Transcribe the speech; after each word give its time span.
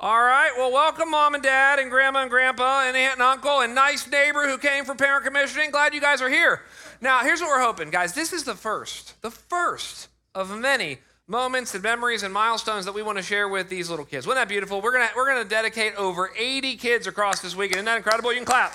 All 0.00 0.20
right, 0.20 0.50
well, 0.56 0.72
welcome, 0.72 1.12
mom 1.12 1.34
and 1.34 1.42
dad, 1.42 1.78
and 1.78 1.88
grandma 1.88 2.22
and 2.22 2.30
grandpa, 2.30 2.82
and 2.84 2.96
aunt 2.96 3.14
and 3.14 3.22
uncle, 3.22 3.60
and 3.60 3.76
nice 3.76 4.10
neighbor 4.10 4.44
who 4.46 4.58
came 4.58 4.84
for 4.84 4.96
parent 4.96 5.24
commissioning. 5.24 5.70
Glad 5.70 5.94
you 5.94 6.00
guys 6.00 6.20
are 6.20 6.28
here. 6.28 6.62
Now, 7.00 7.20
here's 7.22 7.40
what 7.40 7.48
we're 7.48 7.62
hoping, 7.62 7.90
guys. 7.90 8.12
This 8.12 8.32
is 8.32 8.42
the 8.42 8.56
first, 8.56 9.14
the 9.22 9.30
first 9.30 10.08
of 10.34 10.58
many 10.58 10.98
moments 11.28 11.74
and 11.74 11.82
memories 11.84 12.24
and 12.24 12.34
milestones 12.34 12.84
that 12.86 12.92
we 12.92 13.02
want 13.02 13.18
to 13.18 13.22
share 13.22 13.48
with 13.48 13.68
these 13.68 13.88
little 13.88 14.04
kids. 14.04 14.26
Wasn't 14.26 14.40
that 14.40 14.48
beautiful? 14.48 14.80
We're 14.82 14.92
gonna 14.92 15.10
we're 15.14 15.26
gonna 15.26 15.48
dedicate 15.48 15.94
over 15.94 16.32
80 16.36 16.74
kids 16.74 17.06
across 17.06 17.40
this 17.40 17.54
weekend. 17.54 17.76
Isn't 17.76 17.86
that 17.86 17.96
incredible? 17.96 18.32
You 18.32 18.38
can 18.38 18.46
clap. 18.46 18.74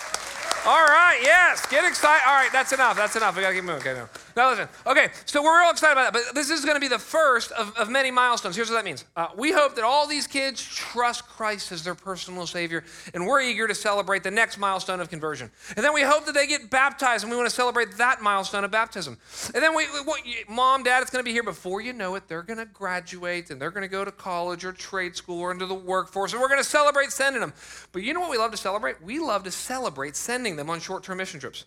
All 0.66 0.86
right, 0.86 1.20
yes, 1.22 1.66
get 1.68 1.86
excited. 1.86 2.22
All 2.28 2.34
right, 2.34 2.52
that's 2.52 2.74
enough. 2.74 2.98
That's 2.98 3.16
enough. 3.16 3.36
We 3.36 3.42
gotta 3.42 3.56
keep 3.56 3.64
moving. 3.64 3.82
Okay, 3.82 3.94
no. 3.94 4.10
Now 4.36 4.50
listen. 4.52 4.68
Okay, 4.86 5.08
so 5.26 5.42
we're 5.42 5.60
real 5.62 5.72
excited 5.72 5.94
about 5.94 6.14
that. 6.14 6.26
But 6.28 6.36
this 6.36 6.50
is 6.50 6.64
going 6.64 6.76
to 6.76 6.80
be 6.80 6.88
the 6.88 7.00
first 7.00 7.52
of, 7.54 7.76
of 7.78 7.90
many 7.90 8.12
milestones. 8.12 8.56
Here's 8.56 8.70
what 8.70 8.76
that 8.76 8.86
means. 8.86 9.06
Uh, 9.16 9.28
we 9.36 9.52
hope 9.52 9.76
that 9.76 9.84
all 9.84 10.08
these 10.08 10.28
kids 10.28 10.64
trust 10.64 11.28
Christ 11.28 11.72
as 11.72 11.84
their 11.84 11.96
personal 11.96 12.46
Savior, 12.46 12.84
and 13.14 13.26
we're 13.26 13.42
eager 13.42 13.68
to 13.68 13.76
celebrate 13.76 14.24
the 14.24 14.32
next 14.32 14.58
milestone 14.58 15.00
of 15.00 15.10
conversion. 15.10 15.50
And 15.76 15.86
then 15.86 15.94
we 15.94 16.04
hope 16.04 16.26
that 16.26 16.36
they 16.36 16.48
get 16.48 16.70
baptized, 16.70 17.24
and 17.24 17.32
we 17.32 17.38
want 17.38 17.50
to 17.50 17.56
celebrate 17.56 17.98
that 17.98 18.22
milestone 18.22 18.64
of 18.64 18.72
baptism. 18.72 19.18
And 19.54 19.64
then 19.64 19.76
we, 19.76 19.86
we 20.06 20.46
mom, 20.48 20.84
dad, 20.84 21.02
it's 21.02 21.12
going 21.12 21.24
to 21.24 21.28
be 21.28 21.34
here 21.34 21.44
before 21.44 21.82
you 21.82 21.94
know 21.94 22.16
it. 22.16 22.28
They're 22.28 22.44
going 22.44 22.60
to 22.60 22.66
graduate, 22.66 23.50
and 23.50 23.62
they're 23.62 23.72
going 23.72 23.82
to 23.82 23.92
go 23.92 24.06
to 24.06 24.12
college 24.12 24.64
or 24.64 24.72
trade 24.72 25.16
school 25.16 25.40
or 25.40 25.52
into 25.52 25.66
the 25.66 25.76
workforce, 25.76 26.34
and 26.34 26.42
we're 26.42 26.48
going 26.50 26.62
to 26.62 26.70
celebrate 26.70 27.12
sending 27.12 27.42
them. 27.42 27.54
But 27.92 28.04
you 28.04 28.14
know 28.14 28.20
what 28.22 28.30
we 28.30 28.38
love 28.38 28.52
to 28.52 28.58
celebrate? 28.58 29.02
We 29.02 29.20
love 29.20 29.44
to 29.44 29.52
celebrate 29.52 30.16
sending 30.16 30.49
them 30.56 30.70
on 30.70 30.80
short-term 30.80 31.18
mission 31.18 31.40
trips. 31.40 31.66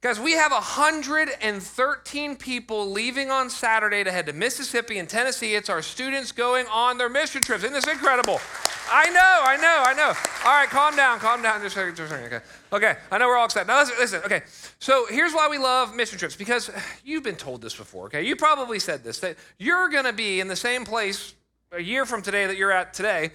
Guys, 0.00 0.20
we 0.20 0.32
have 0.34 0.52
113 0.52 2.36
people 2.36 2.88
leaving 2.88 3.32
on 3.32 3.50
Saturday 3.50 4.04
to 4.04 4.12
head 4.12 4.26
to 4.26 4.32
Mississippi 4.32 4.98
and 4.98 5.08
Tennessee. 5.08 5.56
It's 5.56 5.68
our 5.68 5.82
students 5.82 6.30
going 6.30 6.66
on 6.72 6.98
their 6.98 7.08
mission 7.08 7.42
trips. 7.42 7.64
Isn't 7.64 7.74
this 7.74 7.88
incredible? 7.88 8.40
I 8.88 9.10
know, 9.10 9.40
I 9.42 9.56
know, 9.56 9.82
I 9.84 9.94
know. 9.94 10.12
All 10.44 10.56
right, 10.56 10.68
calm 10.68 10.94
down, 10.94 11.18
calm 11.18 11.42
down. 11.42 11.60
Just, 11.62 11.74
just, 11.74 11.96
just 11.96 12.12
okay. 12.12 12.38
Okay, 12.72 12.94
I 13.10 13.18
know 13.18 13.26
we're 13.26 13.36
all 13.36 13.46
excited. 13.46 13.66
Now, 13.66 13.80
listen, 13.80 13.96
listen, 13.98 14.20
okay. 14.24 14.42
So 14.78 15.06
here's 15.10 15.32
why 15.32 15.48
we 15.48 15.58
love 15.58 15.92
mission 15.96 16.16
trips 16.16 16.36
because 16.36 16.70
you've 17.04 17.24
been 17.24 17.34
told 17.34 17.60
this 17.60 17.74
before, 17.74 18.04
okay? 18.06 18.22
You 18.22 18.36
probably 18.36 18.78
said 18.78 19.02
this 19.02 19.18
that 19.18 19.36
you're 19.58 19.88
going 19.88 20.04
to 20.04 20.12
be 20.12 20.38
in 20.38 20.46
the 20.46 20.54
same 20.54 20.84
place 20.84 21.34
a 21.72 21.82
year 21.82 22.06
from 22.06 22.22
today 22.22 22.46
that 22.46 22.56
you're 22.56 22.70
at 22.70 22.94
today 22.94 23.32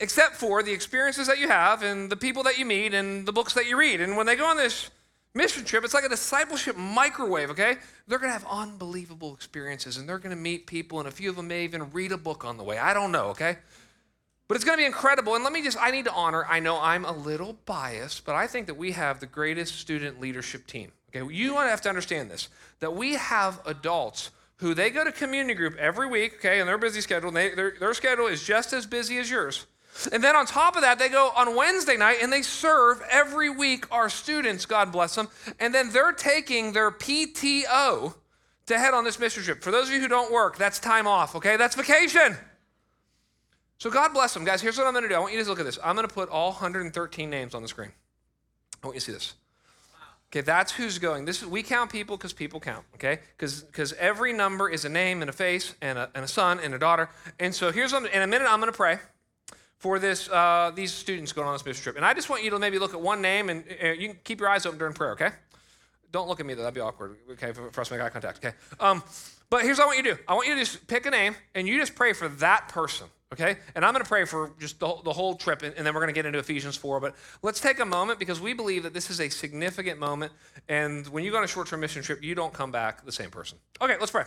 except 0.00 0.36
for 0.36 0.62
the 0.62 0.72
experiences 0.72 1.26
that 1.26 1.38
you 1.38 1.48
have 1.48 1.82
and 1.82 2.10
the 2.10 2.16
people 2.16 2.42
that 2.44 2.58
you 2.58 2.64
meet 2.64 2.94
and 2.94 3.26
the 3.26 3.32
books 3.32 3.54
that 3.54 3.66
you 3.66 3.76
read. 3.76 4.00
And 4.00 4.16
when 4.16 4.26
they 4.26 4.36
go 4.36 4.46
on 4.46 4.56
this 4.56 4.90
mission 5.34 5.64
trip, 5.64 5.84
it's 5.84 5.94
like 5.94 6.04
a 6.04 6.08
discipleship 6.08 6.76
microwave, 6.76 7.50
okay? 7.50 7.76
They're 8.06 8.18
going 8.18 8.32
to 8.32 8.38
have 8.38 8.46
unbelievable 8.50 9.34
experiences 9.34 9.96
and 9.96 10.08
they're 10.08 10.18
going 10.18 10.34
to 10.34 10.40
meet 10.40 10.66
people, 10.66 11.00
and 11.00 11.08
a 11.08 11.12
few 11.12 11.30
of 11.30 11.36
them 11.36 11.48
may 11.48 11.64
even 11.64 11.90
read 11.92 12.12
a 12.12 12.16
book 12.16 12.44
on 12.44 12.56
the 12.56 12.64
way. 12.64 12.78
I 12.78 12.94
don't 12.94 13.12
know, 13.12 13.26
okay? 13.28 13.58
But 14.46 14.56
it's 14.56 14.64
going 14.64 14.78
to 14.78 14.82
be 14.82 14.86
incredible. 14.86 15.34
And 15.34 15.44
let 15.44 15.52
me 15.52 15.62
just, 15.62 15.76
I 15.78 15.90
need 15.90 16.06
to 16.06 16.12
honor, 16.12 16.46
I 16.48 16.60
know 16.60 16.80
I'm 16.80 17.04
a 17.04 17.12
little 17.12 17.56
biased, 17.66 18.24
but 18.24 18.34
I 18.34 18.46
think 18.46 18.66
that 18.66 18.76
we 18.76 18.92
have 18.92 19.20
the 19.20 19.26
greatest 19.26 19.76
student 19.76 20.20
leadership 20.20 20.66
team. 20.66 20.92
Okay, 21.14 21.32
you 21.32 21.54
want 21.54 21.66
to 21.66 21.70
have 21.70 21.80
to 21.82 21.88
understand 21.88 22.30
this 22.30 22.48
that 22.80 22.94
we 22.94 23.14
have 23.14 23.60
adults 23.64 24.30
who 24.56 24.74
they 24.74 24.90
go 24.90 25.04
to 25.04 25.12
community 25.12 25.54
group 25.54 25.76
every 25.76 26.06
week, 26.06 26.34
okay, 26.34 26.60
and 26.60 26.68
their 26.68 26.78
busy 26.78 27.00
schedule, 27.00 27.28
and 27.28 27.36
they, 27.36 27.54
their, 27.54 27.74
their 27.78 27.94
schedule 27.94 28.26
is 28.26 28.42
just 28.42 28.72
as 28.72 28.86
busy 28.86 29.18
as 29.18 29.30
yours. 29.30 29.66
And 30.12 30.22
then 30.22 30.36
on 30.36 30.46
top 30.46 30.76
of 30.76 30.82
that, 30.82 30.98
they 30.98 31.08
go 31.08 31.32
on 31.36 31.56
Wednesday 31.56 31.96
night 31.96 32.18
and 32.22 32.32
they 32.32 32.42
serve 32.42 33.02
every 33.10 33.50
week 33.50 33.90
our 33.92 34.08
students, 34.08 34.64
God 34.64 34.92
bless 34.92 35.14
them. 35.14 35.28
And 35.58 35.74
then 35.74 35.90
they're 35.90 36.12
taking 36.12 36.72
their 36.72 36.90
PTO 36.90 38.14
to 38.66 38.78
head 38.78 38.94
on 38.94 39.04
this 39.04 39.18
mission 39.18 39.42
trip. 39.42 39.62
For 39.62 39.70
those 39.70 39.88
of 39.88 39.94
you 39.94 40.00
who 40.00 40.08
don't 40.08 40.32
work, 40.32 40.56
that's 40.56 40.78
time 40.78 41.06
off, 41.06 41.34
okay? 41.34 41.56
That's 41.56 41.74
vacation. 41.74 42.36
So 43.78 43.90
God 43.90 44.12
bless 44.12 44.34
them. 44.34 44.44
Guys, 44.44 44.60
here's 44.60 44.78
what 44.78 44.86
I'm 44.86 44.92
going 44.92 45.04
to 45.04 45.08
do. 45.08 45.14
I 45.14 45.18
want 45.18 45.32
you 45.32 45.42
to 45.42 45.48
look 45.48 45.60
at 45.60 45.66
this. 45.66 45.78
I'm 45.82 45.96
going 45.96 46.06
to 46.06 46.14
put 46.14 46.28
all 46.28 46.50
113 46.50 47.30
names 47.30 47.54
on 47.54 47.62
the 47.62 47.68
screen. 47.68 47.92
I 48.82 48.86
want 48.86 48.96
you 48.96 49.00
to 49.00 49.06
see 49.06 49.12
this. 49.12 49.34
Okay, 50.30 50.42
that's 50.42 50.72
who's 50.72 50.98
going. 50.98 51.24
This 51.24 51.40
is, 51.40 51.48
we 51.48 51.62
count 51.62 51.90
people 51.90 52.16
because 52.18 52.34
people 52.34 52.60
count. 52.60 52.84
Okay, 52.94 53.20
because 53.36 53.94
every 53.94 54.32
number 54.32 54.68
is 54.68 54.84
a 54.84 54.88
name 54.88 55.22
and 55.22 55.30
a 55.30 55.32
face 55.32 55.74
and 55.80 55.98
a, 55.98 56.10
and 56.14 56.24
a 56.24 56.28
son 56.28 56.60
and 56.60 56.74
a 56.74 56.78
daughter. 56.78 57.08
And 57.40 57.54
so 57.54 57.72
here's 57.72 57.94
in 57.94 58.04
a 58.04 58.26
minute 58.26 58.46
I'm 58.48 58.60
going 58.60 58.70
to 58.70 58.76
pray 58.76 58.98
for 59.78 59.98
this 59.98 60.28
uh, 60.28 60.70
these 60.74 60.92
students 60.92 61.32
going 61.32 61.46
on 61.46 61.54
this 61.54 61.64
mission 61.64 61.82
trip. 61.82 61.96
And 61.96 62.04
I 62.04 62.14
just 62.14 62.28
want 62.28 62.44
you 62.44 62.50
to 62.50 62.58
maybe 62.58 62.78
look 62.78 62.94
at 62.94 63.00
one 63.00 63.22
name 63.22 63.48
and 63.48 63.64
uh, 63.82 63.88
you 63.88 64.08
can 64.08 64.18
keep 64.24 64.40
your 64.40 64.48
eyes 64.48 64.66
open 64.66 64.78
during 64.78 64.94
prayer. 64.94 65.12
Okay, 65.12 65.30
don't 66.12 66.28
look 66.28 66.40
at 66.40 66.46
me 66.46 66.54
though. 66.54 66.62
That'd 66.62 66.74
be 66.74 66.80
awkward. 66.80 67.16
Okay, 67.32 67.52
for, 67.52 67.80
us 67.80 67.88
to 67.88 67.94
make 67.94 68.02
eye 68.02 68.10
contact. 68.10 68.44
Okay. 68.44 68.54
Um, 68.80 69.02
but 69.50 69.62
here's 69.62 69.78
what 69.78 69.84
I 69.84 69.86
want 69.86 69.98
you 69.98 70.04
to 70.04 70.14
do. 70.16 70.22
I 70.28 70.34
want 70.34 70.46
you 70.46 70.54
to 70.54 70.60
just 70.60 70.86
pick 70.86 71.06
a 71.06 71.10
name 71.10 71.34
and 71.54 71.66
you 71.66 71.78
just 71.78 71.94
pray 71.94 72.12
for 72.12 72.28
that 72.28 72.68
person 72.68 73.06
okay? 73.32 73.56
And 73.74 73.84
I'm 73.84 73.92
going 73.92 74.04
to 74.04 74.08
pray 74.08 74.24
for 74.24 74.52
just 74.58 74.80
the, 74.80 74.94
the 75.04 75.12
whole 75.12 75.34
trip, 75.34 75.62
and, 75.62 75.74
and 75.74 75.86
then 75.86 75.94
we're 75.94 76.00
going 76.00 76.12
to 76.12 76.18
get 76.18 76.26
into 76.26 76.38
Ephesians 76.38 76.76
4. 76.76 77.00
But 77.00 77.14
let's 77.42 77.60
take 77.60 77.80
a 77.80 77.84
moment 77.84 78.18
because 78.18 78.40
we 78.40 78.52
believe 78.52 78.82
that 78.84 78.94
this 78.94 79.10
is 79.10 79.20
a 79.20 79.28
significant 79.28 79.98
moment. 79.98 80.32
And 80.68 81.06
when 81.08 81.24
you 81.24 81.30
go 81.30 81.38
on 81.38 81.44
a 81.44 81.48
short 81.48 81.68
term 81.68 81.80
mission 81.80 82.02
trip, 82.02 82.22
you 82.22 82.34
don't 82.34 82.52
come 82.52 82.70
back 82.70 83.04
the 83.04 83.12
same 83.12 83.30
person. 83.30 83.58
Okay, 83.80 83.96
let's 83.98 84.12
pray. 84.12 84.24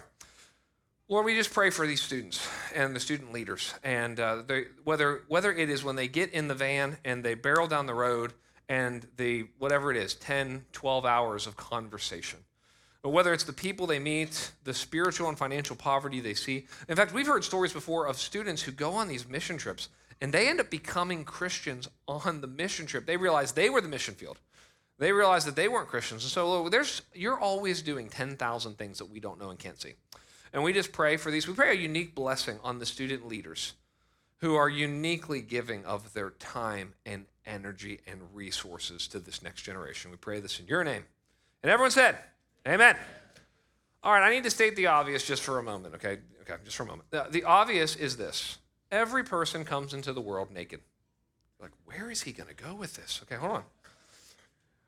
Lord, 1.11 1.25
we 1.25 1.35
just 1.35 1.53
pray 1.53 1.71
for 1.71 1.85
these 1.85 2.01
students 2.01 2.47
and 2.73 2.95
the 2.95 2.99
student 3.01 3.33
leaders, 3.33 3.73
and 3.83 4.17
uh, 4.17 4.43
they, 4.47 4.67
whether 4.85 5.23
whether 5.27 5.51
it 5.51 5.69
is 5.69 5.83
when 5.83 5.97
they 5.97 6.07
get 6.07 6.31
in 6.31 6.47
the 6.47 6.55
van 6.55 6.99
and 7.03 7.21
they 7.21 7.33
barrel 7.33 7.67
down 7.67 7.85
the 7.85 7.93
road 7.93 8.31
and 8.69 9.05
the 9.17 9.47
whatever 9.59 9.91
it 9.91 9.97
is, 9.97 10.15
10, 10.15 10.63
12 10.71 11.05
hours 11.05 11.47
of 11.47 11.57
conversation, 11.57 12.39
but 13.01 13.09
whether 13.09 13.33
it's 13.33 13.43
the 13.43 13.51
people 13.51 13.85
they 13.85 13.99
meet, 13.99 14.53
the 14.63 14.73
spiritual 14.73 15.27
and 15.27 15.37
financial 15.37 15.75
poverty 15.75 16.21
they 16.21 16.33
see. 16.33 16.65
In 16.87 16.95
fact, 16.95 17.13
we've 17.13 17.27
heard 17.27 17.43
stories 17.43 17.73
before 17.73 18.07
of 18.07 18.17
students 18.17 18.61
who 18.61 18.71
go 18.71 18.93
on 18.93 19.09
these 19.09 19.27
mission 19.27 19.57
trips 19.57 19.89
and 20.21 20.31
they 20.31 20.47
end 20.47 20.61
up 20.61 20.69
becoming 20.69 21.25
Christians 21.25 21.89
on 22.07 22.39
the 22.39 22.47
mission 22.47 22.85
trip. 22.85 23.05
They 23.05 23.17
realize 23.17 23.51
they 23.51 23.69
were 23.69 23.81
the 23.81 23.89
mission 23.89 24.13
field. 24.13 24.39
They 24.97 25.11
realize 25.11 25.43
that 25.43 25.57
they 25.57 25.67
weren't 25.67 25.89
Christians. 25.89 26.23
And 26.23 26.31
so 26.31 26.69
there's, 26.69 27.01
you're 27.13 27.39
always 27.39 27.81
doing 27.81 28.07
10,000 28.07 28.77
things 28.77 28.99
that 28.99 29.09
we 29.09 29.19
don't 29.19 29.41
know 29.41 29.49
and 29.49 29.59
can't 29.59 29.81
see. 29.81 29.95
And 30.53 30.63
we 30.63 30.73
just 30.73 30.91
pray 30.91 31.17
for 31.17 31.31
these. 31.31 31.47
We 31.47 31.53
pray 31.53 31.71
a 31.71 31.79
unique 31.79 32.13
blessing 32.13 32.59
on 32.63 32.79
the 32.79 32.85
student 32.85 33.27
leaders 33.27 33.73
who 34.37 34.55
are 34.55 34.69
uniquely 34.69 35.41
giving 35.41 35.85
of 35.85 36.13
their 36.13 36.31
time 36.31 36.93
and 37.05 37.25
energy 37.45 37.99
and 38.07 38.21
resources 38.33 39.07
to 39.09 39.19
this 39.19 39.41
next 39.41 39.61
generation. 39.61 40.11
We 40.11 40.17
pray 40.17 40.39
this 40.39 40.59
in 40.59 40.67
your 40.67 40.83
name. 40.83 41.05
And 41.63 41.71
everyone 41.71 41.91
said, 41.91 42.17
Amen. 42.67 42.95
All 44.03 44.13
right, 44.13 44.23
I 44.23 44.31
need 44.31 44.43
to 44.43 44.49
state 44.49 44.75
the 44.75 44.87
obvious 44.87 45.25
just 45.25 45.43
for 45.43 45.59
a 45.59 45.63
moment, 45.63 45.95
okay? 45.95 46.19
Okay, 46.41 46.55
just 46.63 46.75
for 46.75 46.83
a 46.83 46.87
moment. 46.87 47.09
The, 47.11 47.27
the 47.29 47.43
obvious 47.43 47.95
is 47.95 48.17
this 48.17 48.57
every 48.91 49.23
person 49.23 49.63
comes 49.63 49.93
into 49.93 50.11
the 50.11 50.21
world 50.21 50.51
naked. 50.51 50.81
Like, 51.59 51.71
where 51.85 52.09
is 52.09 52.23
he 52.23 52.31
going 52.31 52.49
to 52.49 52.55
go 52.55 52.73
with 52.73 52.95
this? 52.95 53.21
Okay, 53.23 53.35
hold 53.35 53.51
on. 53.51 53.63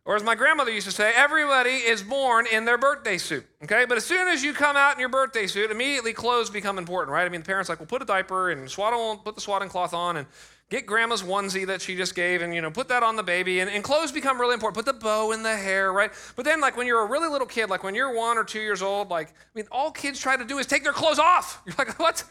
Or 0.05 0.17
as 0.17 0.23
my 0.23 0.35
grandmother 0.35 0.71
used 0.71 0.85
to 0.85 0.91
say, 0.91 1.13
everybody 1.15 1.71
is 1.71 2.03
born 2.03 2.45
in 2.51 2.65
their 2.65 2.77
birthday 2.77 3.17
suit. 3.17 3.45
Okay, 3.63 3.85
but 3.87 3.97
as 3.97 4.05
soon 4.05 4.27
as 4.27 4.43
you 4.43 4.53
come 4.53 4.75
out 4.75 4.95
in 4.95 4.99
your 4.99 5.07
birthday 5.07 5.47
suit, 5.47 5.71
immediately 5.71 6.11
clothes 6.11 6.49
become 6.49 6.77
important, 6.77 7.13
right? 7.13 7.25
I 7.25 7.29
mean, 7.29 7.39
the 7.39 7.45
parents 7.45 7.69
like, 7.69 7.79
well, 7.79 7.87
put 7.87 8.01
a 8.01 8.05
diaper 8.05 8.51
and 8.51 8.69
swaddle, 8.69 9.15
put 9.17 9.35
the 9.35 9.41
swaddling 9.41 9.69
cloth 9.69 9.93
on, 9.93 10.17
and 10.17 10.27
get 10.69 10.85
grandma's 10.85 11.23
onesie 11.23 11.67
that 11.67 11.81
she 11.81 11.95
just 11.95 12.15
gave 12.15 12.41
and 12.41 12.53
you 12.55 12.59
know 12.59 12.71
put 12.71 12.87
that 12.87 13.03
on 13.03 13.15
the 13.15 13.21
baby 13.21 13.59
and, 13.59 13.69
and, 13.69 13.83
clothes 13.83 14.11
become 14.11 14.41
really 14.41 14.55
important. 14.55 14.75
Put 14.75 14.91
the 14.91 14.99
bow 14.99 15.31
in 15.31 15.43
the 15.43 15.55
hair 15.55 15.93
right? 15.93 16.11
But 16.35 16.45
then 16.45 16.59
like 16.61 16.75
when 16.75 16.87
you're 16.87 17.01
a 17.01 17.05
really 17.05 17.29
little 17.29 17.47
kid 17.47 17.69
like 17.69 17.83
when 17.83 17.93
you're 17.93 18.13
one 18.13 18.37
or 18.37 18.43
two 18.43 18.59
years 18.59 18.81
old 18.81 19.09
like 19.09 19.29
i 19.29 19.33
mean 19.53 19.65
all 19.71 19.91
kids 19.91 20.19
try 20.19 20.35
to 20.35 20.43
do 20.43 20.57
is 20.57 20.65
take 20.65 20.83
their 20.83 20.93
clothes 20.93 21.19
off. 21.19 21.61
You're 21.65 21.75
like 21.77 21.99
what? 21.99 22.23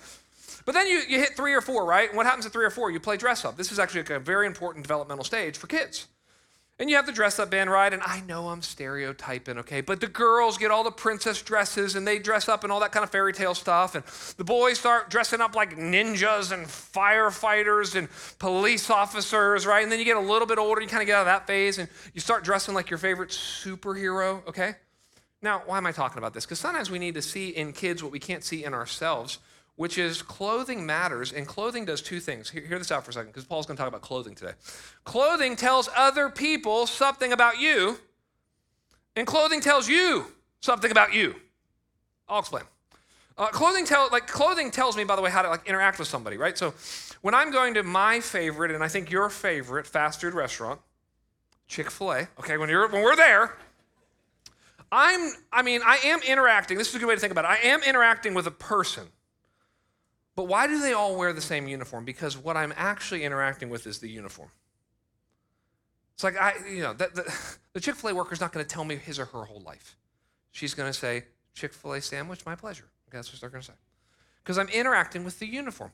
But 0.64 0.74
then 0.74 0.86
you, 0.86 1.02
you 1.08 1.18
hit 1.18 1.36
three 1.36 1.54
or 1.54 1.60
four 1.60 1.84
right? 1.84 2.08
And 2.08 2.16
what 2.16 2.26
happens 2.26 2.46
at 2.46 2.52
three 2.52 2.64
or 2.64 2.70
four? 2.70 2.90
You 2.90 2.98
play 3.00 3.16
dress 3.16 3.44
up. 3.44 3.56
This 3.56 3.70
is 3.70 3.78
actually 3.78 4.02
like 4.02 4.10
a 4.10 4.18
very 4.18 4.46
important 4.46 4.84
developmental 4.84 5.24
stage 5.24 5.56
for 5.56 5.68
kids 5.68 6.08
and 6.78 6.90
you 6.90 6.96
have 6.96 7.06
the 7.06 7.12
dress 7.12 7.38
up 7.38 7.50
band, 7.50 7.70
right? 7.70 7.92
And 7.92 8.02
I 8.02 8.22
know 8.22 8.48
I'm 8.48 8.62
stereotyping, 8.62 9.58
okay? 9.58 9.82
But 9.82 10.00
the 10.00 10.08
girls 10.08 10.58
get 10.58 10.70
all 10.70 10.82
the 10.82 10.90
princess 10.90 11.40
dresses 11.40 11.94
and 11.94 12.06
they 12.06 12.18
dress 12.18 12.48
up 12.48 12.64
and 12.64 12.72
all 12.72 12.80
that 12.80 12.92
kind 12.92 13.04
of 13.04 13.10
fairy 13.10 13.32
tale 13.32 13.54
stuff. 13.54 13.94
And 13.94 14.04
the 14.36 14.44
boys 14.44 14.80
start 14.80 15.10
dressing 15.10 15.40
up 15.40 15.54
like 15.54 15.76
ninjas 15.76 16.50
and 16.50 16.66
firefighters 16.66 17.94
and 17.94 18.08
police 18.38 18.90
officers, 18.90 19.66
right? 19.66 19.82
And 19.82 19.92
then 19.92 19.98
you 19.98 20.04
get 20.04 20.16
a 20.16 20.20
little 20.20 20.46
bit 20.46 20.58
older, 20.58 20.80
you 20.80 20.88
kind 20.88 21.02
of 21.02 21.06
get 21.06 21.16
out 21.16 21.20
of 21.20 21.26
that 21.26 21.46
phase 21.46 21.78
and 21.78 21.88
you 22.14 22.20
start 22.20 22.42
dressing 22.42 22.74
like 22.74 22.90
your 22.90 22.98
favorite 22.98 23.30
superhero, 23.30 24.46
okay? 24.48 24.74
Now, 25.40 25.62
why 25.66 25.76
am 25.76 25.86
I 25.86 25.92
talking 25.92 26.18
about 26.18 26.34
this? 26.34 26.46
Because 26.46 26.58
sometimes 26.58 26.90
we 26.90 26.98
need 26.98 27.14
to 27.14 27.22
see 27.22 27.50
in 27.50 27.72
kids 27.72 28.02
what 28.02 28.12
we 28.12 28.18
can't 28.18 28.44
see 28.44 28.64
in 28.64 28.74
ourselves 28.74 29.38
which 29.76 29.98
is 29.98 30.22
clothing 30.22 30.84
matters, 30.84 31.32
and 31.32 31.46
clothing 31.46 31.84
does 31.84 32.02
two 32.02 32.20
things. 32.20 32.50
Hear, 32.50 32.62
hear 32.62 32.78
this 32.78 32.92
out 32.92 33.04
for 33.04 33.10
a 33.10 33.14
second, 33.14 33.30
because 33.30 33.44
Paul's 33.44 33.66
going 33.66 33.76
to 33.76 33.80
talk 33.80 33.88
about 33.88 34.02
clothing 34.02 34.34
today. 34.34 34.52
Clothing 35.04 35.56
tells 35.56 35.88
other 35.96 36.28
people 36.28 36.86
something 36.86 37.32
about 37.32 37.58
you, 37.58 37.98
and 39.16 39.26
clothing 39.26 39.60
tells 39.60 39.88
you 39.88 40.26
something 40.60 40.90
about 40.90 41.14
you. 41.14 41.34
I'll 42.28 42.40
explain. 42.40 42.64
Uh, 43.38 43.46
clothing 43.46 43.86
tell 43.86 44.08
like 44.12 44.26
clothing 44.26 44.70
tells 44.70 44.96
me, 44.96 45.04
by 45.04 45.16
the 45.16 45.22
way, 45.22 45.30
how 45.30 45.42
to 45.42 45.48
like 45.48 45.66
interact 45.66 45.98
with 45.98 46.06
somebody, 46.06 46.36
right? 46.36 46.56
So 46.56 46.74
when 47.22 47.34
I'm 47.34 47.50
going 47.50 47.74
to 47.74 47.82
my 47.82 48.20
favorite, 48.20 48.70
and 48.70 48.84
I 48.84 48.88
think 48.88 49.10
your 49.10 49.30
favorite 49.30 49.86
fast 49.86 50.20
food 50.20 50.34
restaurant, 50.34 50.80
Chick 51.66 51.90
Fil 51.90 52.12
A. 52.12 52.28
Okay, 52.38 52.58
when 52.58 52.68
you're 52.68 52.88
when 52.88 53.02
we're 53.02 53.16
there, 53.16 53.56
I'm. 54.90 55.32
I 55.50 55.62
mean, 55.62 55.80
I 55.84 55.98
am 56.04 56.20
interacting. 56.22 56.76
This 56.76 56.90
is 56.90 56.94
a 56.94 56.98
good 56.98 57.08
way 57.08 57.14
to 57.14 57.20
think 57.20 57.32
about 57.32 57.46
it. 57.46 57.48
I 57.48 57.68
am 57.68 57.82
interacting 57.82 58.34
with 58.34 58.46
a 58.46 58.50
person 58.50 59.08
But 60.34 60.44
why 60.44 60.66
do 60.66 60.80
they 60.80 60.92
all 60.92 61.16
wear 61.16 61.32
the 61.32 61.40
same 61.40 61.68
uniform? 61.68 62.04
Because 62.04 62.38
what 62.38 62.56
I'm 62.56 62.72
actually 62.76 63.24
interacting 63.24 63.68
with 63.68 63.86
is 63.86 63.98
the 63.98 64.08
uniform. 64.08 64.50
It's 66.14 66.24
like 66.24 66.36
I, 66.40 66.54
you 66.68 66.82
know, 66.82 66.92
the, 66.92 67.32
the, 67.72 67.80
Chick 67.80 67.96
Fil 67.96 68.10
A 68.10 68.14
worker's 68.14 68.40
not 68.40 68.52
going 68.52 68.64
to 68.64 68.68
tell 68.68 68.84
me 68.84 68.96
his 68.96 69.18
or 69.18 69.26
her 69.26 69.44
whole 69.44 69.60
life. 69.60 69.96
She's 70.50 70.74
going 70.74 70.90
to 70.90 70.98
say, 70.98 71.24
"Chick 71.54 71.72
Fil 71.72 71.94
A 71.94 72.00
sandwich, 72.00 72.46
my 72.46 72.54
pleasure." 72.54 72.84
Okay, 73.08 73.18
that's 73.18 73.32
what 73.32 73.40
they're 73.40 73.50
going 73.50 73.62
to 73.62 73.68
say. 73.68 73.78
Because 74.42 74.58
I'm 74.58 74.68
interacting 74.68 75.24
with 75.24 75.38
the 75.38 75.46
uniform. 75.46 75.92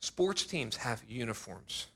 Sports 0.00 0.44
teams 0.44 0.76
have 0.76 1.02
uniforms. 1.08 1.86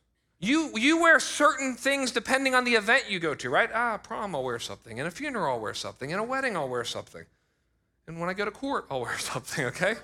You, 0.40 0.76
you 0.76 1.00
wear 1.00 1.20
certain 1.20 1.74
things 1.74 2.10
depending 2.10 2.54
on 2.54 2.64
the 2.64 2.72
event 2.72 3.04
you 3.08 3.18
go 3.18 3.34
to, 3.34 3.48
right? 3.48 3.70
Ah, 3.72 3.96
prom, 3.96 4.34
I'll 4.34 4.44
wear 4.44 4.58
something. 4.58 4.98
In 4.98 5.06
a 5.06 5.10
funeral, 5.10 5.54
I'll 5.54 5.60
wear 5.60 5.72
something. 5.72 6.10
In 6.10 6.18
a 6.18 6.24
wedding, 6.24 6.56
I'll 6.56 6.68
wear 6.68 6.84
something. 6.84 7.24
And 8.06 8.20
when 8.20 8.28
I 8.28 8.34
go 8.34 8.44
to 8.44 8.50
court, 8.50 8.86
I'll 8.90 9.00
wear 9.00 9.18
something, 9.18 9.64
okay? 9.66 9.94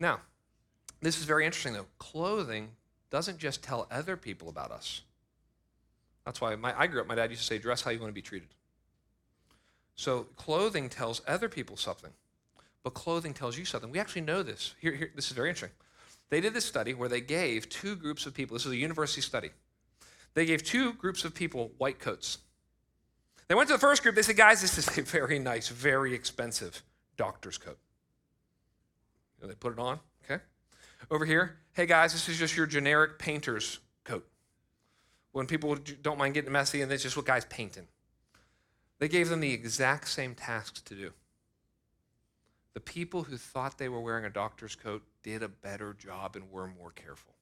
Now, 0.00 0.20
this 1.00 1.18
is 1.18 1.24
very 1.24 1.44
interesting, 1.44 1.72
though. 1.72 1.86
Clothing 1.98 2.70
doesn't 3.10 3.38
just 3.38 3.62
tell 3.62 3.86
other 3.90 4.16
people 4.16 4.48
about 4.48 4.70
us. 4.70 5.02
That's 6.24 6.40
why 6.40 6.54
my, 6.56 6.78
I 6.78 6.86
grew 6.86 7.00
up, 7.00 7.06
my 7.06 7.14
dad 7.14 7.30
used 7.30 7.42
to 7.42 7.46
say, 7.46 7.58
dress 7.58 7.82
how 7.82 7.90
you 7.90 8.00
want 8.00 8.10
to 8.10 8.14
be 8.14 8.22
treated. 8.22 8.48
So 9.96 10.26
clothing 10.36 10.88
tells 10.88 11.22
other 11.26 11.48
people 11.48 11.76
something, 11.76 12.10
but 12.84 12.90
clothing 12.90 13.34
tells 13.34 13.58
you 13.58 13.64
something. 13.64 13.90
We 13.90 13.98
actually 13.98 14.22
know 14.22 14.42
this. 14.42 14.74
Here, 14.80 14.92
here, 14.92 15.10
this 15.14 15.26
is 15.26 15.32
very 15.32 15.48
interesting. 15.48 15.74
They 16.30 16.40
did 16.40 16.52
this 16.52 16.66
study 16.66 16.94
where 16.94 17.08
they 17.08 17.22
gave 17.22 17.68
two 17.68 17.96
groups 17.96 18.26
of 18.26 18.34
people, 18.34 18.54
this 18.54 18.66
is 18.66 18.72
a 18.72 18.76
university 18.76 19.22
study. 19.22 19.50
They 20.34 20.44
gave 20.44 20.62
two 20.62 20.92
groups 20.92 21.24
of 21.24 21.34
people 21.34 21.72
white 21.78 21.98
coats. 21.98 22.38
They 23.48 23.54
went 23.54 23.68
to 23.68 23.74
the 23.74 23.80
first 23.80 24.02
group, 24.02 24.14
they 24.14 24.22
said, 24.22 24.36
guys, 24.36 24.60
this 24.60 24.76
is 24.76 24.98
a 24.98 25.02
very 25.02 25.38
nice, 25.38 25.68
very 25.68 26.14
expensive 26.14 26.82
doctor's 27.16 27.56
coat. 27.56 27.78
They 29.42 29.54
put 29.54 29.72
it 29.72 29.78
on, 29.78 30.00
okay? 30.24 30.42
Over 31.10 31.24
here, 31.24 31.58
hey 31.72 31.86
guys, 31.86 32.12
this 32.12 32.28
is 32.28 32.38
just 32.38 32.56
your 32.56 32.66
generic 32.66 33.18
painter's 33.18 33.78
coat. 34.04 34.26
When 35.32 35.46
people 35.46 35.76
don't 36.02 36.18
mind 36.18 36.34
getting 36.34 36.52
messy 36.52 36.82
and 36.82 36.90
it's 36.90 37.02
just 37.02 37.16
what 37.16 37.26
guys 37.26 37.44
painting. 37.44 37.86
They 38.98 39.08
gave 39.08 39.28
them 39.28 39.40
the 39.40 39.52
exact 39.52 40.08
same 40.08 40.34
tasks 40.34 40.80
to 40.82 40.94
do. 40.94 41.12
The 42.74 42.80
people 42.80 43.24
who 43.24 43.36
thought 43.36 43.78
they 43.78 43.88
were 43.88 44.00
wearing 44.00 44.24
a 44.24 44.30
doctor's 44.30 44.74
coat 44.74 45.02
did 45.22 45.42
a 45.42 45.48
better 45.48 45.94
job 45.94 46.36
and 46.36 46.50
were 46.50 46.66
more 46.66 46.90
careful. 46.90 47.34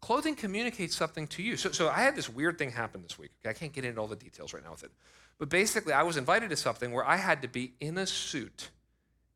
Clothing 0.00 0.34
communicates 0.34 0.96
something 0.96 1.26
to 1.28 1.42
you. 1.42 1.56
So, 1.56 1.70
so 1.70 1.88
I 1.88 2.00
had 2.00 2.16
this 2.16 2.28
weird 2.28 2.58
thing 2.58 2.72
happen 2.72 3.02
this 3.02 3.18
week. 3.18 3.30
Okay? 3.40 3.50
I 3.50 3.52
can't 3.52 3.72
get 3.72 3.84
into 3.84 4.00
all 4.00 4.08
the 4.08 4.16
details 4.16 4.52
right 4.52 4.64
now 4.64 4.72
with 4.72 4.84
it. 4.84 4.90
But 5.38 5.48
basically, 5.48 5.92
I 5.92 6.02
was 6.02 6.16
invited 6.16 6.50
to 6.50 6.56
something 6.56 6.92
where 6.92 7.06
I 7.06 7.16
had 7.16 7.42
to 7.42 7.48
be 7.48 7.74
in 7.80 7.96
a 7.98 8.06
suit 8.06 8.70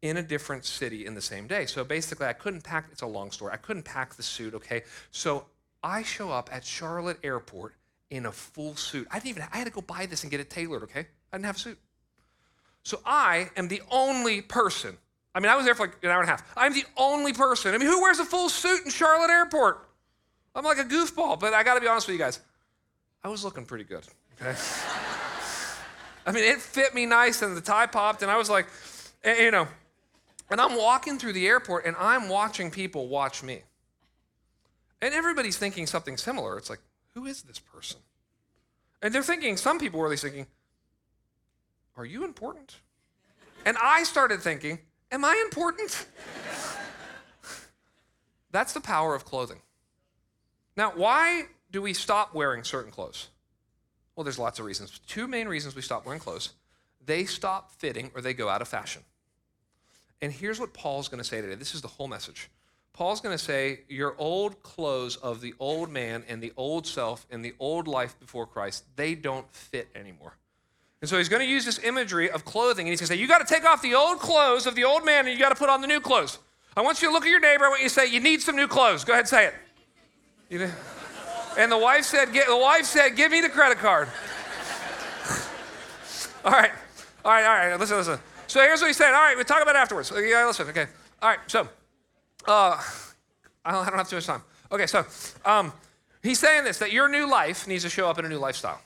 in 0.09 0.17
a 0.17 0.23
different 0.23 0.65
city 0.65 1.07
in 1.07 1.15
the 1.15 1.21
same 1.21 1.47
day. 1.47 1.67
So 1.67 1.85
basically, 1.85 2.27
I 2.27 2.33
couldn't 2.33 2.63
pack, 2.63 2.87
it's 2.93 3.03
a 3.03 3.07
long 3.07 3.31
story. 3.31 3.53
I 3.53 3.57
couldn't 3.57 3.85
pack 3.85 4.15
the 4.15 4.23
suit, 4.23 4.55
okay? 4.55 4.83
So 5.11 5.47
I 5.83 6.03
show 6.03 6.31
up 6.31 6.49
at 6.53 6.65
Charlotte 6.65 7.19
Airport 7.23 7.75
in 8.11 8.27
a 8.27 8.33
full 8.33 8.77
suit. 8.77 9.07
I 9.11 9.17
didn't 9.17 9.31
even, 9.31 9.45
I 9.53 9.59
had 9.59 9.67
to 9.67 9.73
go 9.73 9.81
buy 9.81 10.07
this 10.07 10.23
and 10.23 10.31
get 10.31 10.41
it 10.41 10.51
tailored, 10.51 10.83
okay? 10.85 11.07
I 11.33 11.37
didn't 11.37 11.47
have 11.47 11.57
a 11.57 11.61
suit. 11.61 11.79
So 12.83 13.01
I 13.05 13.51
am 13.57 13.69
the 13.69 13.83
only 13.91 14.43
person 14.43 14.97
I 15.37 15.39
mean, 15.39 15.51
I 15.51 15.57
was 15.57 15.67
there 15.67 15.75
for 15.75 15.87
like 15.87 16.03
an 16.03 16.09
hour 16.09 16.21
and 16.21 16.29
a 16.31 16.31
half. 16.31 16.51
I'm 16.57 16.73
the 16.73 16.87
only 16.97 17.35
person. 17.35 17.75
I 17.75 17.79
mean, 17.79 17.89
who 17.89 18.01
wears 18.01 18.19
a 18.21 18.25
full 18.25 18.49
suit 18.49 18.87
in 18.87 18.91
Charlotte 18.91 19.31
Airport? 19.31 19.87
I'm 20.55 20.65
like 20.65 20.79
a 20.79 20.85
goofball, 20.85 21.39
but 21.39 21.53
I 21.53 21.63
got 21.63 21.75
to 21.75 21.81
be 21.83 21.87
honest 21.87 22.07
with 22.07 22.15
you 22.15 22.19
guys. 22.19 22.41
I 23.23 23.29
was 23.29 23.45
looking 23.45 23.67
pretty 23.67 23.85
good, 23.85 24.03
okay? 24.41 24.59
I 26.27 26.33
mean, 26.33 26.43
it 26.43 26.59
fit 26.59 26.95
me 26.95 27.05
nice 27.05 27.43
and 27.43 27.55
the 27.55 27.61
tie 27.61 27.87
popped, 27.87 28.23
and 28.23 28.31
I 28.31 28.39
was 28.39 28.49
like, 28.49 28.67
eh, 29.25 29.43
you 29.43 29.51
know, 29.51 29.69
and 30.51 30.61
I'm 30.61 30.77
walking 30.77 31.19
through 31.19 31.33
the 31.33 31.47
airport 31.47 31.87
and 31.87 31.97
I'm 31.99 32.29
watching 32.29 32.71
people 32.71 33.09
watch 33.09 33.43
me. 33.43 33.63
And 35.03 35.15
everybody's 35.15 35.59
thinking 35.59 35.87
something 35.87 36.17
similar. 36.17 36.57
It's 36.57 36.71
like, 36.71 36.81
who 37.15 37.27
is 37.27 37.43
this 37.43 37.59
person? 37.59 38.01
And 39.03 39.15
they're 39.15 39.23
thinking, 39.23 39.57
some 39.57 39.79
people 39.79 40.01
were 40.01 40.07
at 40.07 40.11
least 40.11 40.23
thinking, 40.23 40.47
are 41.97 42.05
you 42.05 42.25
important? 42.25 42.77
And 43.65 43.77
I 43.83 44.05
started 44.05 44.41
thinking, 44.41 44.79
Am 45.13 45.25
I 45.25 45.41
important? 45.45 46.07
That's 48.51 48.73
the 48.73 48.81
power 48.81 49.15
of 49.15 49.25
clothing. 49.25 49.61
Now, 50.77 50.93
why 50.95 51.45
do 51.71 51.81
we 51.81 51.93
stop 51.93 52.35
wearing 52.35 52.65
certain 52.65 52.91
clothes? 52.91 53.29
Well, 54.15 54.25
there's 54.25 54.39
lots 54.39 54.59
of 54.59 54.65
reasons. 54.65 54.99
Two 55.07 55.29
main 55.29 55.47
reasons 55.47 55.77
we 55.77 55.83
stop 55.83 56.05
wearing 56.05 56.21
clothes 56.21 56.51
they 57.05 57.25
stop 57.25 57.71
fitting 57.71 58.11
or 58.17 58.21
they 58.21 58.35
go 58.35 58.49
out 58.49 58.61
of 58.61 58.67
fashion. 58.67 59.01
And 60.23 60.33
here's 60.33 60.59
what 60.59 60.73
Paul's 60.73 61.09
going 61.09 61.23
to 61.23 61.29
say 61.29 61.41
today. 61.41 61.55
This 61.55 61.75
is 61.75 61.83
the 61.83 61.89
whole 61.89 62.09
message. 62.09 62.49
Paul's 62.93 63.21
going 63.21 63.37
to 63.37 63.43
say, 63.43 63.81
Your 63.89 64.15
old 64.19 64.63
clothes 64.63 65.17
of 65.17 65.41
the 65.41 65.55
old 65.61 65.91
man 65.91 66.25
and 66.29 66.43
the 66.43 66.53
old 66.57 66.87
self 66.87 67.27
and 67.31 67.45
the 67.45 67.55
old 67.59 67.87
life 67.87 68.19
before 68.19 68.47
Christ, 68.47 68.85
they 68.97 69.15
don't 69.15 69.51
fit 69.53 69.89
anymore. 69.95 70.37
And 71.03 71.11
so 71.11 71.19
he's 71.19 71.29
going 71.29 71.43
to 71.43 71.49
use 71.49 71.67
this 71.67 71.79
imagery 71.85 72.31
of 72.31 72.47
clothing, 72.47 72.87
and 72.87 72.91
he's 72.91 73.01
going 73.01 73.09
to 73.09 73.15
say, 73.15 73.21
You 73.21 73.29
got 73.29 73.47
to 73.47 73.55
take 73.55 73.65
off 73.65 73.83
the 73.83 73.95
old 73.95 74.19
clothes 74.19 74.67
of 74.67 74.75
the 74.75 74.85
old 74.85 75.05
man, 75.05 75.27
and 75.27 75.35
you 75.35 75.39
got 75.39 75.51
to 75.51 75.55
put 75.55 75.69
on 75.69 75.83
the 75.83 75.87
new 75.87 76.01
clothes. 76.01 76.39
I 76.75 76.81
want 76.81 77.03
you 77.03 77.09
to 77.09 77.15
look 77.15 77.25
at 77.25 77.31
your 77.31 77.41
neighbor. 77.41 77.67
I 77.67 77.69
want 77.69 77.83
you 77.83 77.89
to 77.89 77.95
say, 77.95 78.07
You 78.07 78.21
need 78.21 78.41
some 78.41 78.57
new 78.57 78.67
clothes. 78.67 79.05
Go 79.05 79.13
ahead 79.13 79.23
and 79.23 79.29
say 79.29 79.47
it. 79.47 79.55
You 80.49 80.61
know? 80.61 80.71
And 81.59 81.71
the 81.71 81.79
wife 81.79 82.05
said, 82.05 82.33
The 82.33 82.57
wife 82.57 82.87
said, 82.87 83.11
Give 83.11 83.31
me 83.31 83.43
the 83.43 83.51
credit 83.51 83.79
card. 83.79 84.09
all 86.45 86.53
right. 86.53 86.71
All 87.25 87.33
right, 87.33 87.45
all 87.45 87.71
right. 87.71 87.79
Listen, 87.79 87.99
listen. 87.99 88.19
So 88.47 88.61
here's 88.61 88.81
what 88.81 88.89
he 88.89 88.93
said. 88.93 89.09
All 89.15 89.23
right, 89.23 89.37
we'll 89.37 89.45
talk 89.45 89.63
about 89.63 89.77
it 89.77 89.79
afterwards. 89.79 90.13
Yeah, 90.15 90.47
listen. 90.47 90.69
Okay. 90.69 90.87
All 91.23 91.29
right. 91.29 91.39
So, 91.47 91.69
uh, 92.47 92.81
I 93.65 93.73
don't 93.73 93.85
have 93.85 94.09
too 94.09 94.17
much 94.17 94.27
time. 94.27 94.43
Okay, 94.71 94.87
so 94.87 95.05
um, 95.45 95.73
he's 96.23 96.39
saying 96.39 96.65
this 96.65 96.79
that 96.79 96.93
your 96.93 97.09
new 97.09 97.29
life 97.29 97.67
needs 97.67 97.83
to 97.85 97.91
show 97.91 98.09
up 98.09 98.19
in 98.19 98.25
a 98.25 98.29
new 98.29 98.39
lifestyle. 98.39 98.81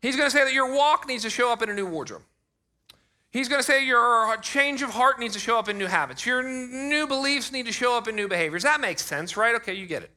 He's 0.00 0.16
going 0.16 0.26
to 0.28 0.36
say 0.36 0.44
that 0.44 0.52
your 0.52 0.74
walk 0.74 1.08
needs 1.08 1.22
to 1.22 1.30
show 1.30 1.50
up 1.50 1.62
in 1.62 1.70
a 1.70 1.74
new 1.74 1.86
wardrobe. 1.86 2.22
He's 3.30 3.48
going 3.48 3.58
to 3.58 3.64
say 3.64 3.84
your 3.84 4.36
change 4.42 4.82
of 4.82 4.90
heart 4.90 5.18
needs 5.18 5.34
to 5.34 5.40
show 5.40 5.58
up 5.58 5.68
in 5.68 5.76
new 5.76 5.86
habits. 5.86 6.24
Your 6.24 6.42
new 6.42 7.06
beliefs 7.06 7.50
need 7.50 7.66
to 7.66 7.72
show 7.72 7.96
up 7.96 8.06
in 8.06 8.14
new 8.14 8.28
behaviors. 8.28 8.62
That 8.62 8.80
makes 8.80 9.04
sense, 9.04 9.36
right? 9.36 9.54
Okay, 9.56 9.74
you 9.74 9.86
get 9.86 10.02
it. 10.02 10.10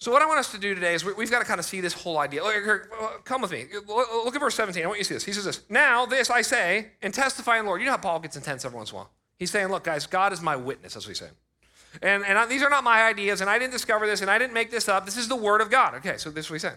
So, 0.00 0.12
what 0.12 0.22
I 0.22 0.26
want 0.26 0.38
us 0.38 0.52
to 0.52 0.58
do 0.58 0.76
today 0.76 0.94
is 0.94 1.04
we've 1.04 1.30
got 1.30 1.40
to 1.40 1.44
kind 1.44 1.58
of 1.58 1.66
see 1.66 1.80
this 1.80 1.92
whole 1.92 2.18
idea. 2.18 2.40
Come 3.24 3.42
with 3.42 3.50
me. 3.50 3.66
Look 3.88 4.34
at 4.34 4.40
verse 4.40 4.54
17. 4.54 4.84
I 4.84 4.86
want 4.86 4.98
you 4.98 5.04
to 5.04 5.08
see 5.08 5.14
this. 5.14 5.24
He 5.24 5.32
says 5.32 5.44
this 5.44 5.62
Now, 5.68 6.06
this 6.06 6.30
I 6.30 6.42
say 6.42 6.92
and 7.02 7.12
testify 7.12 7.58
in 7.58 7.66
Lord. 7.66 7.80
You 7.80 7.86
know 7.86 7.92
how 7.92 7.98
Paul 7.98 8.20
gets 8.20 8.36
intense 8.36 8.64
every 8.64 8.76
once 8.76 8.90
in 8.90 8.94
a 8.94 8.98
while? 8.98 9.10
He's 9.38 9.50
saying, 9.50 9.68
Look, 9.68 9.84
guys, 9.84 10.06
God 10.06 10.32
is 10.32 10.40
my 10.40 10.54
witness. 10.54 10.94
That's 10.94 11.04
what 11.04 11.10
he's 11.10 11.18
saying. 11.18 11.32
And, 12.00 12.24
and 12.24 12.38
I, 12.38 12.46
these 12.46 12.62
are 12.62 12.70
not 12.70 12.84
my 12.84 13.02
ideas, 13.02 13.40
and 13.40 13.50
I 13.50 13.58
didn't 13.58 13.72
discover 13.72 14.06
this, 14.06 14.20
and 14.20 14.30
I 14.30 14.38
didn't 14.38 14.52
make 14.52 14.70
this 14.70 14.88
up. 14.88 15.04
This 15.04 15.16
is 15.16 15.26
the 15.26 15.36
word 15.36 15.60
of 15.60 15.70
God. 15.70 15.94
Okay, 15.96 16.16
so 16.16 16.30
this 16.30 16.44
is 16.44 16.50
what 16.50 16.56
he's 16.56 16.62
saying. 16.62 16.76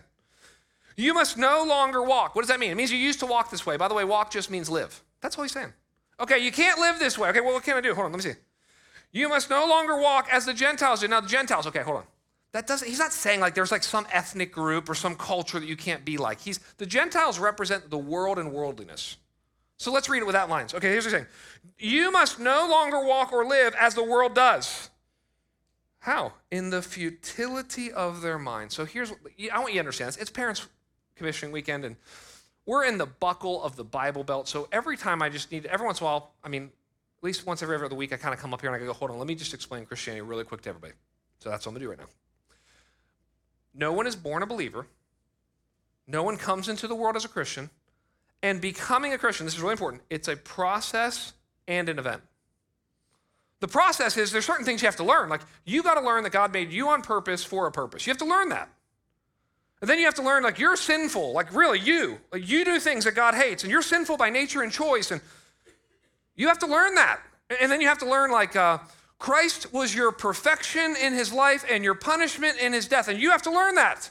You 0.96 1.14
must 1.14 1.38
no 1.38 1.64
longer 1.64 2.02
walk. 2.02 2.36
What 2.36 2.42
does 2.42 2.50
that 2.50 2.60
mean? 2.60 2.72
It 2.72 2.76
means 2.76 2.92
you 2.92 2.98
used 2.98 3.20
to 3.20 3.26
walk 3.26 3.52
this 3.52 3.66
way. 3.66 3.78
By 3.78 3.88
the 3.88 3.94
way, 3.94 4.04
walk 4.04 4.32
just 4.32 4.50
means 4.50 4.70
live. 4.70 5.04
That's 5.22 5.38
all 5.38 5.44
he's 5.44 5.52
saying. 5.52 5.74
Okay, 6.20 6.40
you 6.40 6.52
can't 6.52 6.80
live 6.80 7.00
this 7.00 7.18
way. 7.18 7.30
Okay, 7.30 7.42
well, 7.42 7.54
what 7.54 7.64
can 7.64 7.78
I 7.78 7.82
do? 7.82 7.94
Hold 7.94 8.06
on, 8.06 8.12
let 8.12 8.24
me 8.24 8.32
see. 8.32 8.38
You 9.12 9.30
must 9.30 9.50
no 9.50 9.68
longer 9.68 10.00
walk 10.00 10.28
as 10.32 10.46
the 10.46 10.54
Gentiles 10.54 11.02
do. 11.02 11.08
Now, 11.08 11.22
the 11.22 11.28
Gentiles, 11.28 11.68
okay, 11.68 11.82
hold 11.82 11.98
on. 11.98 12.04
That 12.54 12.68
doesn't, 12.68 12.88
he's 12.88 13.00
not 13.00 13.14
saying 13.14 13.40
like 13.40 13.56
there's 13.56 13.72
like 13.72 13.84
some 13.84 14.06
ethnic 14.12 14.52
group 14.52 14.90
or 14.90 14.96
some 14.96 15.16
culture 15.16 15.60
that 15.60 15.68
you 15.68 15.78
can't 15.78 16.04
be 16.04 16.18
like. 16.18 16.42
He's, 16.42 16.60
the 16.78 16.86
Gentiles 16.86 17.40
represent 17.40 17.90
the 17.90 17.98
world 17.98 18.38
and 18.38 18.52
worldliness. 18.52 19.18
So 19.78 19.92
let's 19.92 20.10
read 20.10 20.22
it 20.22 20.28
without 20.28 20.50
lines. 20.50 20.74
Okay, 20.74 20.90
here's 20.90 21.06
what 21.06 21.14
he's 21.14 21.22
saying. 21.22 21.28
You 21.80 22.12
must 22.12 22.40
no 22.40 22.68
longer 22.70 23.04
walk 23.04 23.32
or 23.34 23.46
live 23.46 23.74
as 23.80 23.96
the 23.96 24.04
world 24.04 24.36
does. 24.36 24.90
How? 26.00 26.34
In 26.52 26.72
the 26.72 26.82
futility 26.82 27.92
of 27.92 28.22
their 28.22 28.38
mind. 28.38 28.72
So 28.72 28.86
here's, 28.86 29.12
I 29.12 29.60
want 29.60 29.70
you 29.70 29.76
to 29.76 29.80
understand 29.80 30.10
this. 30.10 30.18
It's 30.18 30.30
parents 30.30 30.68
commissioning 31.16 31.52
weekend, 31.52 31.86
and 31.86 31.96
we're 32.66 32.86
in 32.86 32.98
the 32.98 33.06
buckle 33.06 33.64
of 33.64 33.76
the 33.76 33.84
Bible 33.84 34.24
Belt. 34.24 34.48
So 34.48 34.68
every 34.72 34.98
time 34.98 35.22
I 35.22 35.30
just 35.30 35.52
need, 35.52 35.66
every 35.68 35.86
once 35.86 36.00
in 36.00 36.06
a 36.06 36.10
while, 36.10 36.34
I 36.44 36.50
mean, 36.50 36.64
at 36.66 37.24
least 37.24 37.46
once 37.46 37.64
every 37.64 37.76
other 37.76 37.96
week, 37.96 38.14
I 38.14 38.18
kind 38.18 38.34
of 38.34 38.40
come 38.40 38.54
up 38.54 38.62
here 38.62 38.74
and 38.74 38.82
I 38.82 38.86
go, 38.86 38.94
hold 38.94 39.12
on, 39.12 39.18
let 39.20 39.28
me 39.28 39.36
just 39.36 39.54
explain 39.54 39.86
Christianity 39.86 40.22
really 40.22 40.44
quick 40.44 40.62
to 40.62 40.70
everybody. 40.70 40.94
So 41.40 41.50
that's 41.50 41.66
what 41.66 41.72
I'm 41.72 41.76
gonna 41.76 41.86
do 41.86 41.90
right 41.90 42.00
now. 42.00 42.21
No 43.74 43.94
one 43.94 44.08
is 44.08 44.16
born 44.16 44.44
a 44.44 44.46
believer. 44.46 44.88
No 46.08 46.24
one 46.24 46.38
comes 46.38 46.68
into 46.68 46.88
the 46.88 46.96
world 46.96 47.16
as 47.16 47.26
a 47.26 47.30
Christian. 47.30 47.70
And 48.44 48.60
becoming 48.60 49.14
a 49.14 49.18
Christian, 49.18 49.46
this 49.46 49.56
is 49.56 49.62
really 49.62 49.74
important, 49.74 50.02
it's 50.10 50.28
a 50.28 50.36
process 50.36 51.34
and 51.68 51.90
an 51.90 52.00
event. 52.00 52.22
The 53.60 53.68
process 53.68 54.18
is 54.18 54.32
there's 54.32 54.46
certain 54.46 54.66
things 54.66 54.82
you 54.82 54.88
have 54.88 54.96
to 54.96 55.04
learn. 55.04 55.30
Like 55.30 55.42
you 55.64 55.84
got 55.84 55.96
to 55.96 56.02
learn 56.02 56.24
that 56.24 56.32
God 56.32 56.52
made 56.52 56.72
you 56.72 56.90
on 56.90 57.04
purpose 57.04 57.44
for 57.44 57.68
a 57.68 57.72
purpose. 57.72 58.08
You 58.08 58.12
have 58.12 58.18
to 58.18 58.26
learn 58.26 58.50
that. 58.50 58.70
And 59.82 59.90
then 59.90 59.98
you 59.98 60.06
have 60.06 60.16
to 60.16 60.22
learn, 60.22 60.44
like, 60.44 60.60
you're 60.60 60.76
sinful. 60.76 61.34
Like, 61.34 61.54
really, 61.56 61.80
you. 61.80 62.20
Like, 62.32 62.48
you 62.48 62.64
do 62.64 62.80
things 62.80 63.06
that 63.06 63.16
God 63.16 63.34
hates, 63.34 63.64
and 63.64 63.72
you're 63.72 63.82
sinful 63.82 64.16
by 64.16 64.30
nature 64.30 64.62
and 64.62 64.72
choice. 64.72 65.10
And 65.10 65.22
you 66.36 66.48
have 66.50 66.60
to 66.60 66.68
learn 66.68 66.94
that. 66.96 67.20
And 67.60 67.72
then 67.72 67.82
you 67.82 67.88
have 67.88 67.98
to 67.98 68.06
learn, 68.06 68.32
like, 68.32 68.56
uh, 68.56 68.78
Christ 69.22 69.72
was 69.72 69.94
your 69.94 70.12
perfection 70.12 70.96
in 71.00 71.14
his 71.14 71.32
life 71.32 71.64
and 71.70 71.84
your 71.84 71.94
punishment 71.94 72.58
in 72.58 72.74
his 72.74 72.88
death. 72.88 73.08
And 73.08 73.20
you 73.22 73.30
have 73.30 73.44
to 73.44 73.52
learn 73.52 73.76
that. 73.76 74.10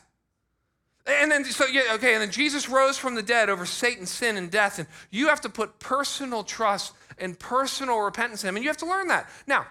And 1.05 1.33
then, 1.33 1.45
so, 1.45 1.67
yeah, 1.67 1.95
okay, 1.95 2.13
and 2.13 2.23
then 2.23 2.31
Jesus 2.31 2.69
rose 2.69 2.97
from 2.97 3.17
the 3.17 3.23
dead 3.23 3.51
over 3.51 3.67
Satan, 3.67 4.07
sin, 4.07 4.37
and 4.37 4.53
death. 4.53 4.79
And 4.79 4.87
you 5.11 5.27
have 5.27 5.41
to 5.41 5.49
put 5.49 5.81
personal 5.81 6.45
trust 6.45 6.93
and 7.19 7.37
personal 7.37 7.99
repentance 7.99 8.45
in 8.45 8.51
him. 8.51 8.57
And 8.57 8.65
you 8.65 8.71
have 8.71 8.77
to 8.77 8.87
learn 8.87 9.09
that. 9.09 9.29
Now, 9.49 9.67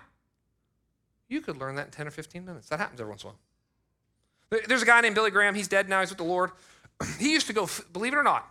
you 1.29 1.39
could 1.39 1.55
learn 1.55 1.75
that 1.75 1.86
in 1.86 1.91
10 1.91 2.08
or 2.08 2.12
15 2.12 2.46
minutes. 2.46 2.67
That 2.67 2.79
happens 2.79 3.00
every 3.00 3.12
once 3.12 3.24
in 3.24 3.29
a 3.29 3.31
while. 3.31 4.62
There's 4.67 4.81
a 4.81 4.86
guy 4.86 5.00
named 5.00 5.15
Billy 5.15 5.31
Graham. 5.31 5.55
He's 5.55 5.69
dead 5.69 5.88
now. 5.88 6.01
He's 6.01 6.10
with 6.10 6.17
the 6.17 6.25
Lord. 6.25 6.51
He 7.17 7.31
used 7.31 7.48
to 7.48 7.53
go, 7.53 7.69
believe 7.93 8.12
it 8.12 8.17
or 8.17 8.24
not, 8.24 8.46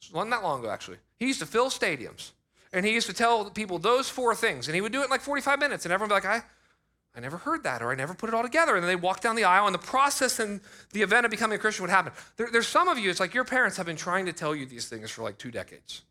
it 0.00 0.14
wasn't 0.14 0.30
that 0.30 0.42
long 0.42 0.60
ago, 0.60 0.70
actually. 0.70 0.96
He 1.18 1.26
used 1.26 1.40
to 1.40 1.46
fill 1.46 1.68
stadiums. 1.68 2.30
And 2.72 2.86
he 2.86 2.92
used 2.92 3.08
to 3.08 3.12
tell 3.12 3.50
people 3.50 3.78
those 3.78 4.08
four 4.08 4.34
things. 4.34 4.68
And 4.68 4.74
he 4.74 4.80
would 4.80 4.92
do 4.92 5.00
it 5.00 5.04
in 5.04 5.10
like 5.10 5.20
45 5.20 5.58
minutes. 5.58 5.84
And 5.84 5.92
everyone 5.92 6.14
would 6.14 6.22
be 6.22 6.28
like, 6.28 6.42
I, 6.42 6.44
I 7.14 7.20
never 7.20 7.38
heard 7.38 7.64
that, 7.64 7.82
or 7.82 7.90
I 7.90 7.96
never 7.96 8.14
put 8.14 8.28
it 8.28 8.34
all 8.34 8.42
together. 8.42 8.76
And 8.76 8.84
then 8.84 8.88
they 8.88 8.96
walk 8.96 9.20
down 9.20 9.34
the 9.34 9.44
aisle, 9.44 9.66
and 9.66 9.74
the 9.74 9.78
process 9.78 10.38
and 10.38 10.60
the 10.92 11.02
event 11.02 11.24
of 11.24 11.30
becoming 11.30 11.56
a 11.56 11.58
Christian 11.58 11.82
would 11.82 11.90
happen. 11.90 12.12
There, 12.36 12.48
there's 12.52 12.68
some 12.68 12.88
of 12.88 12.98
you, 12.98 13.10
it's 13.10 13.20
like 13.20 13.34
your 13.34 13.44
parents 13.44 13.76
have 13.78 13.86
been 13.86 13.96
trying 13.96 14.26
to 14.26 14.32
tell 14.32 14.54
you 14.54 14.64
these 14.64 14.88
things 14.88 15.10
for 15.10 15.22
like 15.22 15.36
two 15.36 15.50
decades. 15.50 16.02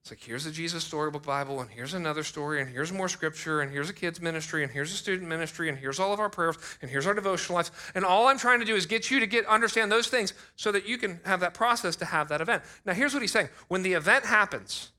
It's 0.00 0.10
like, 0.10 0.22
here's 0.22 0.44
the 0.44 0.50
Jesus 0.50 0.84
Storybook 0.84 1.24
Bible, 1.24 1.60
and 1.60 1.70
here's 1.70 1.92
another 1.92 2.22
story, 2.22 2.62
and 2.62 2.70
here's 2.70 2.90
more 2.90 3.10
scripture, 3.10 3.60
and 3.60 3.70
here's 3.70 3.90
a 3.90 3.92
kids' 3.92 4.22
ministry, 4.22 4.62
and 4.62 4.72
here's 4.72 4.90
a 4.90 4.96
student 4.96 5.28
ministry, 5.28 5.68
and 5.68 5.76
here's 5.76 6.00
all 6.00 6.14
of 6.14 6.20
our 6.20 6.30
prayers, 6.30 6.56
and 6.80 6.90
here's 6.90 7.06
our 7.06 7.12
devotional 7.12 7.56
lives. 7.56 7.70
And 7.94 8.06
all 8.06 8.28
I'm 8.28 8.38
trying 8.38 8.60
to 8.60 8.64
do 8.64 8.74
is 8.74 8.86
get 8.86 9.10
you 9.10 9.20
to 9.20 9.26
get 9.26 9.44
understand 9.44 9.92
those 9.92 10.06
things 10.06 10.32
so 10.56 10.72
that 10.72 10.88
you 10.88 10.96
can 10.96 11.20
have 11.26 11.40
that 11.40 11.52
process 11.52 11.96
to 11.96 12.06
have 12.06 12.28
that 12.28 12.40
event. 12.40 12.62
Now, 12.86 12.94
here's 12.94 13.12
what 13.12 13.20
he's 13.20 13.32
saying. 13.32 13.50
When 13.66 13.82
the 13.82 13.92
event 13.92 14.24
happens, 14.24 14.92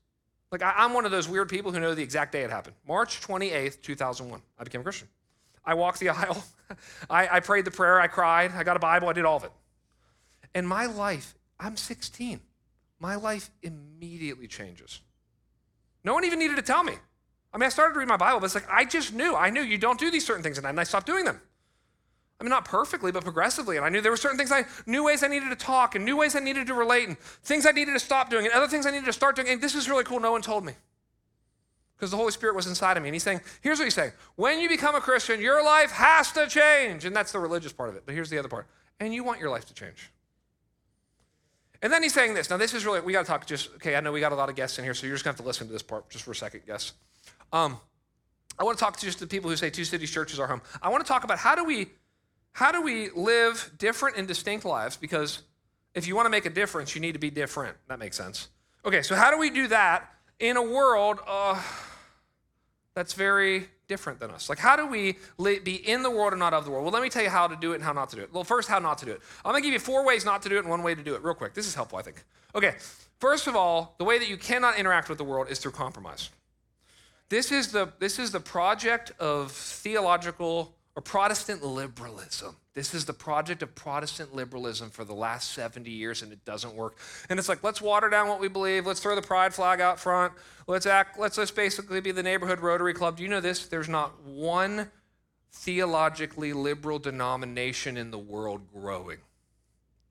like 0.50 0.62
I, 0.62 0.84
am 0.84 0.92
one 0.94 1.04
of 1.04 1.10
those 1.10 1.28
weird 1.28 1.48
people 1.48 1.72
who 1.72 1.80
know 1.80 1.94
the 1.94 2.02
exact 2.02 2.32
day 2.32 2.42
it 2.42 2.50
happened. 2.50 2.76
March 2.86 3.20
28th, 3.20 3.80
2001. 3.82 4.42
I 4.58 4.64
became 4.64 4.80
a 4.80 4.84
Christian. 4.84 5.08
I 5.64 5.74
walked 5.74 6.00
the 6.00 6.08
aisle. 6.10 6.42
I, 7.08 7.28
I 7.36 7.40
prayed 7.40 7.64
the 7.64 7.70
prayer. 7.70 8.00
I 8.00 8.06
cried. 8.06 8.52
I 8.52 8.64
got 8.64 8.76
a 8.76 8.80
Bible. 8.80 9.08
I 9.08 9.12
did 9.12 9.24
all 9.24 9.36
of 9.36 9.44
it. 9.44 9.52
And 10.54 10.66
my 10.66 10.86
life, 10.86 11.34
I'm 11.58 11.76
16. 11.76 12.40
My 12.98 13.14
life 13.14 13.50
immediately 13.62 14.46
changes. 14.46 15.00
No 16.02 16.14
one 16.14 16.24
even 16.24 16.38
needed 16.38 16.56
to 16.56 16.62
tell 16.62 16.82
me. 16.82 16.94
I 17.52 17.58
mean, 17.58 17.66
I 17.66 17.68
started 17.70 17.94
to 17.94 18.00
read 18.00 18.08
my 18.08 18.16
Bible, 18.16 18.40
but 18.40 18.46
it's 18.46 18.54
like 18.54 18.68
I 18.70 18.84
just 18.84 19.12
knew. 19.12 19.34
I 19.34 19.50
knew 19.50 19.60
you 19.60 19.78
don't 19.78 19.98
do 19.98 20.10
these 20.10 20.24
certain 20.24 20.42
things, 20.42 20.58
and 20.58 20.80
I 20.80 20.84
stopped 20.84 21.06
doing 21.06 21.24
them. 21.24 21.40
I 22.40 22.42
mean, 22.42 22.50
not 22.50 22.64
perfectly, 22.64 23.12
but 23.12 23.22
progressively. 23.22 23.76
And 23.76 23.84
I 23.84 23.90
knew 23.90 24.00
there 24.00 24.10
were 24.10 24.16
certain 24.16 24.38
things 24.38 24.50
I 24.50 24.64
new 24.86 25.04
ways 25.04 25.22
I 25.22 25.28
needed 25.28 25.50
to 25.50 25.56
talk, 25.56 25.94
and 25.94 26.04
new 26.04 26.16
ways 26.16 26.34
I 26.34 26.40
needed 26.40 26.66
to 26.68 26.74
relate, 26.74 27.06
and 27.06 27.18
things 27.18 27.66
I 27.66 27.72
needed 27.72 27.92
to 27.92 28.00
stop 28.00 28.30
doing, 28.30 28.46
and 28.46 28.54
other 28.54 28.66
things 28.66 28.86
I 28.86 28.90
needed 28.90 29.06
to 29.06 29.12
start 29.12 29.36
doing. 29.36 29.48
And 29.48 29.60
this 29.60 29.74
is 29.74 29.88
really 29.88 30.04
cool. 30.04 30.20
No 30.20 30.32
one 30.32 30.42
told 30.42 30.64
me 30.64 30.72
because 32.00 32.10
the 32.10 32.16
Holy 32.16 32.32
Spirit 32.32 32.56
was 32.56 32.66
inside 32.66 32.96
of 32.96 33.02
me. 33.02 33.10
And 33.10 33.14
he's 33.14 33.22
saying, 33.22 33.42
here's 33.60 33.78
what 33.78 33.84
he's 33.84 33.94
saying 33.94 34.12
when 34.36 34.58
you 34.58 34.68
become 34.68 34.94
a 34.94 35.00
Christian, 35.00 35.40
your 35.40 35.62
life 35.62 35.90
has 35.90 36.32
to 36.32 36.46
change. 36.46 37.04
And 37.04 37.14
that's 37.14 37.30
the 37.30 37.38
religious 37.38 37.72
part 37.72 37.90
of 37.90 37.96
it. 37.96 38.04
But 38.06 38.14
here's 38.14 38.30
the 38.30 38.38
other 38.38 38.48
part. 38.48 38.66
And 38.98 39.12
you 39.14 39.22
want 39.22 39.38
your 39.38 39.50
life 39.50 39.66
to 39.66 39.74
change. 39.74 40.10
And 41.82 41.92
then 41.92 42.02
he's 42.02 42.14
saying 42.14 42.34
this. 42.34 42.50
Now, 42.50 42.56
this 42.56 42.74
is 42.74 42.84
really, 42.84 43.00
we 43.00 43.12
got 43.12 43.22
to 43.22 43.26
talk 43.26 43.46
just, 43.46 43.70
okay, 43.76 43.96
I 43.96 44.00
know 44.00 44.12
we 44.12 44.20
got 44.20 44.32
a 44.32 44.34
lot 44.34 44.48
of 44.48 44.56
guests 44.56 44.78
in 44.78 44.84
here, 44.84 44.94
so 44.94 45.06
you're 45.06 45.14
just 45.14 45.24
going 45.24 45.34
to 45.34 45.38
have 45.38 45.44
to 45.44 45.46
listen 45.46 45.66
to 45.66 45.72
this 45.72 45.82
part 45.82 46.08
just 46.10 46.24
for 46.24 46.32
a 46.32 46.34
second, 46.34 46.62
guess. 46.66 46.92
Um, 47.52 47.78
I 48.58 48.64
want 48.64 48.76
to 48.76 48.84
talk 48.84 48.96
to 48.98 49.06
just 49.06 49.18
the 49.18 49.26
people 49.26 49.48
who 49.48 49.56
say 49.56 49.70
Two 49.70 49.84
Cities 49.84 50.10
Church 50.10 50.32
is 50.32 50.40
our 50.40 50.46
home. 50.46 50.60
I 50.82 50.90
want 50.90 51.04
to 51.04 51.08
talk 51.08 51.24
about 51.24 51.38
how 51.38 51.54
do 51.54 51.64
we, 51.64 51.88
how 52.52 52.72
do 52.72 52.82
we 52.82 53.10
live 53.10 53.70
different 53.78 54.16
and 54.16 54.26
distinct 54.26 54.64
lives? 54.64 54.96
Because 54.96 55.42
if 55.94 56.06
you 56.06 56.14
want 56.14 56.26
to 56.26 56.30
make 56.30 56.46
a 56.46 56.50
difference, 56.50 56.94
you 56.94 57.00
need 57.00 57.12
to 57.12 57.18
be 57.18 57.30
different. 57.30 57.76
That 57.88 57.98
makes 57.98 58.16
sense. 58.16 58.48
Okay, 58.84 59.02
so 59.02 59.14
how 59.14 59.30
do 59.30 59.38
we 59.38 59.50
do 59.50 59.68
that 59.68 60.08
in 60.38 60.56
a 60.56 60.62
world 60.62 61.20
uh, 61.26 61.60
that's 62.94 63.12
very 63.12 63.68
different 63.90 64.20
than 64.20 64.30
us. 64.30 64.48
Like, 64.48 64.60
how 64.60 64.76
do 64.76 64.86
we 64.86 65.16
be 65.36 65.74
in 65.74 66.04
the 66.04 66.10
world 66.10 66.32
and 66.32 66.38
not 66.38 66.54
of 66.54 66.64
the 66.64 66.70
world? 66.70 66.84
Well, 66.84 66.92
let 66.92 67.02
me 67.02 67.08
tell 67.08 67.24
you 67.24 67.28
how 67.28 67.48
to 67.48 67.56
do 67.56 67.72
it 67.72 67.76
and 67.76 67.84
how 67.84 67.92
not 67.92 68.08
to 68.10 68.16
do 68.16 68.22
it. 68.22 68.32
Well, 68.32 68.44
first, 68.44 68.68
how 68.68 68.78
not 68.78 68.98
to 68.98 69.04
do 69.04 69.10
it. 69.10 69.20
I'm 69.44 69.50
gonna 69.50 69.62
give 69.62 69.72
you 69.72 69.80
four 69.80 70.06
ways 70.06 70.24
not 70.24 70.42
to 70.42 70.48
do 70.48 70.56
it 70.56 70.60
and 70.60 70.68
one 70.68 70.84
way 70.84 70.94
to 70.94 71.02
do 71.02 71.16
it, 71.16 71.24
real 71.24 71.34
quick. 71.34 71.54
This 71.54 71.66
is 71.66 71.74
helpful, 71.74 71.98
I 71.98 72.02
think. 72.02 72.24
Okay, 72.54 72.76
first 73.18 73.48
of 73.48 73.56
all, 73.56 73.96
the 73.98 74.04
way 74.04 74.20
that 74.20 74.28
you 74.28 74.36
cannot 74.36 74.78
interact 74.78 75.08
with 75.08 75.18
the 75.18 75.24
world 75.24 75.48
is 75.50 75.58
through 75.58 75.72
compromise. 75.72 76.30
This 77.30 77.50
is 77.50 77.72
the, 77.72 77.92
this 77.98 78.20
is 78.20 78.30
the 78.30 78.38
project 78.38 79.10
of 79.18 79.50
theological 79.50 80.72
or 80.96 81.02
Protestant 81.02 81.62
liberalism. 81.64 82.56
This 82.74 82.94
is 82.94 83.04
the 83.04 83.12
project 83.12 83.62
of 83.62 83.74
Protestant 83.74 84.34
liberalism 84.34 84.90
for 84.90 85.04
the 85.04 85.14
last 85.14 85.52
70 85.52 85.90
years, 85.90 86.22
and 86.22 86.32
it 86.32 86.44
doesn't 86.44 86.74
work. 86.74 86.96
And 87.28 87.38
it's 87.38 87.48
like, 87.48 87.62
let's 87.62 87.80
water 87.80 88.08
down 88.08 88.28
what 88.28 88.40
we 88.40 88.48
believe. 88.48 88.86
Let's 88.86 89.00
throw 89.00 89.14
the 89.14 89.22
pride 89.22 89.54
flag 89.54 89.80
out 89.80 90.00
front. 90.00 90.32
Let's 90.66 90.86
act, 90.86 91.18
let's 91.18 91.36
just 91.36 91.54
basically 91.54 92.00
be 92.00 92.12
the 92.12 92.22
neighborhood 92.22 92.60
Rotary 92.60 92.94
Club. 92.94 93.16
Do 93.16 93.22
you 93.22 93.28
know 93.28 93.40
this? 93.40 93.66
There's 93.66 93.88
not 93.88 94.22
one 94.24 94.90
theologically 95.52 96.52
liberal 96.52 96.98
denomination 96.98 97.96
in 97.96 98.10
the 98.10 98.18
world 98.18 98.62
growing, 98.72 99.18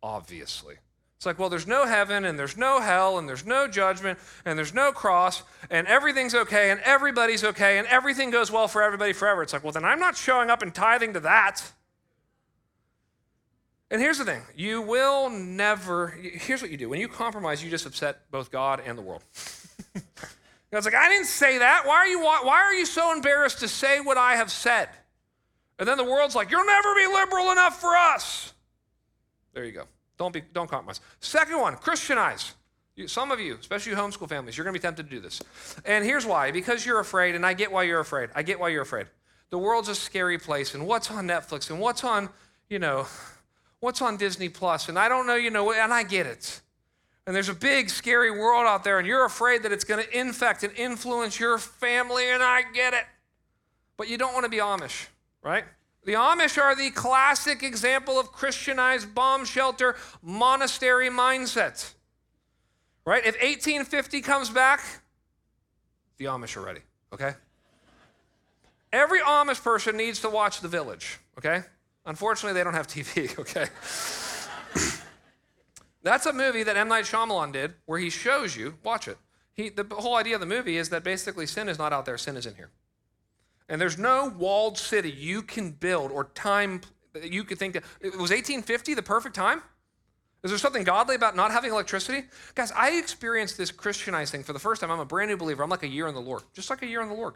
obviously. 0.03 0.75
It's 1.19 1.25
like, 1.25 1.37
well, 1.37 1.49
there's 1.49 1.67
no 1.67 1.85
heaven 1.85 2.23
and 2.23 2.39
there's 2.39 2.55
no 2.55 2.79
hell 2.79 3.19
and 3.19 3.27
there's 3.27 3.45
no 3.45 3.67
judgment 3.67 4.17
and 4.45 4.57
there's 4.57 4.73
no 4.73 4.93
cross 4.93 5.43
and 5.69 5.85
everything's 5.85 6.33
okay 6.33 6.71
and 6.71 6.79
everybody's 6.79 7.43
okay 7.43 7.77
and 7.77 7.85
everything 7.89 8.31
goes 8.31 8.49
well 8.49 8.69
for 8.69 8.81
everybody 8.81 9.11
forever. 9.11 9.43
It's 9.43 9.51
like, 9.51 9.61
well, 9.61 9.73
then 9.73 9.83
I'm 9.83 9.99
not 9.99 10.15
showing 10.15 10.49
up 10.49 10.61
and 10.61 10.73
tithing 10.73 11.11
to 11.15 11.19
that. 11.19 11.73
And 13.91 13.99
here's 14.01 14.17
the 14.17 14.23
thing 14.23 14.43
you 14.55 14.81
will 14.81 15.29
never, 15.29 16.07
here's 16.07 16.61
what 16.61 16.71
you 16.71 16.77
do. 16.77 16.87
When 16.87 17.01
you 17.01 17.09
compromise, 17.09 17.61
you 17.61 17.69
just 17.69 17.85
upset 17.85 18.31
both 18.31 18.49
God 18.49 18.81
and 18.85 18.97
the 18.97 19.01
world. 19.01 19.25
God's 20.71 20.85
like, 20.85 20.95
I 20.95 21.09
didn't 21.09 21.27
say 21.27 21.57
that. 21.57 21.85
Why 21.85 21.95
are, 21.95 22.07
you, 22.07 22.21
why 22.21 22.61
are 22.61 22.73
you 22.73 22.85
so 22.85 23.11
embarrassed 23.11 23.59
to 23.59 23.67
say 23.67 23.99
what 23.99 24.17
I 24.17 24.37
have 24.37 24.51
said? 24.51 24.87
And 25.77 25.85
then 25.85 25.97
the 25.97 26.05
world's 26.05 26.33
like, 26.33 26.49
you'll 26.49 26.65
never 26.65 26.95
be 26.95 27.07
liberal 27.07 27.51
enough 27.51 27.81
for 27.81 27.97
us. 27.97 28.53
There 29.51 29.65
you 29.65 29.73
go. 29.73 29.83
Don't, 30.19 30.33
be, 30.33 30.43
don't 30.53 30.69
compromise. 30.69 30.99
Second 31.21 31.59
one, 31.59 31.77
Christianize. 31.77 32.53
Some 33.07 33.31
of 33.31 33.39
you, 33.39 33.55
especially 33.57 33.93
homeschool 33.93 34.27
families, 34.27 34.57
you're 34.57 34.65
going 34.65 34.73
to 34.73 34.79
be 34.79 34.83
tempted 34.83 35.03
to 35.03 35.09
do 35.09 35.21
this. 35.21 35.41
And 35.85 36.03
here's 36.03 36.25
why 36.25 36.51
because 36.51 36.85
you're 36.85 36.99
afraid, 36.99 37.33
and 37.35 37.45
I 37.45 37.53
get 37.53 37.71
why 37.71 37.83
you're 37.83 38.01
afraid. 38.01 38.29
I 38.35 38.43
get 38.43 38.59
why 38.59 38.67
you're 38.67 38.81
afraid. 38.81 39.07
The 39.49 39.57
world's 39.57 39.87
a 39.87 39.95
scary 39.95 40.37
place, 40.37 40.75
and 40.75 40.85
what's 40.85 41.09
on 41.09 41.25
Netflix, 41.25 41.69
and 41.69 41.79
what's 41.79 42.03
on, 42.03 42.27
you 42.69 42.77
know, 42.77 43.07
what's 43.79 44.01
on 44.01 44.17
Disney 44.17 44.49
Plus, 44.49 44.89
and 44.89 44.99
I 44.99 45.07
don't 45.07 45.25
know, 45.25 45.35
you 45.35 45.49
know, 45.49 45.71
and 45.71 45.93
I 45.93 46.03
get 46.03 46.27
it. 46.27 46.59
And 47.25 47.33
there's 47.33 47.47
a 47.47 47.53
big, 47.53 47.89
scary 47.89 48.31
world 48.31 48.67
out 48.67 48.83
there, 48.83 48.99
and 48.99 49.07
you're 49.07 49.25
afraid 49.25 49.63
that 49.63 49.71
it's 49.71 49.85
going 49.85 50.03
to 50.03 50.19
infect 50.19 50.63
and 50.63 50.73
influence 50.75 51.39
your 51.39 51.57
family, 51.57 52.29
and 52.29 52.43
I 52.43 52.63
get 52.73 52.93
it. 52.93 53.05
But 53.95 54.09
you 54.09 54.17
don't 54.17 54.33
want 54.33 54.43
to 54.43 54.49
be 54.49 54.57
Amish, 54.57 55.07
right? 55.41 55.63
The 56.05 56.13
Amish 56.13 56.57
are 56.57 56.75
the 56.75 56.91
classic 56.91 57.61
example 57.61 58.19
of 58.19 58.31
Christianized 58.31 59.13
bomb 59.13 59.45
shelter 59.45 59.95
monastery 60.21 61.09
mindset. 61.09 61.93
Right? 63.05 63.25
If 63.25 63.35
1850 63.35 64.21
comes 64.21 64.49
back, 64.49 64.81
the 66.17 66.25
Amish 66.25 66.55
are 66.57 66.61
ready, 66.61 66.81
okay? 67.13 67.33
Every 68.91 69.19
Amish 69.19 69.63
person 69.63 69.97
needs 69.97 70.19
to 70.21 70.29
watch 70.29 70.61
The 70.61 70.67
Village, 70.67 71.19
okay? 71.37 71.63
Unfortunately, 72.05 72.53
they 72.53 72.63
don't 72.63 72.73
have 72.73 72.87
TV, 72.87 73.37
okay? 73.39 73.67
That's 76.03 76.25
a 76.25 76.33
movie 76.33 76.63
that 76.63 76.77
M. 76.77 76.87
Night 76.87 77.05
Shyamalan 77.05 77.51
did 77.51 77.73
where 77.85 77.99
he 77.99 78.09
shows 78.09 78.55
you, 78.55 78.75
watch 78.83 79.07
it. 79.07 79.17
He, 79.53 79.69
the 79.69 79.85
whole 79.91 80.15
idea 80.15 80.35
of 80.35 80.39
the 80.39 80.47
movie 80.47 80.77
is 80.77 80.89
that 80.89 81.03
basically 81.03 81.45
sin 81.45 81.67
is 81.67 81.77
not 81.77 81.91
out 81.91 82.05
there, 82.05 82.17
sin 82.17 82.37
is 82.37 82.45
in 82.45 82.55
here. 82.55 82.69
And 83.69 83.79
there's 83.79 83.97
no 83.97 84.33
walled 84.37 84.77
city 84.77 85.11
you 85.11 85.41
can 85.43 85.71
build 85.71 86.11
or 86.11 86.25
time 86.25 86.81
that 87.13 87.31
you 87.31 87.43
could 87.43 87.57
think 87.57 87.73
that 87.75 87.83
it 88.01 88.11
was 88.11 88.31
1850 88.31 88.95
the 88.95 89.03
perfect 89.03 89.35
time? 89.35 89.61
Is 90.43 90.51
there 90.51 90.57
something 90.57 90.83
godly 90.83 91.15
about 91.15 91.35
not 91.35 91.51
having 91.51 91.71
electricity? 91.71 92.23
Guys, 92.55 92.71
I 92.71 92.91
experienced 92.91 93.57
this 93.57 93.71
Christianized 93.71 94.31
thing 94.31 94.43
for 94.43 94.53
the 94.53 94.59
first 94.59 94.81
time. 94.81 94.89
I'm 94.89 94.99
a 94.99 95.05
brand 95.05 95.29
new 95.29 95.37
believer. 95.37 95.63
I'm 95.63 95.69
like 95.69 95.83
a 95.83 95.87
year 95.87 96.07
in 96.07 96.15
the 96.15 96.21
Lord, 96.21 96.43
just 96.53 96.69
like 96.69 96.81
a 96.81 96.87
year 96.87 97.01
in 97.01 97.09
the 97.09 97.15
Lord. 97.15 97.35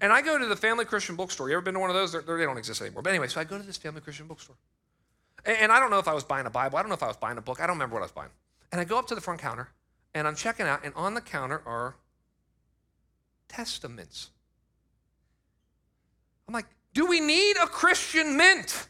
And 0.00 0.12
I 0.12 0.20
go 0.20 0.38
to 0.38 0.46
the 0.46 0.56
Family 0.56 0.84
Christian 0.84 1.14
Bookstore. 1.14 1.48
You 1.48 1.54
ever 1.54 1.62
been 1.62 1.74
to 1.74 1.80
one 1.80 1.90
of 1.90 1.96
those? 1.96 2.12
They're, 2.12 2.22
they 2.22 2.42
do 2.42 2.46
not 2.46 2.56
exist 2.56 2.80
anymore. 2.80 3.02
But 3.02 3.10
anyway, 3.10 3.28
so 3.28 3.40
I 3.40 3.44
go 3.44 3.56
to 3.56 3.64
this 3.64 3.76
Family 3.76 4.00
Christian 4.00 4.26
Bookstore. 4.26 4.56
And, 5.44 5.56
and 5.58 5.72
I 5.72 5.78
don't 5.78 5.90
know 5.90 5.98
if 5.98 6.08
I 6.08 6.14
was 6.14 6.24
buying 6.24 6.46
a 6.46 6.50
Bible. 6.50 6.76
I 6.76 6.82
don't 6.82 6.88
know 6.88 6.96
if 6.96 7.02
I 7.02 7.08
was 7.08 7.16
buying 7.16 7.38
a 7.38 7.42
book. 7.42 7.60
I 7.60 7.66
don't 7.66 7.76
remember 7.76 7.94
what 7.94 8.00
I 8.00 8.06
was 8.06 8.12
buying. 8.12 8.30
And 8.72 8.80
I 8.80 8.84
go 8.84 8.98
up 8.98 9.06
to 9.08 9.14
the 9.14 9.20
front 9.20 9.40
counter, 9.40 9.68
and 10.14 10.26
I'm 10.26 10.34
checking 10.34 10.66
out, 10.66 10.84
and 10.84 10.92
on 10.96 11.14
the 11.14 11.20
counter 11.20 11.62
are 11.64 11.94
Testamints. 13.48 14.30
I'm 16.48 16.54
like, 16.54 16.66
do 16.92 17.06
we 17.06 17.20
need 17.20 17.56
a 17.62 17.66
Christian 17.66 18.36
mint? 18.36 18.88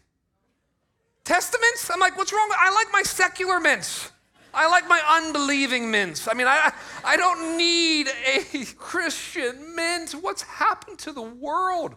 Testamints? 1.25 1.91
I'm 1.93 2.01
like, 2.01 2.17
what's 2.17 2.33
wrong? 2.33 2.51
I 2.59 2.73
like 2.75 2.93
my 2.93 3.03
secular 3.03 3.61
mints. 3.61 4.11
I 4.53 4.69
like 4.69 4.89
my 4.89 5.01
unbelieving 5.09 5.91
mints. 5.91 6.29
I 6.29 6.35
mean, 6.35 6.47
I, 6.47 6.73
I 7.05 7.17
don't 7.17 7.57
need 7.57 8.09
a 8.09 8.65
Christian 8.77 9.75
mint. 9.75 10.13
What's 10.13 10.43
happened 10.43 10.99
to 11.01 11.13
the 11.13 11.23
world? 11.23 11.97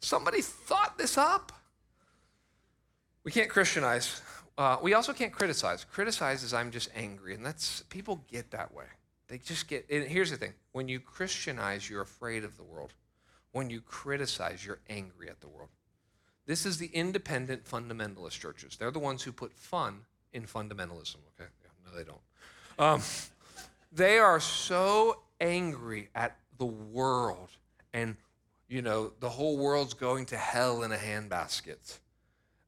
Somebody 0.00 0.40
thought 0.40 0.96
this 0.98 1.18
up. 1.18 1.52
We 3.24 3.32
can't 3.32 3.50
Christianize. 3.50 4.22
Uh, 4.56 4.76
we 4.82 4.94
also 4.94 5.12
can't 5.12 5.32
criticize. 5.32 5.84
Criticize 5.84 6.42
is 6.42 6.54
I'm 6.54 6.70
just 6.70 6.90
angry, 6.94 7.34
and 7.34 7.44
that's 7.44 7.82
people 7.88 8.24
get 8.30 8.50
that 8.52 8.72
way. 8.72 8.86
They 9.28 9.38
just 9.38 9.68
get. 9.68 9.86
here's 9.88 10.30
the 10.30 10.36
thing: 10.36 10.54
when 10.72 10.88
you 10.88 11.00
Christianize, 11.00 11.88
you're 11.88 12.02
afraid 12.02 12.44
of 12.44 12.56
the 12.56 12.62
world. 12.62 12.92
When 13.52 13.70
you 13.70 13.80
criticize, 13.80 14.64
you're 14.64 14.80
angry 14.88 15.28
at 15.28 15.40
the 15.40 15.48
world. 15.48 15.70
This 16.46 16.66
is 16.66 16.78
the 16.78 16.90
independent 16.92 17.64
fundamentalist 17.64 18.38
churches. 18.38 18.76
They're 18.76 18.90
the 18.90 18.98
ones 18.98 19.22
who 19.22 19.32
put 19.32 19.52
fun 19.52 20.00
in 20.32 20.44
fundamentalism, 20.44 21.16
okay? 21.34 21.50
Yeah, 21.62 21.70
no, 21.84 21.96
they 21.96 22.04
don't. 22.04 22.20
Um, 22.78 23.02
they 23.92 24.18
are 24.18 24.40
so 24.40 25.20
angry 25.40 26.08
at 26.14 26.36
the 26.58 26.66
world 26.66 27.50
and, 27.92 28.16
you 28.68 28.82
know, 28.82 29.12
the 29.20 29.28
whole 29.28 29.56
world's 29.58 29.94
going 29.94 30.26
to 30.26 30.36
hell 30.36 30.82
in 30.82 30.92
a 30.92 30.96
handbasket. 30.96 31.98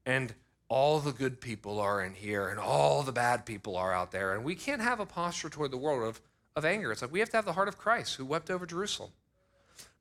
And 0.05 0.35
all 0.69 0.99
the 0.99 1.13
good 1.13 1.41
people 1.41 1.79
are 1.81 2.03
in 2.03 2.15
here 2.15 2.49
and 2.49 2.59
all 2.59 3.03
the 3.03 3.13
bad 3.13 3.47
people 3.47 3.77
are 3.77 3.93
out 3.93 4.11
there. 4.11 4.35
And 4.35 4.45
we 4.45 4.55
can't 4.55 4.81
have 4.81 5.01
a 5.01 5.07
posture 5.07 5.49
toward 5.49 5.71
the 5.71 5.77
world 5.77 6.09
of, 6.09 6.21
of 6.57 6.65
anger. 6.65 6.91
It's 6.91 7.03
like 7.03 7.13
we 7.13 7.21
have 7.21 7.31
to 7.31 7.37
have 7.37 7.45
the 7.45 7.53
heart 7.53 7.69
of 7.69 7.79
Christ 7.79 8.17
who 8.17 8.25
wept 8.25 8.51
over 8.51 8.67
Jerusalem. 8.67 9.11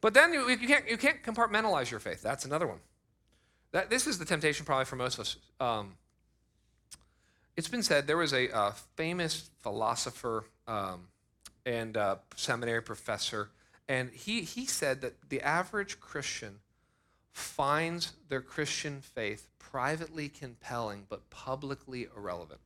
But 0.02 0.16
then 0.16 0.34
you, 0.34 0.50
you, 0.50 0.68
can't, 0.68 0.90
you 0.90 0.98
can't 0.98 1.24
compartmentalize 1.24 1.92
your 1.92 2.00
faith. 2.00 2.22
That's 2.22 2.46
another 2.46 2.68
one. 2.68 2.80
That, 3.72 3.90
this 3.90 4.08
is 4.08 4.18
the 4.18 4.26
temptation 4.26 4.66
probably 4.66 4.86
for 4.86 4.96
most 4.96 5.16
of 5.16 5.22
us. 5.22 5.36
Um, 5.60 5.94
it's 7.56 7.68
been 7.68 7.84
said 7.84 8.08
there 8.08 8.18
was 8.18 8.34
a 8.34 8.54
uh, 8.54 8.72
famous 8.96 9.50
philosopher 9.62 10.46
um, 10.68 11.08
and 11.66 11.96
uh, 11.96 12.16
seminary 12.36 12.82
professor, 12.82 13.50
and 13.88 14.10
he, 14.10 14.42
he 14.42 14.66
said 14.66 15.02
that 15.02 15.14
the 15.30 15.42
average 15.42 16.00
Christian 16.00 16.60
finds 17.32 18.14
their 18.30 18.42
Christian 18.42 19.02
faith 19.02 19.48
privately 19.60 20.28
compelling 20.28 21.06
but 21.08 21.30
publicly 21.30 22.08
irrelevant. 22.16 22.60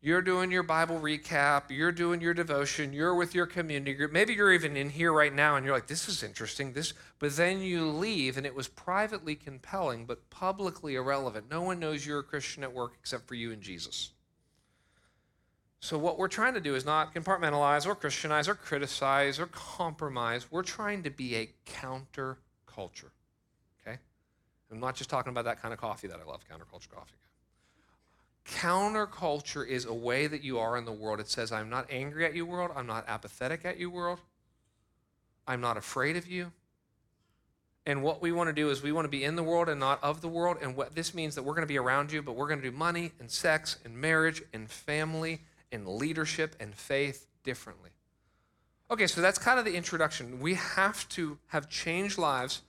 You're 0.00 0.22
doing 0.22 0.52
your 0.52 0.62
Bible 0.62 1.00
recap, 1.00 1.64
you're 1.70 1.90
doing 1.90 2.20
your 2.20 2.32
devotion, 2.32 2.92
you're 2.92 3.16
with 3.16 3.34
your 3.34 3.46
community 3.46 3.94
group. 3.94 4.12
Maybe 4.12 4.32
you're 4.32 4.52
even 4.52 4.76
in 4.76 4.90
here 4.90 5.12
right 5.12 5.34
now 5.34 5.56
and 5.56 5.66
you're 5.66 5.74
like, 5.74 5.88
this 5.88 6.08
is 6.08 6.22
interesting. 6.22 6.72
This, 6.72 6.94
but 7.18 7.34
then 7.36 7.60
you 7.62 7.84
leave 7.88 8.36
and 8.36 8.46
it 8.46 8.54
was 8.54 8.68
privately 8.68 9.34
compelling 9.34 10.06
but 10.06 10.30
publicly 10.30 10.94
irrelevant. 10.94 11.50
No 11.50 11.62
one 11.62 11.80
knows 11.80 12.06
you're 12.06 12.20
a 12.20 12.24
Christian 12.24 12.62
at 12.62 12.72
work 12.72 12.92
except 13.00 13.26
for 13.26 13.34
you 13.34 13.50
and 13.50 13.60
Jesus. 13.60 14.12
So, 15.80 15.96
what 15.96 16.18
we're 16.18 16.28
trying 16.28 16.54
to 16.54 16.60
do 16.60 16.74
is 16.74 16.84
not 16.84 17.14
compartmentalize 17.14 17.86
or 17.86 17.94
Christianize 17.94 18.48
or 18.48 18.54
criticize 18.54 19.38
or 19.38 19.46
compromise. 19.46 20.50
We're 20.50 20.64
trying 20.64 21.04
to 21.04 21.10
be 21.10 21.36
a 21.36 21.50
counterculture. 21.66 23.10
Okay? 23.80 23.98
I'm 24.72 24.80
not 24.80 24.96
just 24.96 25.08
talking 25.08 25.30
about 25.30 25.44
that 25.44 25.62
kind 25.62 25.72
of 25.72 25.80
coffee 25.80 26.08
that 26.08 26.18
I 26.20 26.28
love, 26.28 26.40
counterculture 26.48 26.90
coffee. 26.90 27.14
Counterculture 28.54 29.66
is 29.66 29.84
a 29.84 29.92
way 29.92 30.26
that 30.26 30.42
you 30.42 30.58
are 30.58 30.76
in 30.76 30.84
the 30.84 30.92
world. 30.92 31.20
It 31.20 31.28
says, 31.28 31.52
I'm 31.52 31.68
not 31.68 31.86
angry 31.90 32.24
at 32.24 32.34
you, 32.34 32.46
world. 32.46 32.70
I'm 32.74 32.86
not 32.86 33.04
apathetic 33.06 33.64
at 33.64 33.78
you, 33.78 33.90
world. 33.90 34.20
I'm 35.46 35.60
not 35.60 35.76
afraid 35.76 36.16
of 36.16 36.26
you. 36.26 36.52
And 37.86 38.02
what 38.02 38.20
we 38.20 38.32
want 38.32 38.48
to 38.48 38.52
do 38.52 38.70
is 38.70 38.82
we 38.82 38.92
want 38.92 39.06
to 39.06 39.10
be 39.10 39.24
in 39.24 39.34
the 39.34 39.42
world 39.42 39.68
and 39.68 39.80
not 39.80 40.02
of 40.02 40.20
the 40.20 40.28
world. 40.28 40.58
And 40.60 40.76
what 40.76 40.94
this 40.94 41.14
means 41.14 41.34
that 41.34 41.42
we're 41.42 41.54
going 41.54 41.62
to 41.62 41.68
be 41.68 41.78
around 41.78 42.12
you, 42.12 42.20
but 42.22 42.36
we're 42.36 42.48
going 42.48 42.60
to 42.60 42.70
do 42.70 42.76
money 42.76 43.12
and 43.18 43.30
sex 43.30 43.78
and 43.84 43.96
marriage 43.96 44.42
and 44.52 44.70
family 44.70 45.40
and 45.72 45.86
leadership 45.86 46.54
and 46.60 46.74
faith 46.74 47.26
differently. 47.44 47.90
Okay, 48.90 49.06
so 49.06 49.20
that's 49.20 49.38
kind 49.38 49.58
of 49.58 49.64
the 49.64 49.74
introduction. 49.74 50.40
We 50.40 50.54
have 50.54 51.08
to 51.10 51.38
have 51.48 51.68
changed 51.68 52.18
lives 52.18 52.62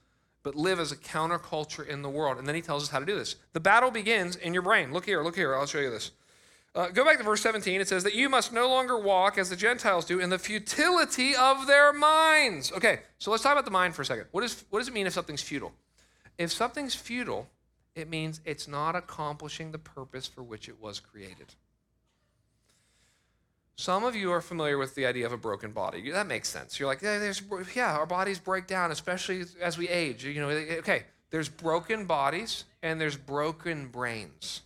but 0.43 0.55
live 0.55 0.79
as 0.79 0.91
a 0.91 0.95
counterculture 0.95 1.87
in 1.87 2.01
the 2.01 2.09
world. 2.09 2.37
And 2.37 2.47
then 2.47 2.55
he 2.55 2.61
tells 2.61 2.83
us 2.83 2.89
how 2.89 2.99
to 2.99 3.05
do 3.05 3.15
this. 3.15 3.35
The 3.53 3.59
battle 3.59 3.91
begins 3.91 4.35
in 4.35 4.53
your 4.53 4.63
brain. 4.63 4.93
Look 4.93 5.05
here, 5.05 5.23
look 5.23 5.35
here, 5.35 5.55
I'll 5.55 5.65
show 5.65 5.79
you 5.79 5.89
this. 5.89 6.11
Uh, 6.75 6.87
go 6.89 7.03
back 7.03 7.17
to 7.17 7.23
verse 7.23 7.41
17. 7.41 7.81
It 7.81 7.87
says 7.87 8.03
that 8.03 8.13
you 8.13 8.29
must 8.29 8.53
no 8.53 8.69
longer 8.69 8.97
walk 8.97 9.37
as 9.37 9.49
the 9.49 9.55
Gentiles 9.55 10.05
do 10.05 10.19
in 10.19 10.29
the 10.29 10.37
futility 10.37 11.35
of 11.35 11.67
their 11.67 11.91
minds. 11.91 12.71
Okay, 12.71 12.99
so 13.17 13.31
let's 13.31 13.43
talk 13.43 13.53
about 13.53 13.65
the 13.65 13.71
mind 13.71 13.95
for 13.95 14.03
a 14.03 14.05
second. 14.05 14.27
What, 14.31 14.43
is, 14.43 14.63
what 14.69 14.79
does 14.79 14.87
it 14.87 14.93
mean 14.93 15.07
if 15.07 15.13
something's 15.13 15.41
futile? 15.41 15.73
If 16.37 16.51
something's 16.51 16.95
futile, 16.95 17.49
it 17.95 18.07
means 18.07 18.39
it's 18.45 18.67
not 18.67 18.95
accomplishing 18.95 19.71
the 19.71 19.79
purpose 19.79 20.27
for 20.27 20.43
which 20.43 20.69
it 20.69 20.79
was 20.79 20.99
created. 20.99 21.55
Some 23.79 24.03
of 24.03 24.13
you 24.13 24.29
are 24.33 24.41
familiar 24.41 24.77
with 24.77 24.93
the 24.95 25.05
idea 25.05 25.25
of 25.25 25.31
a 25.31 25.37
broken 25.37 25.71
body. 25.71 26.11
That 26.11 26.27
makes 26.27 26.49
sense. 26.49 26.77
You're 26.77 26.89
like, 26.89 27.01
yeah, 27.01 27.31
yeah, 27.73 27.95
our 27.95 28.05
bodies 28.05 28.37
break 28.37 28.67
down, 28.67 28.91
especially 28.91 29.45
as 29.61 29.77
we 29.77 29.87
age. 29.87 30.25
You 30.25 30.41
know, 30.41 30.49
eh, 30.49 30.75
okay, 30.79 31.03
there's 31.29 31.47
broken 31.47 32.05
bodies 32.05 32.65
and 32.83 32.99
there's 32.99 33.15
broken 33.15 33.87
brains. 33.87 34.63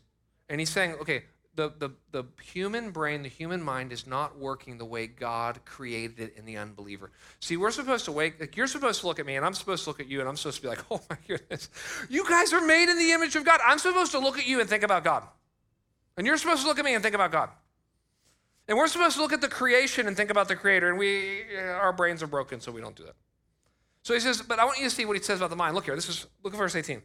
And 0.49 0.59
he's 0.59 0.71
saying, 0.71 0.93
okay, 0.93 1.25
the, 1.53 1.71
the, 1.77 1.91
the 2.11 2.23
human 2.41 2.89
brain, 2.89 3.21
the 3.21 3.29
human 3.29 3.61
mind 3.61 3.91
is 3.91 4.07
not 4.07 4.39
working 4.39 4.79
the 4.79 4.85
way 4.85 5.05
God 5.05 5.59
created 5.63 6.19
it 6.19 6.33
in 6.35 6.45
the 6.45 6.57
unbeliever. 6.57 7.11
See, 7.39 7.55
we're 7.55 7.69
supposed 7.69 8.05
to 8.05 8.11
wake, 8.11 8.39
like 8.39 8.57
you're 8.57 8.65
supposed 8.65 9.01
to 9.01 9.07
look 9.07 9.19
at 9.19 9.27
me 9.27 9.35
and 9.35 9.45
I'm 9.45 9.53
supposed 9.53 9.83
to 9.83 9.91
look 9.91 9.99
at 9.99 10.07
you 10.07 10.21
and 10.21 10.27
I'm 10.27 10.37
supposed 10.37 10.57
to 10.57 10.63
be 10.63 10.69
like, 10.69 10.83
oh 10.89 11.01
my 11.07 11.17
goodness, 11.27 11.69
you 12.09 12.27
guys 12.27 12.51
are 12.51 12.65
made 12.65 12.89
in 12.89 12.97
the 12.97 13.11
image 13.11 13.35
of 13.35 13.45
God. 13.45 13.59
I'm 13.63 13.77
supposed 13.77 14.11
to 14.13 14.19
look 14.19 14.39
at 14.39 14.47
you 14.47 14.59
and 14.59 14.67
think 14.67 14.81
about 14.81 15.03
God. 15.03 15.21
And 16.17 16.25
you're 16.25 16.37
supposed 16.37 16.63
to 16.63 16.67
look 16.67 16.79
at 16.79 16.85
me 16.85 16.95
and 16.95 17.03
think 17.03 17.13
about 17.13 17.31
God. 17.31 17.49
And 18.67 18.77
we're 18.77 18.87
supposed 18.87 19.15
to 19.15 19.21
look 19.21 19.33
at 19.33 19.41
the 19.41 19.49
creation 19.49 20.07
and 20.07 20.15
think 20.15 20.29
about 20.29 20.47
the 20.47 20.55
creator, 20.55 20.89
and 20.89 20.97
we 20.97 21.41
uh, 21.57 21.73
our 21.73 21.91
brains 21.93 22.23
are 22.23 22.27
broken, 22.27 22.61
so 22.61 22.71
we 22.71 22.81
don't 22.81 22.95
do 22.95 23.03
that. 23.03 23.15
So 24.03 24.13
he 24.13 24.19
says, 24.19 24.41
but 24.41 24.59
I 24.59 24.65
want 24.65 24.79
you 24.79 24.85
to 24.85 24.89
see 24.89 25.05
what 25.05 25.15
he 25.15 25.23
says 25.23 25.39
about 25.39 25.49
the 25.49 25.55
mind. 25.55 25.75
Look 25.75 25.85
here, 25.85 25.95
this 25.95 26.09
is 26.09 26.27
look 26.43 26.53
at 26.53 26.57
verse 26.57 26.75
18. 26.75 27.01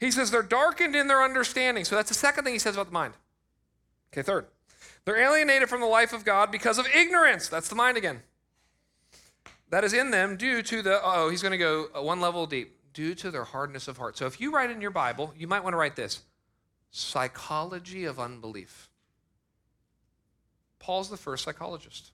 He 0.00 0.10
says, 0.10 0.30
they're 0.30 0.42
darkened 0.42 0.96
in 0.96 1.06
their 1.06 1.22
understanding. 1.22 1.84
So 1.84 1.94
that's 1.94 2.08
the 2.08 2.14
second 2.14 2.44
thing 2.44 2.54
he 2.54 2.58
says 2.58 2.74
about 2.74 2.86
the 2.86 2.92
mind. 2.92 3.14
Okay, 4.12 4.22
third. 4.22 4.46
They're 5.04 5.20
alienated 5.20 5.68
from 5.68 5.80
the 5.80 5.86
life 5.86 6.12
of 6.12 6.24
God 6.24 6.50
because 6.50 6.78
of 6.78 6.86
ignorance. 6.94 7.48
That's 7.48 7.68
the 7.68 7.74
mind 7.74 7.96
again. 7.96 8.22
That 9.70 9.84
is 9.84 9.92
in 9.92 10.10
them 10.10 10.36
due 10.36 10.62
to 10.62 10.82
the, 10.82 11.00
oh, 11.02 11.28
he's 11.28 11.42
going 11.42 11.52
to 11.52 11.58
go 11.58 11.88
uh, 11.94 12.02
one 12.02 12.20
level 12.20 12.46
deep, 12.46 12.76
due 12.94 13.14
to 13.16 13.30
their 13.30 13.44
hardness 13.44 13.86
of 13.86 13.98
heart. 13.98 14.16
So 14.16 14.26
if 14.26 14.40
you 14.40 14.52
write 14.52 14.70
in 14.70 14.80
your 14.80 14.90
Bible, 14.90 15.34
you 15.36 15.46
might 15.46 15.62
want 15.62 15.74
to 15.74 15.78
write 15.78 15.96
this 15.96 16.22
psychology 16.90 18.04
of 18.04 18.18
unbelief. 18.18 18.88
Paul's 20.78 21.10
the 21.10 21.16
first 21.16 21.44
psychologist. 21.44 22.12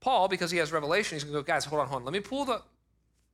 Paul, 0.00 0.28
because 0.28 0.50
he 0.50 0.58
has 0.58 0.72
revelation, 0.72 1.16
he's 1.16 1.24
going 1.24 1.34
to 1.34 1.40
go, 1.40 1.44
guys, 1.44 1.64
hold 1.64 1.80
on, 1.80 1.88
hold 1.88 2.00
on. 2.00 2.04
Let 2.04 2.12
me 2.12 2.20
pull 2.20 2.44
the, 2.44 2.62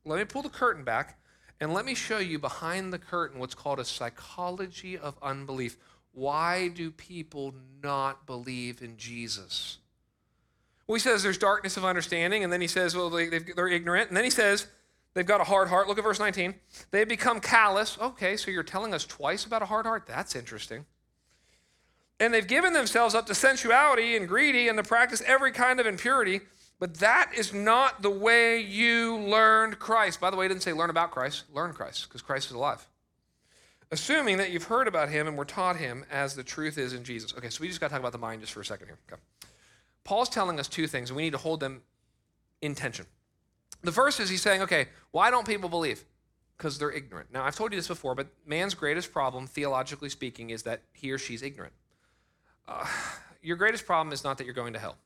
let 0.05 0.19
me 0.19 0.25
pull 0.25 0.43
the 0.43 0.49
curtain 0.49 0.83
back 0.83 1.19
and 1.59 1.73
let 1.73 1.85
me 1.85 1.95
show 1.95 2.19
you 2.19 2.39
behind 2.39 2.93
the 2.93 2.99
curtain 2.99 3.39
what's 3.39 3.55
called 3.55 3.79
a 3.79 3.85
psychology 3.85 4.97
of 4.97 5.17
unbelief. 5.21 5.77
Why 6.13 6.69
do 6.69 6.91
people 6.91 7.53
not 7.81 8.25
believe 8.25 8.81
in 8.81 8.97
Jesus? 8.97 9.77
Well, 10.87 10.95
he 10.95 10.99
says 10.99 11.21
there's 11.21 11.37
darkness 11.37 11.77
of 11.77 11.85
understanding, 11.85 12.43
and 12.43 12.51
then 12.51 12.61
he 12.61 12.67
says, 12.67 12.95
well, 12.95 13.09
they, 13.09 13.29
are 13.57 13.67
ignorant. 13.67 14.09
And 14.09 14.17
then 14.17 14.23
he 14.23 14.29
says 14.29 14.67
they've 15.13 15.25
got 15.25 15.41
a 15.41 15.43
hard 15.43 15.69
heart. 15.69 15.87
Look 15.87 15.97
at 15.97 16.03
verse 16.03 16.19
19. 16.19 16.55
They've 16.91 17.07
become 17.07 17.39
callous. 17.39 17.97
Okay, 17.99 18.37
so 18.37 18.51
you're 18.51 18.63
telling 18.63 18.93
us 18.93 19.05
twice 19.05 19.45
about 19.45 19.61
a 19.61 19.65
hard 19.65 19.85
heart? 19.85 20.05
That's 20.07 20.35
interesting. 20.35 20.85
And 22.19 22.33
they've 22.33 22.45
given 22.45 22.73
themselves 22.73 23.15
up 23.15 23.25
to 23.27 23.35
sensuality 23.35 24.17
and 24.17 24.27
greedy 24.27 24.67
and 24.67 24.77
to 24.77 24.83
practice 24.83 25.21
every 25.25 25.51
kind 25.51 25.79
of 25.79 25.85
impurity. 25.85 26.41
But 26.79 26.95
that 26.95 27.31
is 27.35 27.53
not 27.53 28.01
the 28.01 28.09
way 28.09 28.59
you 28.59 29.17
learned 29.17 29.79
Christ. 29.79 30.19
By 30.19 30.29
the 30.29 30.37
way, 30.37 30.45
it 30.45 30.49
didn't 30.49 30.63
say 30.63 30.73
learn 30.73 30.89
about 30.89 31.11
Christ, 31.11 31.43
learn 31.53 31.73
Christ, 31.73 32.07
because 32.07 32.21
Christ 32.21 32.47
is 32.47 32.53
alive. 32.53 32.85
Assuming 33.91 34.37
that 34.37 34.51
you've 34.51 34.63
heard 34.63 34.87
about 34.87 35.09
him 35.09 35.27
and 35.27 35.37
were 35.37 35.45
taught 35.45 35.77
him 35.77 36.05
as 36.11 36.35
the 36.35 36.43
truth 36.43 36.77
is 36.77 36.93
in 36.93 37.03
Jesus. 37.03 37.33
Okay, 37.37 37.49
so 37.49 37.61
we 37.61 37.67
just 37.67 37.81
got 37.81 37.87
to 37.87 37.91
talk 37.91 37.99
about 37.99 38.11
the 38.11 38.17
mind 38.17 38.41
just 38.41 38.53
for 38.53 38.61
a 38.61 38.65
second 38.65 38.87
here. 38.87 38.97
Okay. 39.11 39.21
Paul's 40.03 40.29
telling 40.29 40.59
us 40.59 40.67
two 40.67 40.87
things, 40.87 41.09
and 41.09 41.17
we 41.17 41.23
need 41.23 41.31
to 41.31 41.37
hold 41.37 41.59
them 41.59 41.81
in 42.61 42.75
tension. 42.75 43.05
The 43.81 43.91
first 43.91 44.19
is 44.19 44.29
he's 44.29 44.41
saying, 44.41 44.61
okay, 44.61 44.87
why 45.11 45.31
don't 45.31 45.47
people 45.47 45.69
believe? 45.69 46.03
Because 46.57 46.77
they're 46.77 46.91
ignorant. 46.91 47.31
Now, 47.31 47.43
I've 47.43 47.55
told 47.55 47.71
you 47.71 47.79
this 47.79 47.87
before, 47.87 48.15
but 48.15 48.27
man's 48.45 48.73
greatest 48.73 49.11
problem, 49.11 49.47
theologically 49.47 50.09
speaking, 50.09 50.49
is 50.49 50.63
that 50.63 50.81
he 50.93 51.11
or 51.11 51.17
she's 51.17 51.41
ignorant 51.41 51.73
your 53.41 53.57
greatest 53.57 53.85
problem 53.85 54.13
is 54.13 54.23
not 54.23 54.37
that 54.37 54.45
you're 54.45 54.53
going 54.53 54.73
to 54.73 54.79
hell 54.79 54.97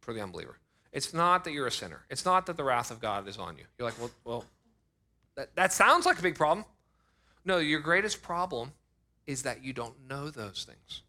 for 0.00 0.12
the 0.12 0.20
unbeliever. 0.20 0.58
It's 0.92 1.14
not 1.14 1.44
that 1.44 1.52
you're 1.52 1.66
a 1.66 1.72
sinner. 1.72 2.04
It's 2.10 2.24
not 2.24 2.46
that 2.46 2.56
the 2.56 2.64
wrath 2.64 2.90
of 2.90 3.00
God 3.00 3.28
is 3.28 3.38
on 3.38 3.56
you. 3.56 3.64
You're 3.78 3.88
like, 3.88 3.98
well, 3.98 4.10
well 4.24 4.44
that, 5.36 5.54
that 5.54 5.72
sounds 5.72 6.06
like 6.06 6.18
a 6.18 6.22
big 6.22 6.34
problem. 6.34 6.64
No, 7.44 7.58
your 7.58 7.80
greatest 7.80 8.22
problem 8.22 8.72
is 9.26 9.42
that 9.42 9.64
you 9.64 9.72
don't 9.72 9.94
know 10.08 10.30
those 10.30 10.66
things. 10.68 11.02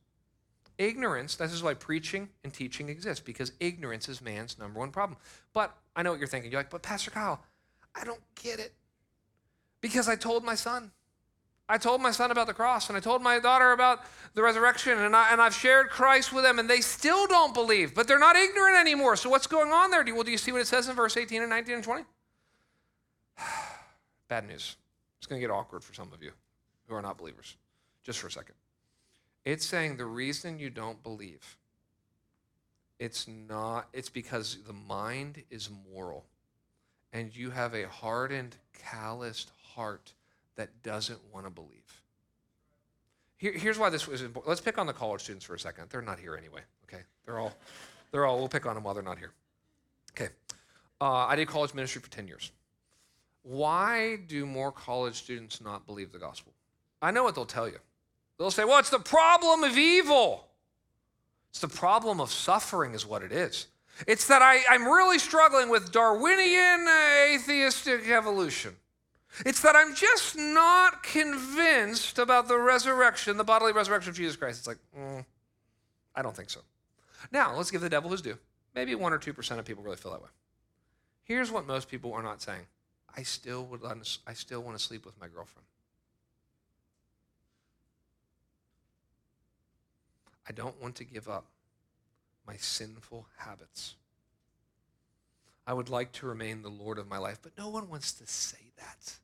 Ignorance, 0.78 1.36
this 1.36 1.52
is 1.52 1.62
why 1.62 1.74
preaching 1.74 2.30
and 2.44 2.54
teaching 2.54 2.90
exist, 2.90 3.26
because 3.26 3.52
ignorance 3.60 4.08
is 4.08 4.22
man's 4.22 4.58
number 4.58 4.80
one 4.80 4.92
problem. 4.92 5.18
But 5.54 5.76
I 5.96 6.04
know 6.04 6.12
what 6.12 6.20
you're 6.20 6.28
thinking. 6.28 6.52
You're 6.52 6.62
like, 6.62 6.70
but 6.70 6.82
Pastor 6.82 7.12
Kyle, 7.12 7.44
I 7.96 8.04
don't 8.04 8.22
get 8.42 8.60
it. 8.60 8.74
Because 9.82 10.08
I 10.08 10.16
told 10.16 10.44
my 10.44 10.56
son. 10.56 10.92
I 11.72 11.78
told 11.78 12.02
my 12.02 12.12
son 12.12 12.32
about 12.32 12.48
the 12.48 12.54
cross 12.54 12.90
and 12.90 12.98
I 12.98 13.00
told 13.00 13.22
my 13.22 13.40
daughter 13.40 13.72
about 13.72 14.02
the 14.34 14.44
resurrection 14.44 15.00
and, 15.00 15.16
I, 15.16 15.32
and 15.32 15.42
I've 15.42 15.54
shared 15.54 15.90
Christ 15.90 16.34
with 16.34 16.44
them 16.44 16.60
and 16.60 16.70
they 16.70 16.82
still 16.82 17.28
don't 17.28 17.54
believe, 17.54 17.96
but 17.96 18.10
they're 18.10 18.20
not 18.20 18.36
ignorant 18.36 18.76
anymore. 18.76 19.16
So 19.16 19.30
what's 19.30 19.48
going 19.48 19.72
on 19.72 19.90
there? 19.90 20.04
Do 20.04 20.10
you, 20.10 20.16
well, 20.16 20.26
do 20.26 20.32
you 20.32 20.38
see 20.38 20.52
what 20.52 20.60
it 20.60 20.68
says 20.68 20.90
in 20.90 20.98
verse 20.98 21.16
18 21.16 21.42
and 21.42 21.50
19 21.50 21.76
and 21.76 21.84
20? 21.84 22.04
Bad 24.28 24.50
news. 24.50 24.76
It's 25.18 25.28
going 25.28 25.42
to 25.42 25.48
get 25.48 25.54
awkward 25.54 25.82
for 25.82 25.94
some 25.94 26.12
of 26.12 26.22
you 26.22 26.32
who 26.88 26.96
are 26.96 27.02
not 27.02 27.18
believers. 27.18 27.56
Just 28.04 28.20
for 28.20 28.28
a 28.28 28.32
second. 28.32 28.56
It's 29.46 29.66
saying 29.66 29.96
the 29.96 30.06
reason 30.06 30.60
you 30.60 30.70
don't 30.70 31.02
believe, 31.02 31.58
it's 33.00 33.30
not, 33.30 33.88
it's 33.94 34.10
because 34.10 34.58
the 34.68 34.74
mind 34.74 35.44
is 35.50 35.70
moral 35.90 36.26
and 37.14 37.34
you 37.34 37.52
have 37.52 37.74
a 37.74 37.88
hardened, 37.88 38.58
calloused 38.74 39.52
heart 39.74 40.14
that 40.56 40.84
doesn't 40.84 41.20
want 41.34 41.46
to 41.46 41.50
believe. 41.50 42.02
Here, 43.38 43.54
here's 43.54 43.80
why 43.80 43.90
this 43.90 44.08
was 44.08 44.22
important. 44.22 44.50
Let's 44.50 44.62
pick 44.62 44.78
on 44.78 44.86
the 44.86 44.94
college 44.94 45.22
students 45.22 45.46
for 45.46 45.56
a 45.56 45.60
second. 45.60 45.90
They're 45.90 46.02
not 46.02 46.20
here 46.20 46.36
anyway. 46.36 46.62
Okay, 46.86 47.04
they're 47.26 47.40
all, 47.40 47.54
they're 48.12 48.26
all. 48.26 48.38
We'll 48.38 48.50
pick 48.50 48.66
on 48.66 48.76
them 48.76 48.84
while 48.84 48.94
they're 48.94 49.04
not 49.04 49.18
here. 49.18 49.32
Okay, 50.12 50.30
uh, 51.00 51.26
I 51.26 51.36
did 51.36 51.48
college 51.48 51.74
ministry 51.74 52.02
for 52.02 52.12
ten 52.12 52.28
years. 52.28 52.52
Why 53.44 54.18
do 54.28 54.46
more 54.46 54.72
college 54.72 55.16
students 55.16 55.62
not 55.62 55.88
believe 55.88 56.12
the 56.12 56.20
gospel? 56.20 56.54
I 57.02 57.10
know 57.12 57.24
what 57.24 57.34
they'll 57.34 57.46
tell 57.46 57.68
you. 57.68 57.80
They'll 58.38 58.52
say, 58.52 58.66
"Well, 58.66 58.78
it's 58.80 58.92
the 58.92 59.00
problem 59.00 59.64
of 59.64 59.78
evil." 59.78 60.48
It's 61.52 61.60
the 61.60 61.68
problem 61.68 62.22
of 62.22 62.32
suffering, 62.32 62.94
is 62.94 63.06
what 63.06 63.24
it 63.24 63.34
is. 63.34 63.68
It's 64.08 64.26
that 64.28 64.42
I, 64.42 64.60
I'm 64.70 64.86
really 64.86 65.20
struggling 65.20 65.68
with 65.68 65.92
Darwinian 65.92 66.88
atheistic 67.28 68.08
evolution. 68.10 68.78
It's 69.46 69.62
that 69.62 69.76
I'm 69.76 69.96
just 69.96 70.38
not 70.38 71.04
convinced 71.04 72.20
about 72.20 72.48
the 72.48 72.58
resurrection, 72.58 73.38
the 73.38 73.44
bodily 73.44 73.72
resurrection 73.72 74.10
of 74.10 74.16
Jesus 74.16 74.36
Christ. 74.36 74.60
It's 74.60 74.68
like, 74.68 74.78
mm, 74.98 75.26
I 76.16 76.22
don't 76.22 76.36
think 76.36 76.50
so. 76.50 76.60
Now, 77.32 77.56
let's 77.56 77.72
give 77.72 77.82
the 77.82 77.90
devil 77.90 78.12
his 78.12 78.22
due. 78.22 78.38
Maybe 78.76 78.94
1% 78.94 79.12
or 79.12 79.20
2% 79.20 79.60
of 79.60 79.66
people 79.66 79.84
really 79.84 79.98
feel 79.98 80.12
that 80.12 80.22
way. 80.22 80.30
Here's 81.24 81.52
what 81.52 81.66
most 81.66 81.90
people 81.90 82.14
are 82.14 82.24
not 82.24 82.42
saying 82.42 82.66
I 83.16 83.24
still, 83.24 83.64
would, 83.66 83.82
I 84.28 84.34
still 84.34 84.62
want 84.62 84.78
to 84.78 84.84
sleep 84.84 85.06
with 85.06 85.20
my 85.20 85.28
girlfriend. 85.28 85.66
I 90.48 90.52
don't 90.52 90.82
want 90.82 90.96
to 90.96 91.04
give 91.04 91.30
up 91.30 91.46
my 92.46 92.58
sinful 92.58 93.28
habits. 93.38 93.96
I 95.66 95.74
would 95.74 95.90
like 95.90 96.12
to 96.14 96.26
remain 96.26 96.62
the 96.62 96.70
Lord 96.70 96.98
of 96.98 97.08
my 97.08 97.18
life, 97.18 97.40
but 97.42 97.52
no 97.58 97.70
one 97.70 97.90
wants 97.90 98.12
to 98.14 98.28
say 98.28 98.72
that. 98.78 99.18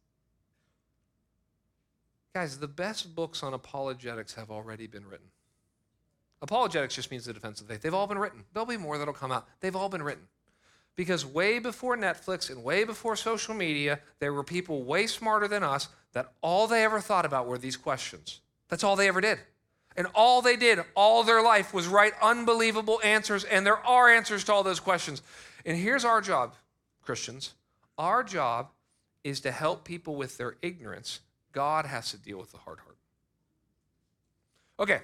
Guys, 2.33 2.59
the 2.59 2.67
best 2.67 3.15
books 3.15 3.41
on 3.41 3.53
apologetics 3.53 4.35
have 4.35 4.51
already 4.51 4.85
been 4.85 5.07
written. 5.07 5.27
Apologetics 6.41 6.95
just 6.95 7.09
means 7.09 7.25
the 7.25 7.33
defense 7.33 7.61
of 7.61 7.67
faith. 7.67 7.81
They've 7.81 7.93
all 7.93 8.05
been 8.05 8.19
written. 8.19 8.43
There'll 8.53 8.67
be 8.67 8.77
more 8.77 8.97
that'll 8.97 9.13
come 9.13 9.31
out. 9.31 9.47
They've 9.59 9.75
all 9.75 9.89
been 9.89 10.03
written. 10.03 10.27
Because 10.95 11.25
way 11.25 11.59
before 11.59 11.97
Netflix 11.97 12.49
and 12.49 12.63
way 12.63 12.83
before 12.83 13.15
social 13.15 13.53
media, 13.53 13.99
there 14.19 14.33
were 14.33 14.43
people 14.43 14.83
way 14.83 15.07
smarter 15.07 15.47
than 15.47 15.63
us 15.63 15.89
that 16.13 16.33
all 16.41 16.67
they 16.67 16.83
ever 16.83 16.99
thought 16.99 17.25
about 17.25 17.47
were 17.47 17.57
these 17.57 17.77
questions. 17.77 18.41
That's 18.69 18.83
all 18.83 18.95
they 18.95 19.07
ever 19.07 19.21
did. 19.21 19.39
And 19.95 20.07
all 20.13 20.41
they 20.41 20.55
did 20.55 20.79
all 20.95 21.23
their 21.23 21.41
life 21.41 21.73
was 21.73 21.87
write 21.87 22.13
unbelievable 22.21 22.99
answers, 23.03 23.43
and 23.43 23.65
there 23.65 23.77
are 23.77 24.09
answers 24.09 24.43
to 24.43 24.53
all 24.53 24.63
those 24.63 24.79
questions. 24.79 25.23
And 25.67 25.77
here's 25.77 26.05
our 26.05 26.21
job, 26.21 26.55
Christians 27.03 27.53
our 27.99 28.23
job 28.23 28.69
is 29.23 29.41
to 29.41 29.51
help 29.51 29.83
people 29.83 30.15
with 30.15 30.37
their 30.37 30.55
ignorance 30.61 31.19
God 31.51 31.85
has 31.85 32.11
to 32.11 32.17
deal 32.17 32.37
with 32.37 32.51
the 32.51 32.59
hard 32.59 32.79
heart. 32.79 32.97
Okay, 34.79 35.01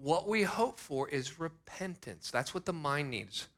what 0.00 0.28
we 0.28 0.42
hope 0.42 0.78
for 0.78 1.08
is 1.08 1.40
repentance. 1.40 2.30
That's 2.30 2.54
what 2.54 2.66
the 2.66 2.72
mind 2.72 3.10
needs. 3.10 3.48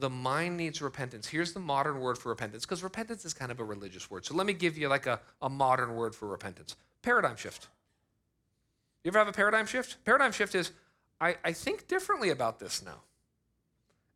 The 0.00 0.10
mind 0.10 0.56
needs 0.56 0.82
repentance. 0.82 1.28
Here's 1.28 1.52
the 1.52 1.60
modern 1.60 2.00
word 2.00 2.18
for 2.18 2.30
repentance, 2.30 2.66
because 2.66 2.82
repentance 2.82 3.24
is 3.24 3.32
kind 3.32 3.52
of 3.52 3.60
a 3.60 3.64
religious 3.64 4.10
word. 4.10 4.26
So 4.26 4.34
let 4.34 4.46
me 4.46 4.52
give 4.52 4.76
you 4.76 4.88
like 4.88 5.06
a, 5.06 5.20
a 5.40 5.48
modern 5.48 5.94
word 5.94 6.14
for 6.14 6.26
repentance 6.26 6.76
paradigm 7.00 7.36
shift. 7.36 7.68
You 9.04 9.10
ever 9.10 9.18
have 9.18 9.28
a 9.28 9.32
paradigm 9.32 9.66
shift? 9.66 10.04
Paradigm 10.04 10.32
shift 10.32 10.54
is 10.54 10.72
I, 11.20 11.36
I 11.44 11.52
think 11.52 11.86
differently 11.86 12.30
about 12.30 12.58
this 12.58 12.84
now. 12.84 13.02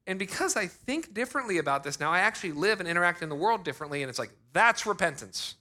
And 0.07 0.19
because 0.19 0.57
I 0.57 0.67
think 0.67 1.15
differently 1.15 1.59
about 1.59 1.85
this 1.85 2.01
now, 2.01 2.11
I 2.11 2.21
actually 2.21 2.53
live 2.53 2.81
and 2.81 2.89
interact 2.89 3.23
in 3.23 3.29
the 3.29 3.37
world 3.37 3.65
differently. 3.65 4.03
And 4.03 4.11
it's 4.11 4.19
like, 4.19 4.33
that's 4.53 4.85
repentance. 4.85 5.55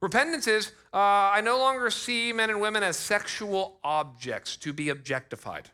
Repentance 0.00 0.46
is 0.46 0.68
uh, 0.92 0.96
I 0.96 1.40
no 1.42 1.58
longer 1.58 1.90
see 1.90 2.32
men 2.32 2.50
and 2.50 2.60
women 2.60 2.82
as 2.82 2.96
sexual 2.96 3.78
objects 3.82 4.56
to 4.58 4.72
be 4.72 4.88
objectified. 4.88 5.68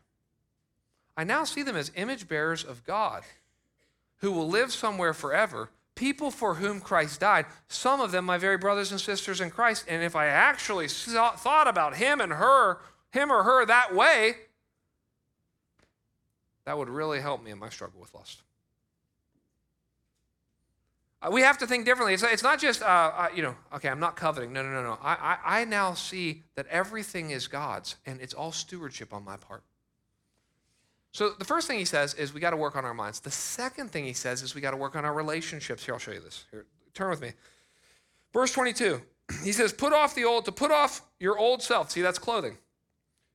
I 1.17 1.25
now 1.25 1.45
see 1.45 1.63
them 1.63 1.77
as 1.77 1.93
image 1.95 2.27
bearers 2.27 2.65
of 2.65 2.85
God 2.85 3.23
who 4.19 4.33
will 4.33 4.49
live 4.49 4.73
somewhere 4.73 5.13
forever, 5.13 5.69
people 5.95 6.31
for 6.31 6.55
whom 6.55 6.81
Christ 6.81 7.21
died, 7.21 7.47
some 7.69 8.01
of 8.01 8.11
them 8.11 8.25
my 8.25 8.39
very 8.39 8.57
brothers 8.57 8.91
and 8.91 9.01
sisters 9.01 9.41
in 9.41 9.51
Christ. 9.51 9.85
And 9.87 10.03
if 10.03 10.17
I 10.17 10.27
actually 10.27 10.89
saw, 10.89 11.33
thought 11.33 11.69
about 11.69 11.97
him 11.97 12.21
and 12.21 12.33
her, 12.33 12.79
him 13.11 13.31
or 13.31 13.43
her 13.43 13.67
that 13.67 13.95
way, 13.95 14.37
that 16.67 16.77
would 16.77 16.89
really 16.89 17.21
help 17.21 17.43
me 17.43 17.51
in 17.51 17.59
my 17.59 17.69
struggle 17.69 18.01
with 18.01 18.15
lust. 18.15 18.43
Uh, 21.23 21.31
we 21.31 21.41
have 21.41 21.59
to 21.59 21.67
think 21.67 21.85
differently. 21.85 22.15
It's, 22.15 22.23
it's 22.23 22.43
not 22.43 22.59
just, 22.59 22.83
uh, 22.83 22.87
uh, 22.87 23.29
you 23.35 23.43
know, 23.43 23.55
okay, 23.75 23.89
I'm 23.89 24.01
not 24.01 24.17
coveting. 24.17 24.53
No, 24.53 24.63
no, 24.63 24.71
no, 24.71 24.83
no. 24.83 24.99
I, 25.03 25.39
I, 25.45 25.61
I 25.61 25.65
now 25.65 25.95
see 25.95 26.43
that 26.55 26.67
everything 26.67 27.31
is 27.31 27.47
God's 27.47 27.97
and 28.05 28.21
it's 28.21 28.35
all 28.35 28.53
stewardship 28.53 29.13
on 29.13 29.25
my 29.25 29.37
part. 29.37 29.63
So 31.13 31.31
the 31.31 31.45
first 31.45 31.69
thing 31.69 31.79
he 31.79 31.85
says 31.85 32.15
is 32.15 32.35
we 32.35 32.41
got 32.41 32.51
to 32.51 32.57
work 32.57 32.77
on 32.77 32.85
our 32.85 32.93
minds. 32.93 33.21
The 33.21 33.31
second 33.31 33.93
thing 33.93 34.05
he 34.05 34.13
says 34.13 34.43
is 34.43 34.55
we 34.55 34.61
got 34.61 34.73
to 34.73 34.77
work 34.77 34.97
on 34.97 35.05
our 35.05 35.15
relationships. 35.15 35.85
Here, 35.85 35.95
I'll 35.95 36.01
show 36.01 36.11
you 36.11 36.21
this. 36.21 36.45
Here, 36.51 36.67
turn 36.93 37.09
with 37.09 37.21
me. 37.21 37.31
Verse 38.33 38.53
22. 38.53 39.01
He 39.45 39.53
says, 39.53 39.73
"Put 39.73 39.93
off 39.93 40.15
the 40.15 40.25
old 40.25 40.45
to 40.47 40.53
put 40.53 40.73
off 40.73 41.03
your 41.21 41.39
old 41.39 41.63
self." 41.63 41.93
See, 41.93 42.03
that's 42.03 42.19
clothing. 42.19 42.59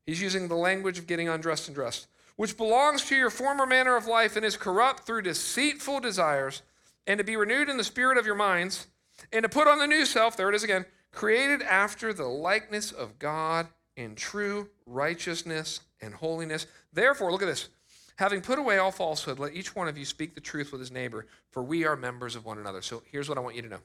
He's 0.05 0.21
using 0.21 0.49
the 0.49 0.55
language 0.55 0.99
of 0.99 1.07
getting 1.07 1.29
undressed 1.29 1.67
and 1.67 1.73
dressed, 1.73 2.07
which 2.39 2.55
belongs 2.55 3.03
to 3.03 3.17
your 3.17 3.29
former 3.29 3.65
manner 3.65 3.97
of 3.97 4.07
life 4.07 4.37
and 4.37 4.45
is 4.45 4.55
corrupt 4.55 5.05
through 5.05 5.21
deceitful 5.21 5.99
desires 5.99 6.61
and 7.05 7.17
to 7.17 7.23
be 7.25 7.35
renewed 7.35 7.67
in 7.67 7.75
the 7.75 7.83
spirit 7.83 8.17
of 8.17 8.25
your 8.25 8.33
minds, 8.33 8.87
and 9.33 9.43
to 9.43 9.49
put 9.49 9.67
on 9.67 9.77
the 9.77 9.85
new 9.85 10.05
self, 10.05 10.37
there 10.37 10.47
it 10.47 10.55
is 10.55 10.63
again, 10.63 10.85
created 11.11 11.61
after 11.61 12.13
the 12.13 12.23
likeness 12.23 12.93
of 12.93 13.19
God 13.19 13.67
in 13.97 14.15
true 14.15 14.69
righteousness 14.85 15.81
and 15.99 16.13
holiness. 16.13 16.65
Therefore, 16.93 17.29
look 17.29 17.41
at 17.41 17.47
this. 17.49 17.67
Having 18.15 18.39
put 18.39 18.57
away 18.57 18.77
all 18.77 18.91
falsehood, 18.91 19.37
let 19.37 19.53
each 19.53 19.75
one 19.75 19.89
of 19.89 19.97
you 19.97 20.05
speak 20.05 20.33
the 20.33 20.39
truth 20.39 20.71
with 20.71 20.79
his 20.79 20.91
neighbor, 20.91 21.27
for 21.51 21.61
we 21.61 21.85
are 21.85 21.97
members 21.97 22.37
of 22.37 22.45
one 22.45 22.57
another. 22.57 22.81
So 22.81 23.03
here's 23.11 23.27
what 23.27 23.37
I 23.37 23.41
want 23.41 23.57
you 23.57 23.63
to 23.63 23.69
know. 23.69 23.81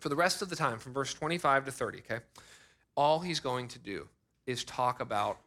For 0.00 0.08
the 0.08 0.16
rest 0.16 0.42
of 0.42 0.48
the 0.48 0.56
time, 0.56 0.80
from 0.80 0.94
verse 0.94 1.14
25 1.14 1.66
to 1.66 1.70
30, 1.70 1.98
okay, 1.98 2.18
all 2.96 3.20
he's 3.20 3.38
going 3.38 3.68
to 3.68 3.78
do 3.78 4.08
is 4.46 4.64
talk 4.64 4.98
about 4.98 5.38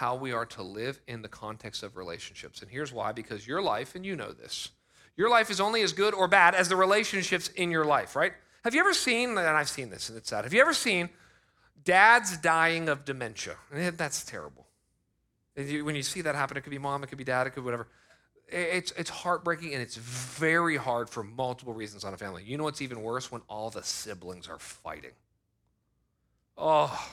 how 0.00 0.14
we 0.14 0.32
are 0.32 0.46
to 0.46 0.62
live 0.62 0.98
in 1.06 1.20
the 1.20 1.28
context 1.28 1.82
of 1.82 1.94
relationships. 1.94 2.62
And 2.62 2.70
here's 2.70 2.90
why 2.90 3.12
because 3.12 3.46
your 3.46 3.60
life, 3.60 3.94
and 3.94 4.06
you 4.06 4.16
know 4.16 4.32
this, 4.32 4.70
your 5.14 5.28
life 5.28 5.50
is 5.50 5.60
only 5.60 5.82
as 5.82 5.92
good 5.92 6.14
or 6.14 6.26
bad 6.26 6.54
as 6.54 6.70
the 6.70 6.76
relationships 6.76 7.48
in 7.48 7.70
your 7.70 7.84
life, 7.84 8.16
right? 8.16 8.32
Have 8.64 8.74
you 8.74 8.80
ever 8.80 8.94
seen, 8.94 9.28
and 9.28 9.40
I've 9.40 9.68
seen 9.68 9.90
this 9.90 10.08
and 10.08 10.16
it's 10.16 10.30
sad, 10.30 10.44
have 10.44 10.54
you 10.54 10.60
ever 10.62 10.72
seen 10.72 11.10
dads 11.84 12.38
dying 12.38 12.88
of 12.88 13.04
dementia? 13.04 13.56
Eh, 13.74 13.90
that's 13.94 14.24
terrible. 14.24 14.66
When 15.54 15.94
you 15.94 16.02
see 16.02 16.22
that 16.22 16.34
happen, 16.34 16.56
it 16.56 16.62
could 16.62 16.70
be 16.70 16.78
mom, 16.78 17.04
it 17.04 17.08
could 17.08 17.18
be 17.18 17.24
dad, 17.24 17.46
it 17.46 17.50
could 17.50 17.60
be 17.60 17.66
whatever. 17.66 17.86
It's, 18.48 18.92
it's 18.92 19.10
heartbreaking 19.10 19.74
and 19.74 19.82
it's 19.82 19.96
very 19.96 20.78
hard 20.78 21.10
for 21.10 21.22
multiple 21.22 21.74
reasons 21.74 22.04
on 22.04 22.14
a 22.14 22.16
family. 22.16 22.42
You 22.42 22.56
know 22.56 22.64
what's 22.64 22.80
even 22.80 23.02
worse? 23.02 23.30
When 23.30 23.42
all 23.50 23.68
the 23.68 23.82
siblings 23.82 24.48
are 24.48 24.58
fighting. 24.58 25.12
Oh, 26.56 27.12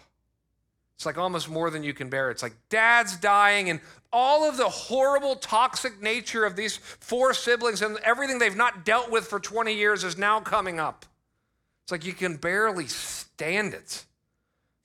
it's 0.97 1.05
like 1.05 1.19
almost 1.19 1.47
more 1.47 1.69
than 1.69 1.83
you 1.83 1.93
can 1.93 2.10
bear. 2.10 2.31
It's 2.31 2.41
like 2.41 2.55
dad's 2.69 3.17
dying, 3.17 3.69
and 3.69 3.79
all 4.12 4.49
of 4.49 4.57
the 4.57 4.67
horrible, 4.67 5.36
toxic 5.36 6.01
nature 6.01 6.43
of 6.43 6.55
these 6.55 6.77
four 6.77 7.36
siblings 7.36 7.83
and 7.83 7.97
everything 7.99 8.39
they've 8.39 8.55
not 8.55 8.83
dealt 8.83 9.12
with 9.12 9.27
for 9.27 9.39
20 9.39 9.75
years 9.75 10.03
is 10.03 10.17
now 10.17 10.39
coming 10.39 10.79
up. 10.79 11.05
It's 11.83 11.91
like 11.91 12.03
you 12.03 12.13
can 12.13 12.38
barely 12.38 12.88
stand 12.88 13.75
it. 13.75 14.05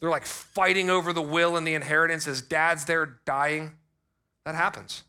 They're 0.00 0.10
like 0.10 0.26
fighting 0.26 0.90
over 0.90 1.14
the 1.14 1.22
will 1.22 1.56
and 1.56 1.66
the 1.66 1.72
inheritance 1.72 2.28
as 2.28 2.42
dad's 2.42 2.84
there 2.84 3.20
dying. 3.24 3.72
That 4.44 4.54
happens. 4.54 5.04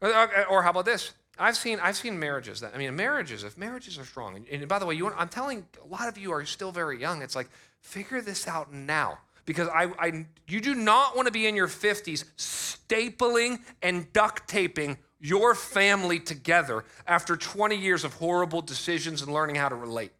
Uh, 0.00 0.06
uh, 0.06 0.28
uh, 0.36 0.44
or 0.48 0.62
how 0.62 0.70
about 0.70 0.84
this? 0.84 1.12
I've 1.40 1.56
seen 1.56 1.80
I've 1.82 1.96
seen 1.96 2.20
marriages 2.20 2.60
that 2.60 2.72
I 2.72 2.78
mean 2.78 2.94
marriages 2.94 3.42
if 3.42 3.58
marriages 3.58 3.98
are 3.98 4.04
strong 4.04 4.36
and, 4.36 4.46
and 4.48 4.68
by 4.68 4.78
the 4.78 4.86
way 4.86 4.94
you 4.94 5.10
I'm 5.10 5.28
telling 5.28 5.66
a 5.82 5.86
lot 5.88 6.06
of 6.06 6.18
you 6.18 6.32
are 6.32 6.44
still 6.44 6.70
very 6.70 7.00
young 7.00 7.22
it's 7.22 7.34
like 7.34 7.48
figure 7.80 8.20
this 8.20 8.46
out 8.46 8.74
now 8.74 9.18
because 9.50 9.66
I, 9.66 9.90
I, 9.98 10.26
you 10.46 10.60
do 10.60 10.76
not 10.76 11.16
want 11.16 11.26
to 11.26 11.32
be 11.32 11.48
in 11.48 11.56
your 11.56 11.66
50s 11.66 12.24
stapling 12.36 13.58
and 13.82 14.12
duct 14.12 14.48
taping 14.48 14.96
your 15.18 15.56
family 15.56 16.20
together 16.20 16.84
after 17.04 17.36
20 17.36 17.74
years 17.74 18.04
of 18.04 18.14
horrible 18.14 18.62
decisions 18.62 19.22
and 19.22 19.32
learning 19.32 19.56
how 19.56 19.68
to 19.68 19.74
relate. 19.74 20.12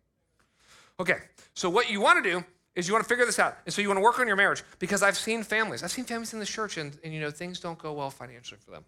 Okay, 0.99 1.19
so 1.55 1.71
what 1.71 1.89
you 1.89 2.01
want 2.01 2.25
to 2.25 2.29
do 2.29 2.45
is 2.75 2.89
you 2.89 2.93
want 2.93 3.05
to 3.05 3.09
figure 3.09 3.25
this 3.25 3.39
out. 3.39 3.57
And 3.67 3.73
so 3.73 3.81
you 3.81 3.87
want 3.87 3.99
to 3.99 4.03
work 4.03 4.19
on 4.19 4.27
your 4.27 4.35
marriage 4.35 4.65
because 4.81 5.01
I've 5.01 5.17
seen 5.17 5.45
families. 5.45 5.85
I've 5.85 5.93
seen 5.93 6.07
families 6.07 6.33
in 6.33 6.41
the 6.41 6.45
church 6.45 6.77
and, 6.77 6.99
and 7.05 7.15
you 7.15 7.21
know, 7.21 7.31
things 7.31 7.61
don't 7.61 7.79
go 7.79 7.93
well 7.93 8.11
financially 8.11 8.59
for 8.65 8.73
them. 8.73 8.85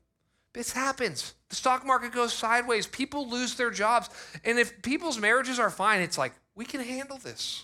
This 0.55 0.72
happens. 0.72 1.35
The 1.50 1.55
stock 1.55 1.87
market 1.87 2.11
goes 2.11 2.33
sideways. 2.33 2.88
People 2.88 3.31
lose 3.31 3.55
their 3.55 3.70
jobs. 3.70 4.11
And 4.44 4.59
if 4.59 4.83
people's 4.83 5.20
marriages 5.20 5.61
are 5.61 5.70
fine, 5.70 6.00
it's 6.00 6.18
like, 6.18 6.33
we 6.57 6.64
can 6.64 6.81
handle 6.81 7.18
this. 7.18 7.62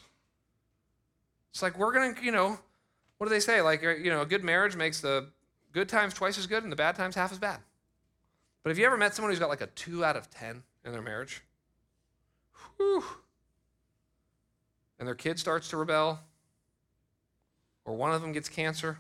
It's 1.51 1.61
like 1.61 1.77
we're 1.77 1.93
going 1.93 2.15
to, 2.15 2.25
you 2.25 2.31
know, 2.31 2.61
what 3.19 3.27
do 3.27 3.31
they 3.31 3.41
say? 3.41 3.61
Like, 3.61 3.85
uh, 3.85 3.91
you 3.91 4.11
know, 4.11 4.23
a 4.23 4.27
good 4.27 4.45
marriage 4.45 4.77
makes 4.77 5.01
the 5.01 5.29
good 5.73 5.89
times 5.89 6.15
twice 6.15 6.39
as 6.39 6.47
good 6.47 6.63
and 6.63 6.73
the 6.73 6.77
bad 6.77 6.97
times 6.97 7.15
half 7.15 7.33
as 7.33 7.39
bad. 7.39 7.61
But 8.63 8.71
have 8.71 8.79
you 8.79 8.87
ever 8.87 8.97
met 8.97 9.15
someone 9.15 9.31
who's 9.31 9.39
got 9.39 9.49
like 9.49 9.61
a 9.61 9.67
two 9.69 10.05
out 10.05 10.17
of 10.17 10.31
10 10.31 10.63
in 10.85 10.93
their 10.93 11.03
marriage? 11.03 11.43
Whew. 12.77 13.05
And 14.99 15.07
their 15.07 15.15
kid 15.15 15.39
starts 15.39 15.69
to 15.71 15.77
rebel, 15.77 16.21
or 17.85 17.95
one 17.95 18.13
of 18.13 18.21
them 18.21 18.33
gets 18.33 18.49
cancer, 18.49 18.99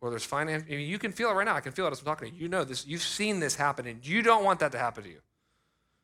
or 0.00 0.10
there's 0.10 0.24
finance. 0.24 0.64
I 0.68 0.72
mean, 0.72 0.88
you 0.88 0.98
can 0.98 1.12
feel 1.12 1.30
it 1.30 1.34
right 1.34 1.44
now. 1.44 1.54
I 1.54 1.60
can 1.60 1.72
feel 1.72 1.86
it 1.86 1.92
as 1.92 2.00
I'm 2.00 2.06
talking 2.06 2.28
to 2.28 2.34
you. 2.34 2.42
You 2.42 2.48
know 2.48 2.64
this. 2.64 2.86
You've 2.86 3.02
seen 3.02 3.38
this 3.38 3.54
happen, 3.54 3.86
and 3.86 4.04
you 4.04 4.22
don't 4.22 4.44
want 4.44 4.58
that 4.60 4.72
to 4.72 4.78
happen 4.78 5.04
to 5.04 5.10
you. 5.10 5.20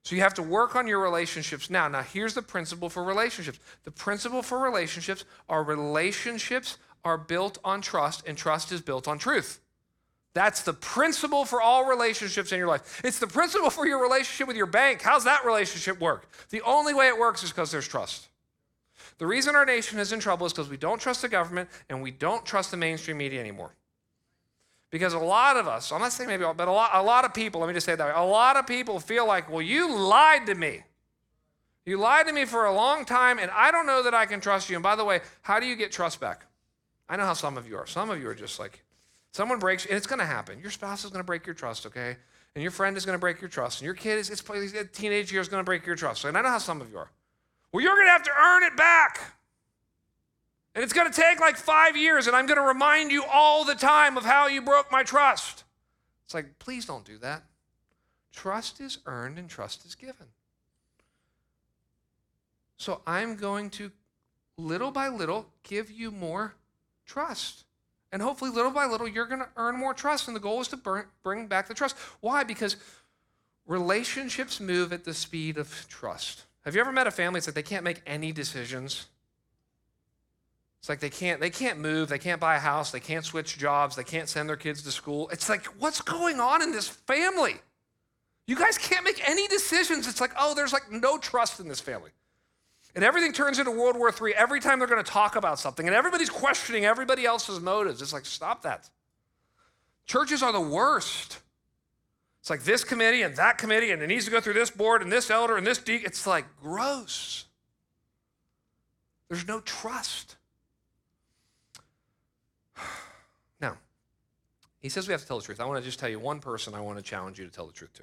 So 0.05 0.17
you 0.17 0.23
have 0.23 0.35
to 0.35 0.43
work 0.43 0.75
on 0.75 0.87
your 0.87 0.99
relationships 0.99 1.71
now. 1.71 1.87
Now, 1.88 2.03
here's 2.03 2.35
the 2.35 2.43
principle 2.43 2.88
for 2.88 3.05
relationships. 3.05 3.61
The 3.85 3.93
principle 3.93 4.43
for 4.43 4.59
relationships 4.59 5.25
are 5.49 5.62
relationships 5.62 6.79
are 7.05 7.19
built 7.19 7.59
on 7.65 7.81
trust, 7.81 8.27
and 8.27 8.37
trust 8.37 8.73
is 8.73 8.81
built 8.81 9.09
on 9.09 9.19
truth. 9.19 9.61
That's 10.35 10.62
the 10.62 10.73
principle 10.73 11.45
for 11.45 11.61
all 11.61 11.85
relationships 11.85 12.53
in 12.53 12.59
your 12.59 12.69
life. 12.69 13.01
It's 13.05 13.19
the 13.19 13.27
principle 13.27 13.71
for 13.71 13.87
your 13.87 14.01
relationship 14.01 14.49
with 14.49 14.57
your 14.57 14.67
bank. 14.67 15.03
How's 15.03 15.25
that 15.25 15.45
relationship 15.45 16.01
work? 16.01 16.29
The 16.51 16.62
only 16.62 16.95
way 16.95 17.09
it 17.09 17.19
works 17.19 17.43
is 17.43 17.51
because 17.51 17.71
there's 17.71 17.88
trust. 17.88 18.29
The 19.19 19.27
reason 19.27 19.55
our 19.55 19.67
nation 19.67 19.99
is 19.99 20.12
in 20.12 20.21
trouble 20.21 20.47
is 20.47 20.53
because 20.53 20.71
we 20.71 20.77
don't 20.77 21.01
trust 21.01 21.23
the 21.23 21.29
government 21.29 21.69
and 21.88 22.03
we 22.03 22.11
don't 22.11 22.47
trust 22.47 22.71
the 22.71 22.77
mainstream 22.77 23.19
media 23.19 23.41
anymore. 23.41 23.75
Because 24.93 25.15
a 25.15 25.19
lot 25.19 25.57
of 25.57 25.67
us, 25.67 25.91
I'm 25.91 26.01
not 26.01 26.13
saying 26.13 26.29
maybe 26.29 26.45
all, 26.45 26.55
but 26.55 26.69
a 26.69 26.73
lot, 26.73 26.91
a 26.93 27.03
lot 27.03 27.25
of 27.25 27.35
people, 27.35 27.61
let 27.61 27.67
me 27.67 27.75
just 27.75 27.87
say 27.87 27.97
that 27.97 28.07
way, 28.07 28.13
a 28.15 28.25
lot 28.25 28.57
of 28.57 28.69
people 28.69 29.01
feel 29.01 29.27
like, 29.27 29.51
well, 29.51 29.63
you 29.63 29.93
lied 29.93 30.47
to 30.47 30.55
me. 30.55 30.83
You 31.85 31.99
lied 31.99 32.29
to 32.29 32.33
me 32.33 32.45
for 32.45 32.67
a 32.67 32.73
long 32.73 33.05
time, 33.05 33.41
and 33.41 33.51
I 33.51 33.73
don't 33.73 33.87
know 33.87 34.05
that 34.05 34.15
I 34.15 34.27
can 34.27 34.41
trust 34.41 34.71
you. 34.71 34.77
And 34.77 34.85
by 34.85 34.95
the 34.95 35.05
way, 35.05 35.21
how 35.41 35.59
do 35.59 35.67
you 35.67 35.75
get 35.75 35.91
trust 35.91 36.21
back? 36.21 36.47
I 37.09 37.17
know 37.17 37.25
how 37.25 37.33
some 37.33 37.59
of 37.59 37.69
you 37.69 37.77
are. 37.77 37.87
Some 37.89 38.09
of 38.09 38.21
you 38.21 38.29
are 38.29 38.35
just 38.35 38.61
like, 38.61 38.85
Someone 39.33 39.59
breaks, 39.59 39.87
and 39.87 39.97
it's 39.97 40.07
going 40.07 40.19
to 40.19 40.27
happen. 40.27 40.61
Your 40.61 40.71
spouse 40.71 41.05
is 41.05 41.11
going 41.11 41.21
to 41.21 41.27
break 41.27 41.47
your 41.47 41.55
trust, 41.55 41.87
okay? 41.87 42.17
And 42.55 42.63
your 42.63 42.71
friend 42.71 42.99
is 42.99 43.07
going 43.07 43.17
to 43.17 43.21
break 43.21 43.41
your 43.41 43.49
trust. 43.49 43.81
And 43.81 43.87
your 43.87 43.95
kid 43.95 44.19
is, 44.19 44.29
it's 44.29 44.43
teenage 44.93 45.33
year 45.33 45.41
is 45.41 45.49
going 45.49 45.63
to 45.63 45.65
break 45.65 45.87
your 45.87 45.97
trust. 45.97 46.27
And 46.27 46.37
I 46.37 46.43
know 46.43 46.51
how 46.51 46.59
some 46.59 46.83
of 46.83 46.91
you 46.91 46.99
are. 46.99 47.11
Well, 47.73 47.83
you're 47.83 47.95
going 47.95 48.07
to 48.07 48.13
have 48.13 48.23
to 48.25 48.31
earn 48.31 48.63
it 48.65 48.77
back. 48.77 49.37
And 50.75 50.83
it's 50.83 50.93
going 50.93 51.11
to 51.11 51.21
take 51.21 51.39
like 51.41 51.57
five 51.57 51.97
years, 51.97 52.27
and 52.27 52.35
I'm 52.35 52.47
going 52.47 52.59
to 52.59 52.67
remind 52.67 53.11
you 53.11 53.25
all 53.25 53.65
the 53.65 53.75
time 53.75 54.17
of 54.17 54.25
how 54.25 54.47
you 54.47 54.63
broke 54.63 54.91
my 54.91 55.03
trust. 55.03 55.65
It's 56.25 56.35
like, 56.35 56.59
please 56.59 56.87
don't 56.87 57.05
do 57.05 57.19
that. 57.19 57.43
Trust 58.33 58.81
is 58.81 58.99
earned 59.05 59.39
and 59.39 59.51
trust 59.51 59.85
is 59.85 59.95
given. 59.95 60.29
So 62.79 63.03
I'm 63.07 63.37
going 63.37 63.71
to, 63.71 63.93
little 64.57 64.91
by 64.91 65.09
little, 65.09 65.47
give 65.63 65.91
you 65.91 66.11
more 66.11 66.55
trust. 67.05 67.65
And 68.11 68.23
hopefully, 68.23 68.51
little 68.51 68.71
by 68.71 68.87
little, 68.87 69.07
you're 69.07 69.27
going 69.27 69.41
to 69.41 69.49
earn 69.57 69.77
more 69.77 69.95
trust. 69.95 70.27
And 70.27 70.35
the 70.35 70.41
goal 70.41 70.61
is 70.61 70.69
to 70.69 70.77
burn, 70.77 71.07
bring 71.23 71.47
back 71.47 71.69
the 71.69 71.75
trust. 71.75 71.97
Why? 72.21 72.45
Because 72.45 72.77
relationships 73.67 74.59
move 74.59 74.93
at 74.93 75.05
the 75.05 75.15
speed 75.15 75.59
of 75.59 75.87
trust. 75.89 76.45
Have 76.65 76.75
you 76.75 76.81
ever 76.81 76.93
met 76.93 77.07
a 77.07 77.11
family 77.11 77.39
that's 77.39 77.49
like 77.49 77.55
they 77.55 77.63
can't 77.63 77.85
make 77.85 78.03
any 78.07 78.33
decisions? 78.33 79.07
It's 80.83 80.88
like 80.88 80.99
they 80.99 81.11
can't 81.11 81.40
they 81.40 81.49
can't 81.49 81.79
move, 81.79 82.09
they 82.09 82.18
can't 82.18 82.40
buy 82.40 82.57
a 82.57 82.59
house, 82.59 82.90
they 82.90 82.99
can't 82.99 83.25
switch 83.25 83.57
jobs, 83.57 83.95
they 83.95 84.03
can't 84.03 84.29
send 84.29 84.49
their 84.49 84.57
kids 84.57 84.83
to 84.83 84.90
school. 84.90 85.29
It's 85.29 85.49
like 85.49 85.64
what's 85.79 86.01
going 86.01 86.40
on 86.40 86.61
in 86.61 86.73
this 86.73 86.88
family? 86.88 87.55
You 88.49 88.57
guys 88.57 88.79
can't 88.79 89.05
make 89.05 89.23
any 89.29 89.47
decisions. 89.47 90.09
It's 90.09 90.21
like, 90.21 90.33
oh, 90.37 90.57
there's 90.57 90.73
like 90.73 90.90
no 90.90 91.18
trust 91.18 91.61
in 91.61 91.68
this 91.68 91.79
family. 91.79 92.11
And 92.97 93.05
everything 93.05 93.33
turns 93.33 93.61
into 93.61 93.71
World 93.71 93.97
War 93.97 94.11
III 94.11 94.35
every 94.35 94.59
time 94.59 94.81
they're 94.81 94.88
going 94.88 95.03
to 95.03 95.09
talk 95.09 95.37
about 95.37 95.61
something, 95.61 95.87
and 95.87 95.95
everybody's 95.95 96.29
questioning 96.29 96.85
everybody 96.85 97.25
else's 97.25 97.61
motives. 97.61 98.03
It's 98.03 98.12
like, 98.12 98.27
stop 98.27 98.62
that. 98.62 98.90
Churches 100.05 100.42
are 100.42 100.53
the 100.53 100.61
worst. 100.61 101.38
It's 102.40 102.51
like 102.51 102.64
this 102.64 102.83
committee 102.83 103.23
and 103.23 103.37
that 103.37 103.57
committee, 103.57 103.92
and 103.92 104.03
it 104.03 104.09
needs 104.09 104.25
to 104.25 104.33
go 104.33 104.40
through 104.40 104.55
this 104.55 104.68
board 104.68 105.01
and 105.01 105.12
this 105.12 105.31
elder 105.31 105.57
and 105.57 105.64
this 105.64 105.79
deacon. 105.79 106.07
It's 106.07 106.27
like 106.27 106.45
gross. 106.61 107.45
There's 109.29 109.47
no 109.47 109.61
trust. 109.61 110.37
Now, 113.61 113.79
he 114.83 114.88
says 114.88 115.07
we 115.07 115.12
have 115.12 115.23
to 115.23 115.27
tell 115.27 115.38
the 115.38 115.45
truth. 115.45 115.61
I 115.61 115.64
want 115.64 115.79
to 115.79 115.85
just 115.85 115.99
tell 115.99 116.09
you 116.09 116.18
one 116.18 116.40
person 116.40 116.75
I 116.75 116.81
want 116.81 116.99
to 116.99 117.05
challenge 117.05 117.38
you 117.38 117.47
to 117.47 117.53
tell 117.53 117.66
the 117.66 117.73
truth 117.73 117.92
to. 117.95 118.03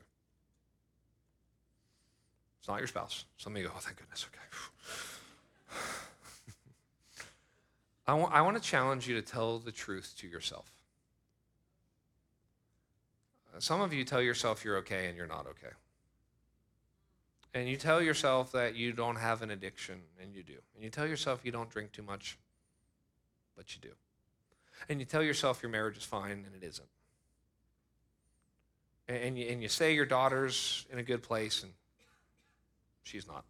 It's 2.59 2.67
not 2.67 2.79
your 2.79 2.87
spouse. 2.87 3.25
Some 3.37 3.53
of 3.53 3.61
you 3.61 3.67
go, 3.67 3.73
oh, 3.75 3.79
thank 3.79 3.97
goodness, 3.97 4.25
okay. 4.27 4.39
I 8.07 8.13
want, 8.13 8.33
I 8.33 8.41
want 8.41 8.57
to 8.57 8.63
challenge 8.63 9.07
you 9.07 9.15
to 9.15 9.21
tell 9.21 9.59
the 9.59 9.71
truth 9.71 10.15
to 10.19 10.27
yourself. 10.27 10.71
Some 13.59 13.81
of 13.81 13.91
you 13.93 14.05
tell 14.05 14.21
yourself 14.21 14.63
you're 14.63 14.77
okay 14.77 15.07
and 15.07 15.17
you're 15.17 15.27
not 15.27 15.45
okay. 15.47 15.73
And 17.53 17.67
you 17.67 17.75
tell 17.75 18.01
yourself 18.01 18.51
that 18.53 18.75
you 18.75 18.93
don't 18.93 19.17
have 19.17 19.41
an 19.41 19.49
addiction, 19.49 20.01
and 20.21 20.35
you 20.35 20.43
do. 20.43 20.53
And 20.75 20.83
you 20.83 20.89
tell 20.91 21.07
yourself 21.07 21.41
you 21.43 21.51
don't 21.51 21.69
drink 21.69 21.91
too 21.91 22.03
much, 22.03 22.37
but 23.57 23.75
you 23.75 23.81
do. 23.81 23.95
And 24.87 24.99
you 24.99 25.05
tell 25.05 25.23
yourself 25.23 25.61
your 25.61 25.71
marriage 25.71 25.97
is 25.97 26.03
fine, 26.03 26.31
and 26.31 26.47
it 26.61 26.65
isn't. 26.65 26.87
And 29.07 29.37
you, 29.37 29.47
and 29.47 29.61
you 29.61 29.67
say 29.67 29.93
your 29.93 30.05
daughter's 30.05 30.85
in 30.91 30.99
a 30.99 31.03
good 31.03 31.23
place, 31.23 31.63
and 31.63 31.73
She's 33.09 33.27
not. 33.27 33.43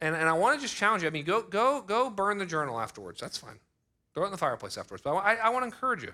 And, 0.00 0.16
and 0.16 0.28
I 0.28 0.32
want 0.32 0.58
to 0.58 0.62
just 0.62 0.74
challenge 0.76 1.04
you. 1.04 1.08
I 1.08 1.12
mean, 1.12 1.24
go, 1.24 1.42
go, 1.42 1.80
go 1.80 2.10
burn 2.10 2.38
the 2.38 2.46
journal 2.46 2.80
afterwards. 2.80 3.20
That's 3.20 3.38
fine. 3.38 3.60
Throw 4.14 4.24
it 4.24 4.26
in 4.26 4.32
the 4.32 4.38
fireplace 4.38 4.76
afterwards. 4.76 5.02
But 5.02 5.14
I, 5.14 5.36
I 5.36 5.48
want 5.50 5.62
to 5.62 5.66
encourage 5.66 6.02
you 6.02 6.12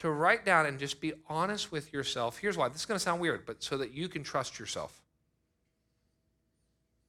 to 0.00 0.10
write 0.10 0.44
down 0.44 0.66
and 0.66 0.78
just 0.78 1.00
be 1.00 1.12
honest 1.28 1.70
with 1.70 1.92
yourself. 1.92 2.38
Here's 2.38 2.56
why. 2.56 2.68
This 2.68 2.80
is 2.80 2.86
going 2.86 2.96
to 2.98 3.02
sound 3.02 3.20
weird, 3.20 3.46
but 3.46 3.62
so 3.62 3.78
that 3.78 3.94
you 3.94 4.08
can 4.08 4.24
trust 4.24 4.58
yourself. 4.58 5.00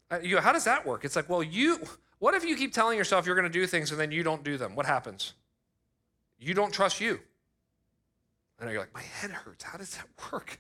Uh, 0.10 0.20
how 0.42 0.54
does 0.54 0.64
that 0.64 0.86
work? 0.86 1.04
It's 1.04 1.16
like, 1.16 1.30
well, 1.30 1.44
you, 1.44 1.80
what 2.20 2.34
if 2.34 2.46
you 2.46 2.56
keep 2.56 2.74
telling 2.74 2.98
yourself 2.98 3.26
you're 3.26 3.36
going 3.36 3.52
to 3.52 3.60
do 3.60 3.68
things 3.68 3.92
and 3.92 4.00
then 4.00 4.12
you 4.12 4.24
don't 4.24 4.44
do 4.44 4.58
them? 4.58 4.76
What 4.76 4.86
happens? 4.86 5.34
You 6.40 6.54
don't 6.54 6.72
trust 6.72 7.02
you. 7.02 7.20
And 8.60 8.70
you're 8.72 8.80
like, 8.80 8.94
my 8.94 9.02
head 9.02 9.32
hurts. 9.32 9.64
How 9.64 9.78
does 9.78 9.96
that 9.98 10.08
work? 10.32 10.60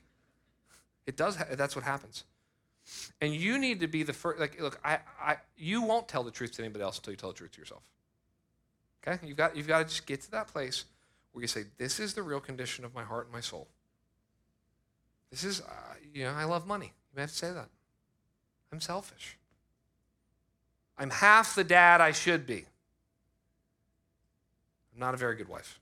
It 1.05 1.15
does. 1.15 1.37
That's 1.53 1.75
what 1.75 1.85
happens. 1.85 2.25
And 3.21 3.33
you 3.33 3.57
need 3.57 3.79
to 3.81 3.87
be 3.87 4.03
the 4.03 4.13
first. 4.13 4.39
Like, 4.39 4.61
look, 4.61 4.79
I, 4.83 4.99
I, 5.21 5.37
you 5.57 5.81
won't 5.81 6.07
tell 6.07 6.23
the 6.23 6.31
truth 6.31 6.53
to 6.53 6.61
anybody 6.61 6.83
else 6.83 6.97
until 6.97 7.11
you 7.11 7.17
tell 7.17 7.29
the 7.29 7.35
truth 7.35 7.51
to 7.53 7.59
yourself. 7.59 7.83
Okay? 9.05 9.25
You've 9.25 9.37
got, 9.37 9.55
you've 9.55 9.67
got 9.67 9.79
to 9.79 9.85
just 9.85 10.05
get 10.05 10.21
to 10.21 10.31
that 10.31 10.47
place 10.47 10.85
where 11.31 11.41
you 11.41 11.47
say, 11.47 11.65
This 11.77 11.99
is 11.99 12.13
the 12.13 12.23
real 12.23 12.39
condition 12.39 12.85
of 12.85 12.93
my 12.93 13.03
heart 13.03 13.25
and 13.25 13.33
my 13.33 13.41
soul. 13.41 13.67
This 15.31 15.43
is, 15.43 15.61
uh, 15.61 15.93
you 16.13 16.23
know, 16.23 16.31
I 16.31 16.45
love 16.45 16.65
money. 16.65 16.85
You 16.85 17.15
may 17.15 17.21
have 17.21 17.31
to 17.31 17.35
say 17.35 17.51
that. 17.51 17.69
I'm 18.71 18.81
selfish. 18.81 19.36
I'm 20.97 21.09
half 21.09 21.55
the 21.55 21.63
dad 21.63 22.01
I 22.01 22.11
should 22.11 22.47
be. 22.47 22.65
I'm 24.93 24.99
not 24.99 25.13
a 25.13 25.17
very 25.17 25.35
good 25.35 25.47
wife. 25.47 25.79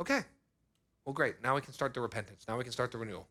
Okay. 0.00 0.20
Well, 1.04 1.12
great. 1.12 1.42
Now 1.42 1.54
we 1.54 1.60
can 1.60 1.72
start 1.72 1.94
the 1.94 2.00
repentance. 2.00 2.44
Now 2.48 2.56
we 2.56 2.64
can 2.64 2.72
start 2.72 2.92
the 2.92 2.98
renewal. 2.98 3.26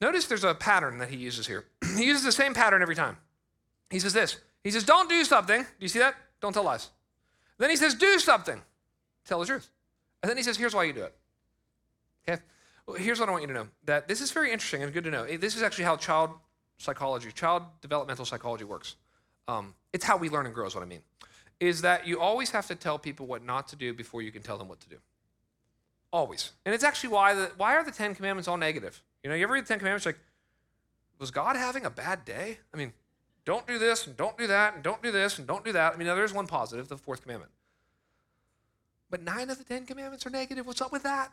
Notice 0.00 0.26
there's 0.26 0.44
a 0.44 0.54
pattern 0.54 0.98
that 0.98 1.08
he 1.08 1.16
uses 1.16 1.46
here. 1.46 1.64
he 1.96 2.04
uses 2.04 2.24
the 2.24 2.32
same 2.32 2.54
pattern 2.54 2.82
every 2.82 2.94
time. 2.94 3.16
He 3.90 3.98
says 3.98 4.12
this 4.12 4.38
He 4.62 4.70
says, 4.70 4.84
Don't 4.84 5.08
do 5.08 5.24
something. 5.24 5.62
Do 5.62 5.68
you 5.80 5.88
see 5.88 5.98
that? 5.98 6.14
Don't 6.40 6.52
tell 6.52 6.64
lies. 6.64 6.90
Then 7.58 7.70
he 7.70 7.76
says, 7.76 7.94
Do 7.94 8.18
something. 8.18 8.60
Tell 9.24 9.40
the 9.40 9.46
truth. 9.46 9.68
And 10.22 10.30
then 10.30 10.36
he 10.36 10.42
says, 10.42 10.56
Here's 10.56 10.74
why 10.74 10.84
you 10.84 10.92
do 10.92 11.02
it. 11.02 11.14
Okay? 12.28 12.42
Well, 12.86 12.96
here's 12.96 13.18
what 13.18 13.28
I 13.28 13.32
want 13.32 13.42
you 13.42 13.48
to 13.48 13.54
know 13.54 13.68
that 13.84 14.06
this 14.06 14.20
is 14.20 14.30
very 14.30 14.52
interesting 14.52 14.82
and 14.82 14.92
good 14.92 15.04
to 15.04 15.10
know. 15.10 15.24
This 15.24 15.56
is 15.56 15.62
actually 15.62 15.84
how 15.84 15.96
child 15.96 16.30
psychology, 16.78 17.30
child 17.32 17.62
developmental 17.80 18.24
psychology 18.24 18.64
works. 18.64 18.96
Um, 19.46 19.74
it's 19.92 20.04
how 20.04 20.16
we 20.16 20.28
learn 20.28 20.46
and 20.46 20.54
grow, 20.54 20.66
is 20.66 20.74
what 20.74 20.82
I 20.82 20.86
mean. 20.86 21.02
Is 21.60 21.82
that 21.82 22.06
you 22.06 22.20
always 22.20 22.50
have 22.50 22.66
to 22.68 22.74
tell 22.74 22.98
people 22.98 23.26
what 23.26 23.44
not 23.44 23.68
to 23.68 23.76
do 23.76 23.92
before 23.92 24.22
you 24.22 24.30
can 24.30 24.42
tell 24.42 24.58
them 24.58 24.68
what 24.68 24.80
to 24.80 24.88
do. 24.88 24.96
Always. 26.12 26.52
And 26.64 26.74
it's 26.74 26.84
actually 26.84 27.10
why 27.10 27.34
the 27.34 27.50
why 27.56 27.74
are 27.74 27.84
the 27.84 27.90
Ten 27.90 28.14
Commandments 28.14 28.48
all 28.48 28.56
negative? 28.56 29.02
You 29.22 29.30
know, 29.30 29.36
you 29.36 29.42
ever 29.42 29.54
read 29.54 29.64
the 29.64 29.68
Ten 29.68 29.78
Commandments 29.78 30.06
like, 30.06 30.18
was 31.18 31.30
God 31.30 31.56
having 31.56 31.84
a 31.84 31.90
bad 31.90 32.24
day? 32.24 32.58
I 32.72 32.76
mean, 32.76 32.92
don't 33.44 33.66
do 33.66 33.78
this 33.78 34.06
and 34.06 34.16
don't 34.16 34.38
do 34.38 34.46
that 34.46 34.74
and 34.74 34.82
don't 34.82 35.02
do 35.02 35.10
this 35.10 35.38
and 35.38 35.46
don't 35.46 35.64
do 35.64 35.72
that. 35.72 35.94
I 35.94 35.96
mean, 35.96 36.06
now 36.06 36.14
there's 36.14 36.32
one 36.32 36.46
positive, 36.46 36.88
the 36.88 36.96
fourth 36.96 37.22
commandment. 37.22 37.50
But 39.10 39.22
nine 39.22 39.50
of 39.50 39.58
the 39.58 39.64
Ten 39.64 39.86
Commandments 39.86 40.26
are 40.26 40.30
negative. 40.30 40.66
What's 40.66 40.80
up 40.80 40.92
with 40.92 41.02
that? 41.02 41.32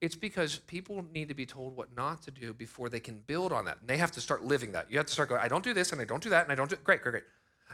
It's 0.00 0.16
because 0.16 0.60
people 0.60 1.04
need 1.12 1.28
to 1.28 1.34
be 1.34 1.44
told 1.44 1.76
what 1.76 1.94
not 1.94 2.22
to 2.22 2.30
do 2.30 2.54
before 2.54 2.88
they 2.88 3.00
can 3.00 3.22
build 3.26 3.52
on 3.52 3.66
that. 3.66 3.78
And 3.80 3.88
they 3.88 3.98
have 3.98 4.10
to 4.12 4.20
start 4.20 4.44
living 4.44 4.72
that. 4.72 4.90
You 4.90 4.96
have 4.96 5.06
to 5.06 5.12
start 5.12 5.28
going, 5.28 5.42
I 5.42 5.48
don't 5.48 5.62
do 5.62 5.74
this 5.74 5.92
and 5.92 6.00
I 6.00 6.04
don't 6.04 6.22
do 6.22 6.30
that 6.30 6.44
and 6.44 6.52
I 6.52 6.54
don't 6.54 6.70
do 6.70 6.76
great, 6.76 7.02
great, 7.02 7.12
great. 7.12 7.24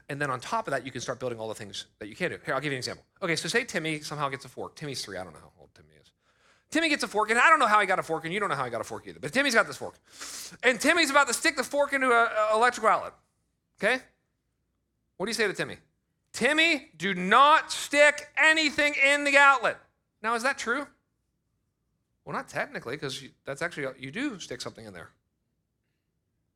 And 0.09 0.21
then 0.21 0.31
on 0.31 0.41
top 0.41 0.67
of 0.67 0.73
that, 0.73 0.85
you 0.85 0.93
can 0.93 1.01
start 1.01 1.21
building 1.21 1.39
all 1.39 1.49
the 1.49 1.55
things 1.55 1.87
that 1.99 2.09
you 2.09 2.17
can 2.17 2.31
do. 2.31 2.39
Here, 2.45 2.55
I'll 2.55 2.61
give 2.61 2.73
you 2.73 2.77
an 2.77 2.79
example. 2.79 3.05
Okay, 3.23 3.37
so 3.37 3.49
say 3.49 3.65
Timmy 3.65 4.01
somehow 4.01 4.29
gets 4.29 4.45
a 4.45 4.49
fork. 4.49 4.75
Timmy's 4.75 5.05
three. 5.05 5.17
I 5.17 5.25
don't 5.25 5.33
know 5.33 5.41
how 5.41 5.53
old 5.61 5.71
Timmy 5.75 5.89
is. 6.01 6.13
Timmy 6.71 6.89
gets 6.89 7.03
a 7.03 7.09
fork, 7.09 7.31
and 7.31 7.39
I 7.39 7.49
don't 7.49 7.59
know 7.59 7.67
how 7.67 7.81
he 7.81 7.87
got 7.87 7.99
a 7.99 8.03
fork, 8.03 8.25
and 8.25 8.35
you 8.35 8.41
don't 8.41 8.49
know 8.49 8.57
how 8.57 8.65
he 8.65 8.71
got 8.71 8.81
a 8.81 8.85
fork 8.85 9.07
either, 9.07 9.21
but 9.21 9.33
Timmy's 9.33 9.55
got 9.55 9.67
this 9.67 9.77
fork. 9.77 9.95
And 10.63 10.81
Timmy's 10.81 11.11
about 11.11 11.29
to 11.29 11.35
stick 11.35 11.57
the 11.57 11.65
fork 11.65 11.93
into 11.93 12.11
an 12.13 12.29
electrical 12.53 12.91
outlet. 12.91 13.15
Okay? 13.81 14.03
What 15.17 15.27
do 15.27 15.31
you 15.31 15.35
say 15.35 15.47
to 15.47 15.53
Timmy? 15.53 15.77
Timmy, 16.33 16.89
do 16.97 17.15
not 17.15 17.73
stick 17.73 18.29
anything 18.37 18.95
in 18.95 19.25
the 19.25 19.39
outlet. 19.39 19.79
Now, 20.23 20.35
is 20.35 20.43
that 20.43 20.59
true? 20.59 20.87
Well, 22.27 22.35
not 22.35 22.49
technically, 22.49 22.97
because 22.97 23.23
that's 23.45 23.63
actually, 23.63 23.87
you 24.01 24.11
do 24.11 24.39
stick 24.41 24.61
something 24.61 24.85
in 24.85 24.93
there. 24.93 25.11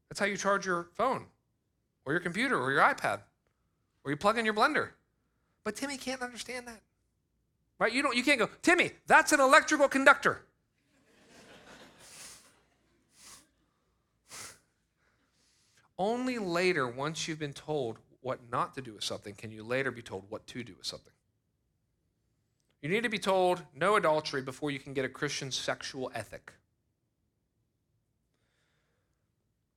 That's 0.08 0.18
how 0.18 0.26
you 0.26 0.36
charge 0.36 0.66
your 0.66 0.88
phone, 0.94 1.26
or 2.04 2.12
your 2.12 2.18
computer, 2.20 2.60
or 2.60 2.72
your 2.72 2.82
iPad, 2.82 3.20
or 4.04 4.10
you 4.10 4.16
plug 4.16 4.36
in 4.36 4.44
your 4.44 4.54
blender. 4.54 4.88
But 5.62 5.76
Timmy 5.76 5.96
can't 5.96 6.22
understand 6.22 6.66
that. 6.66 6.80
Right? 7.78 7.92
You 7.92 8.02
don't 8.02 8.16
you 8.16 8.24
can't 8.24 8.40
go, 8.40 8.50
Timmy, 8.62 8.90
that's 9.06 9.30
an 9.32 9.38
electrical 9.38 9.86
conductor. 9.88 10.42
Only 15.98 16.38
later, 16.38 16.88
once 16.88 17.28
you've 17.28 17.38
been 17.38 17.52
told 17.52 17.98
what 18.22 18.40
not 18.50 18.74
to 18.74 18.82
do 18.82 18.94
with 18.94 19.04
something, 19.04 19.34
can 19.34 19.52
you 19.52 19.62
later 19.62 19.92
be 19.92 20.02
told 20.02 20.24
what 20.28 20.48
to 20.48 20.64
do 20.64 20.74
with 20.76 20.86
something. 20.86 21.12
You 22.82 22.88
need 22.88 23.02
to 23.02 23.08
be 23.08 23.18
told 23.18 23.62
no 23.74 23.96
adultery 23.96 24.42
before 24.42 24.70
you 24.70 24.78
can 24.78 24.94
get 24.94 25.04
a 25.04 25.08
Christian 25.08 25.50
sexual 25.50 26.10
ethic. 26.14 26.52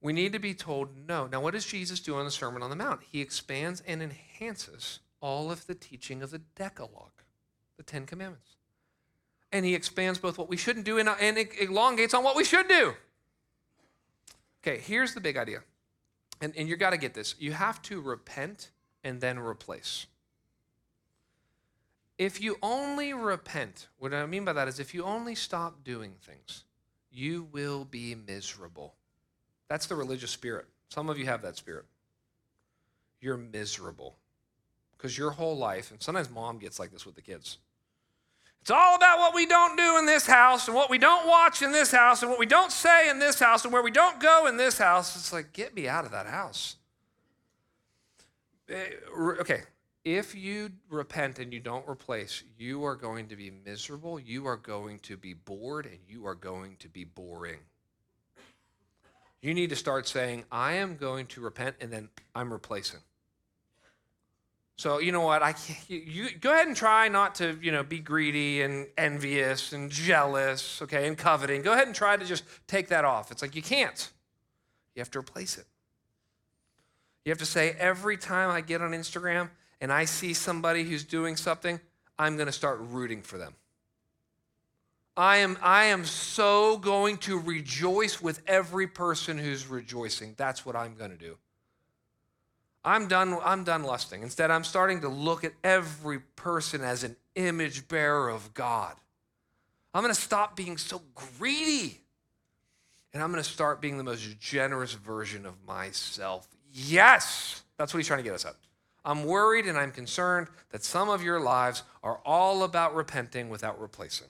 We 0.02 0.14
need 0.14 0.34
to 0.34 0.40
be 0.40 0.54
told 0.54 0.90
no. 1.08 1.28
Now, 1.28 1.42
what 1.42 1.54
does 1.54 1.66
Jesus 1.66 2.00
do 2.00 2.16
on 2.16 2.26
the 2.26 2.32
Sermon 2.32 2.62
on 2.62 2.70
the 2.70 2.76
Mount? 2.76 3.02
He 3.10 3.22
expands 3.22 3.82
and 3.88 4.02
enhances 4.04 5.00
all 5.22 5.52
of 5.52 5.66
the 5.66 5.76
teaching 5.76 6.22
of 6.22 6.32
the 6.32 6.40
Decalogue, 6.40 7.24
the 7.78 7.84
Ten 7.84 8.06
Commandments. 8.06 8.58
And 9.54 9.66
he 9.66 9.76
expands 9.76 10.20
both 10.20 10.38
what 10.38 10.50
we 10.50 10.58
shouldn't 10.58 10.86
do 10.86 10.98
and, 10.98 11.08
uh, 11.08 11.16
and 11.22 11.38
elongates 11.38 12.14
on 12.14 12.24
what 12.24 12.36
we 12.36 12.44
should 12.44 12.68
do. 12.68 12.94
Okay, 14.62 14.80
here's 14.80 15.14
the 15.14 15.22
big 15.22 15.38
idea. 15.38 15.60
And, 16.42 16.54
and 16.58 16.68
you 16.68 16.76
got 16.76 16.90
to 16.90 16.98
get 16.98 17.14
this. 17.14 17.36
You 17.40 17.54
have 17.54 17.82
to 17.84 18.02
repent 18.02 18.72
and 19.04 19.22
then 19.22 19.40
replace. 19.40 20.08
If 22.18 22.42
you 22.42 22.58
only 22.62 23.14
repent, 23.14 23.88
what 23.98 24.14
I 24.14 24.26
mean 24.26 24.46
by 24.46 24.54
that 24.54 24.68
is 24.68 24.80
if 24.80 24.94
you 24.94 25.04
only 25.04 25.36
stop 25.36 25.84
doing 25.84 26.14
things, 26.22 26.64
you 27.12 27.48
will 27.52 27.86
be 27.86 28.16
miserable. 28.16 28.96
That's 29.68 29.88
the 29.88 29.96
religious 29.96 30.32
spirit. 30.32 30.68
Some 30.90 31.10
of 31.10 31.18
you 31.18 31.26
have 31.26 31.42
that 31.42 31.58
spirit. 31.58 31.86
You're 33.20 33.38
miserable 33.38 34.18
because 34.92 35.18
your 35.18 35.32
whole 35.32 35.58
life, 35.58 35.92
and 35.92 36.02
sometimes 36.02 36.30
mom 36.30 36.60
gets 36.60 36.80
like 36.80 36.92
this 36.92 37.06
with 37.06 37.16
the 37.16 37.22
kids. 37.22 37.58
It's 38.62 38.72
all 38.72 38.96
about 38.96 39.20
what 39.20 39.36
we 39.36 39.46
don't 39.46 39.78
do 39.78 39.98
in 39.98 40.06
this 40.06 40.26
house 40.26 40.68
and 40.68 40.76
what 40.76 40.90
we 40.90 40.98
don't 40.98 41.28
watch 41.28 41.62
in 41.62 41.74
this 41.74 41.92
house 41.92 42.22
and 42.22 42.32
what 42.32 42.40
we 42.40 42.46
don't 42.46 42.72
say 42.72 43.10
in 43.10 43.20
this 43.20 43.38
house 43.38 43.66
and 43.66 43.74
where 43.74 43.84
we 43.84 43.92
don't 43.92 44.22
go 44.22 44.48
in 44.48 44.56
this 44.56 44.78
house. 44.78 45.18
It's 45.18 45.34
like, 45.34 45.52
get 45.52 45.76
me 45.76 45.90
out 45.90 46.06
of 46.06 46.12
that 46.12 46.28
house. 46.28 46.78
Eh, 48.70 48.92
okay, 49.42 49.64
if 50.06 50.36
you 50.36 50.72
repent 50.90 51.40
and 51.40 51.54
you 51.54 51.60
don't 51.60 51.88
replace, 51.88 52.44
you 52.58 52.84
are 52.84 52.96
going 52.96 53.28
to 53.30 53.36
be 53.36 53.52
miserable, 53.66 54.20
you 54.20 54.46
are 54.48 54.58
going 54.58 55.00
to 55.00 55.16
be 55.16 55.34
bored, 55.34 55.86
and 55.86 56.00
you 56.08 56.26
are 56.26 56.36
going 56.36 56.76
to 56.80 56.90
be 56.90 57.06
boring. 57.06 57.60
You 59.42 59.54
need 59.54 59.70
to 59.70 59.76
start 59.76 60.08
saying, 60.08 60.46
I 60.52 60.74
am 60.74 60.98
going 60.98 61.28
to 61.28 61.42
repent, 61.42 61.78
and 61.80 61.92
then 61.92 62.10
I'm 62.36 62.52
replacing. 62.52 63.00
So 64.76 65.00
you 65.00 65.12
know 65.12 65.22
what? 65.22 65.44
I 65.44 65.54
can't, 65.54 65.80
you, 65.88 66.00
you, 66.00 66.30
go 66.40 66.52
ahead 66.54 66.68
and 66.68 66.76
try 66.76 67.08
not 67.08 67.36
to 67.36 67.58
you 67.62 67.72
know 67.72 67.84
be 67.84 68.00
greedy 68.00 68.64
and 68.64 68.88
envious 68.98 69.72
and 69.72 69.90
jealous, 69.90 70.82
okay, 70.82 71.08
and 71.08 71.18
coveting. 71.18 71.62
Go 71.62 71.74
ahead 71.74 71.88
and 71.88 71.96
try 71.96 72.18
to 72.18 72.26
just 72.26 72.44
take 72.68 72.90
that 72.90 73.06
off. 73.06 73.32
It's 73.32 73.42
like 73.42 73.56
you 73.56 73.62
can't. 73.62 74.12
You 74.96 75.00
have 75.00 75.12
to 75.12 75.20
replace 75.20 75.58
it. 75.58 75.66
You 77.24 77.30
have 77.30 77.38
to 77.40 77.46
say 77.46 77.76
every 77.80 78.18
time 78.18 78.50
I 78.50 78.62
get 78.62 78.82
on 78.82 78.92
Instagram 78.92 79.50
and 79.84 79.92
I 79.92 80.06
see 80.06 80.34
somebody 80.34 80.86
who's 80.86 81.04
doing 81.04 81.36
something, 81.36 81.78
I'm 82.18 82.38
going 82.38 82.46
to 82.46 82.54
start 82.54 82.80
rooting 82.80 83.22
for 83.22 83.38
them. 83.38 83.54
I 85.18 85.38
am, 85.38 85.58
I 85.62 85.86
am 85.86 86.06
so 86.06 86.78
going 86.78 87.18
to 87.18 87.38
rejoice 87.38 88.22
with 88.22 88.42
every 88.48 88.88
person 88.88 89.38
who's 89.38 89.68
rejoicing. 89.68 90.36
That's 90.38 90.66
what 90.66 90.78
I'm 90.78 90.96
going 90.96 91.12
to 91.12 91.18
do. 91.18 91.38
I'm 92.86 93.10
done, 93.10 93.38
I'm 93.44 93.66
done 93.66 93.84
lusting. 93.84 94.22
Instead, 94.24 94.52
I'm 94.52 94.64
starting 94.64 95.02
to 95.02 95.10
look 95.10 95.44
at 95.44 95.52
every 95.66 96.20
person 96.38 96.80
as 96.82 97.04
an 97.04 97.18
image 97.36 97.90
bearer 97.90 98.30
of 98.30 98.54
God. 98.54 98.96
I'm 99.94 100.02
going 100.02 100.16
to 100.16 100.20
stop 100.20 100.56
being 100.56 100.78
so 100.78 101.02
greedy. 101.14 102.00
And 103.14 103.22
I'm 103.22 103.34
going 103.34 103.44
to 103.44 103.50
start 103.50 103.82
being 103.82 103.98
the 103.98 104.04
most 104.06 104.40
generous 104.40 104.94
version 104.94 105.46
of 105.46 105.56
myself. 105.68 106.48
Yes, 106.72 107.64
that's 107.78 107.94
what 107.94 107.98
he's 107.98 108.08
trying 108.08 108.20
to 108.20 108.24
get 108.24 108.34
us 108.34 108.46
at. 108.46 108.56
I'm 109.06 109.26
worried 109.26 109.66
and 109.66 109.78
I'm 109.78 109.92
concerned 109.92 110.48
that 110.72 110.84
some 110.84 111.10
of 111.10 111.22
your 111.22 111.40
lives 111.40 111.84
are 112.04 112.20
all 112.26 112.64
about 112.64 112.96
repenting 112.96 113.50
without 113.50 113.80
replacing. 113.80 114.28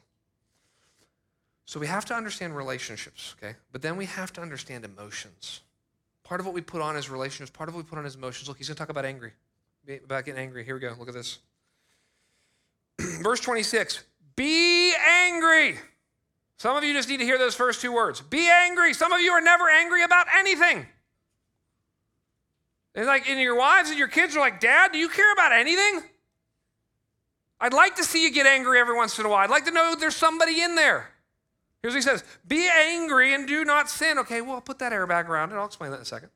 So 1.65 1.79
we 1.79 1.87
have 1.87 2.05
to 2.05 2.13
understand 2.13 2.55
relationships, 2.55 3.35
okay? 3.37 3.55
But 3.71 3.81
then 3.81 3.95
we 3.95 4.05
have 4.05 4.33
to 4.33 4.41
understand 4.41 4.83
emotions. 4.83 5.61
Part 6.23 6.39
of 6.39 6.45
what 6.45 6.55
we 6.55 6.61
put 6.61 6.81
on 6.81 6.95
is 6.95 7.09
relationships, 7.09 7.51
part 7.55 7.69
of 7.69 7.75
what 7.75 7.85
we 7.85 7.89
put 7.89 7.99
on 7.99 8.05
is 8.05 8.15
emotions. 8.15 8.47
Look, 8.47 8.57
he's 8.57 8.67
going 8.67 8.75
to 8.75 8.79
talk 8.79 8.89
about 8.89 9.05
angry, 9.05 9.31
about 10.03 10.25
getting 10.25 10.41
angry. 10.41 10.65
Here 10.65 10.73
we 10.73 10.81
go. 10.81 10.93
Look 10.97 11.07
at 11.07 11.13
this. 11.13 11.39
Verse 13.21 13.39
26 13.39 14.03
Be 14.35 14.93
angry. 14.95 15.77
Some 16.57 16.77
of 16.77 16.83
you 16.83 16.93
just 16.93 17.09
need 17.09 17.17
to 17.17 17.25
hear 17.25 17.37
those 17.37 17.55
first 17.55 17.81
two 17.81 17.91
words. 17.91 18.21
Be 18.21 18.49
angry. 18.49 18.93
Some 18.93 19.11
of 19.11 19.21
you 19.21 19.31
are 19.31 19.41
never 19.41 19.69
angry 19.69 20.03
about 20.03 20.27
anything. 20.37 20.85
And 22.95 23.05
like, 23.05 23.27
and 23.27 23.39
your 23.39 23.55
wives 23.55 23.89
and 23.89 23.97
your 23.97 24.07
kids 24.07 24.35
are 24.35 24.39
like, 24.39 24.59
Dad, 24.59 24.91
do 24.91 24.97
you 24.97 25.09
care 25.09 25.31
about 25.33 25.51
anything? 25.51 26.03
I'd 27.59 27.73
like 27.73 27.95
to 27.95 28.03
see 28.03 28.23
you 28.23 28.31
get 28.31 28.45
angry 28.45 28.79
every 28.79 28.95
once 28.95 29.17
in 29.17 29.25
a 29.25 29.29
while. 29.29 29.39
I'd 29.39 29.49
like 29.49 29.65
to 29.65 29.71
know 29.71 29.95
there's 29.97 30.15
somebody 30.15 30.61
in 30.61 30.75
there. 30.75 31.09
Here's 31.81 31.93
what 31.93 31.97
he 31.97 32.01
says 32.01 32.23
Be 32.47 32.67
angry 32.69 33.33
and 33.33 33.47
do 33.47 33.65
not 33.65 33.89
sin. 33.89 34.17
Okay, 34.19 34.41
well, 34.41 34.53
I'll 34.53 34.61
put 34.61 34.79
that 34.79 34.91
airbag 34.91 35.27
around 35.27 35.51
it. 35.51 35.55
I'll 35.55 35.65
explain 35.65 35.91
that 35.91 35.97
in 35.97 36.03
a 36.03 36.05
second. 36.05 36.29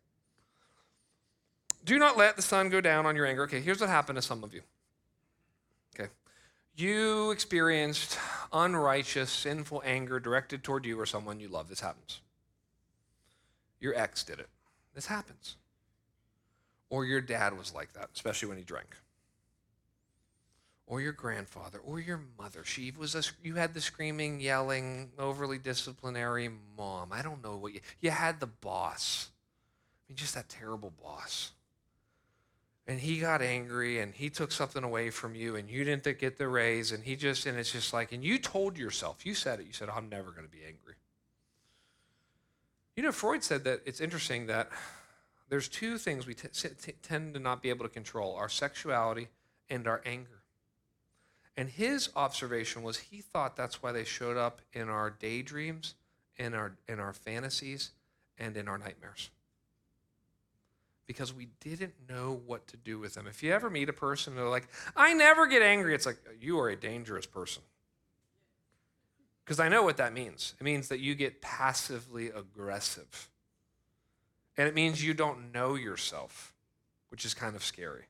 Do 1.86 1.98
not 2.00 2.18
let 2.18 2.36
the 2.36 2.42
sun 2.42 2.70
go 2.70 2.82
down 2.82 3.06
on 3.06 3.16
your 3.16 3.26
anger. 3.26 3.44
Okay, 3.44 3.62
here's 3.62 3.80
what 3.80 3.90
happened 3.90 4.18
to 4.18 4.22
some 4.22 4.44
of 4.44 4.54
you. 4.54 4.62
Okay. 5.98 6.10
You 6.76 7.32
experienced 7.32 8.18
unrighteous, 8.52 9.30
sinful 9.30 9.84
anger 9.86 10.20
directed 10.20 10.64
toward 10.64 10.86
you 10.86 11.00
or 11.00 11.06
someone 11.06 11.40
you 11.40 11.48
love. 11.48 11.70
This 11.70 11.80
happens. 11.80 12.20
Your 13.80 13.96
ex 13.96 14.24
did 14.24 14.40
it. 14.40 14.48
This 14.94 15.06
happens. 15.06 15.56
Or 16.90 17.06
your 17.06 17.22
dad 17.22 17.58
was 17.58 17.74
like 17.74 17.94
that, 17.94 18.10
especially 18.14 18.50
when 18.50 18.58
he 18.58 18.64
drank. 18.64 18.96
Or 20.86 21.02
your 21.02 21.12
grandfather, 21.12 21.80
or 21.80 22.00
your 22.00 22.22
mother. 22.40 22.64
She 22.64 22.94
was 22.98 23.14
a, 23.14 23.24
you 23.44 23.56
had 23.56 23.74
the 23.74 23.82
screaming, 23.82 24.40
yelling, 24.40 25.12
overly 25.20 25.58
disciplinary 25.58 26.50
mom. 26.78 27.10
I 27.12 27.22
don't 27.22 27.44
know 27.44 27.58
what 27.58 27.74
you, 27.74 27.82
you 28.00 28.10
had 28.10 28.40
the 28.40 28.48
boss. 28.48 29.30
I 30.08 30.12
mean, 30.12 30.16
just 30.16 30.36
that 30.36 30.48
terrible 30.48 30.94
boss. 31.04 31.52
And 32.88 33.02
he 33.02 33.20
got 33.20 33.42
angry 33.42 34.00
and 34.00 34.14
he 34.14 34.30
took 34.30 34.54
something 34.54 34.82
away 34.82 35.10
from 35.10 35.36
you 35.36 35.58
and 35.58 35.70
you 35.70 35.84
didn't 35.84 36.06
get 36.20 36.38
the 36.38 36.48
raise 36.48 36.94
and 36.94 37.04
he 37.04 37.18
just, 37.18 37.46
and 37.46 37.60
it's 37.60 37.74
just 37.74 37.92
like, 37.92 38.14
and 38.14 38.24
you 38.24 38.38
told 38.38 38.78
yourself, 38.78 39.26
you 39.26 39.34
said 39.34 39.60
it, 39.60 39.68
you 39.68 39.74
said, 39.74 39.90
I'm 39.90 40.08
never 40.08 40.32
going 40.32 40.46
to 40.46 40.52
be 40.52 40.64
angry. 40.66 40.94
You 42.96 43.04
know, 43.04 43.12
Freud 43.12 43.44
said 43.44 43.66
that 43.66 43.82
it's 43.86 44.00
interesting 44.00 44.48
that 44.48 44.70
there's 45.50 45.68
two 45.68 45.98
things 45.98 46.28
we 46.28 46.34
t- 46.34 46.48
t- 46.50 46.94
tend 47.02 47.34
to 47.34 47.40
not 47.40 47.62
be 47.62 47.70
able 47.70 47.86
to 47.86 47.90
control 47.90 48.36
our 48.36 48.50
sexuality 48.50 49.30
and 49.70 49.88
our 49.88 50.02
anger. 50.06 50.44
And 51.56 51.70
his 51.70 52.10
observation 52.16 52.84
was 52.84 52.98
he 52.98 53.22
thought 53.22 53.56
that's 53.56 53.82
why 53.82 53.92
they 53.92 54.04
showed 54.04 54.38
up 54.38 54.62
in 54.74 54.90
our 54.90 55.10
daydreams, 55.10 55.96
in 56.38 56.54
our, 56.54 56.76
in 56.88 57.00
our 57.00 57.14
fantasies, 57.14 57.92
and 58.38 58.56
in 58.56 58.68
our 58.68 58.78
nightmares. 58.78 59.30
Because 61.08 61.34
we 61.34 61.48
didn't 61.62 61.94
know 62.08 62.42
what 62.46 62.68
to 62.68 62.78
do 62.78 63.00
with 63.00 63.14
them. 63.14 63.26
If 63.28 63.42
you 63.42 63.54
ever 63.54 63.70
meet 63.70 63.90
a 63.90 63.94
person, 63.94 64.34
and 64.34 64.40
they're 64.40 64.50
like, 64.50 64.68
I 64.96 65.14
never 65.14 65.48
get 65.48 65.62
angry, 65.62 65.96
it's 65.96 66.06
like, 66.06 66.20
you 66.40 66.60
are 66.60 66.70
a 66.70 66.76
dangerous 66.76 67.26
person. 67.26 67.64
Because 69.44 69.60
I 69.60 69.70
know 69.70 69.82
what 69.82 69.98
that 69.98 70.14
means. 70.14 70.54
It 70.60 70.64
means 70.64 70.90
that 70.90 71.00
you 71.00 71.16
get 71.16 71.42
passively 71.42 72.28
aggressive. 72.28 73.30
And 74.58 74.68
it 74.68 74.74
means 74.74 75.04
you 75.04 75.14
don't 75.14 75.54
know 75.54 75.76
yourself, 75.76 76.54
which 77.10 77.26
is 77.26 77.34
kind 77.34 77.56
of 77.56 77.64
scary. 77.64 78.06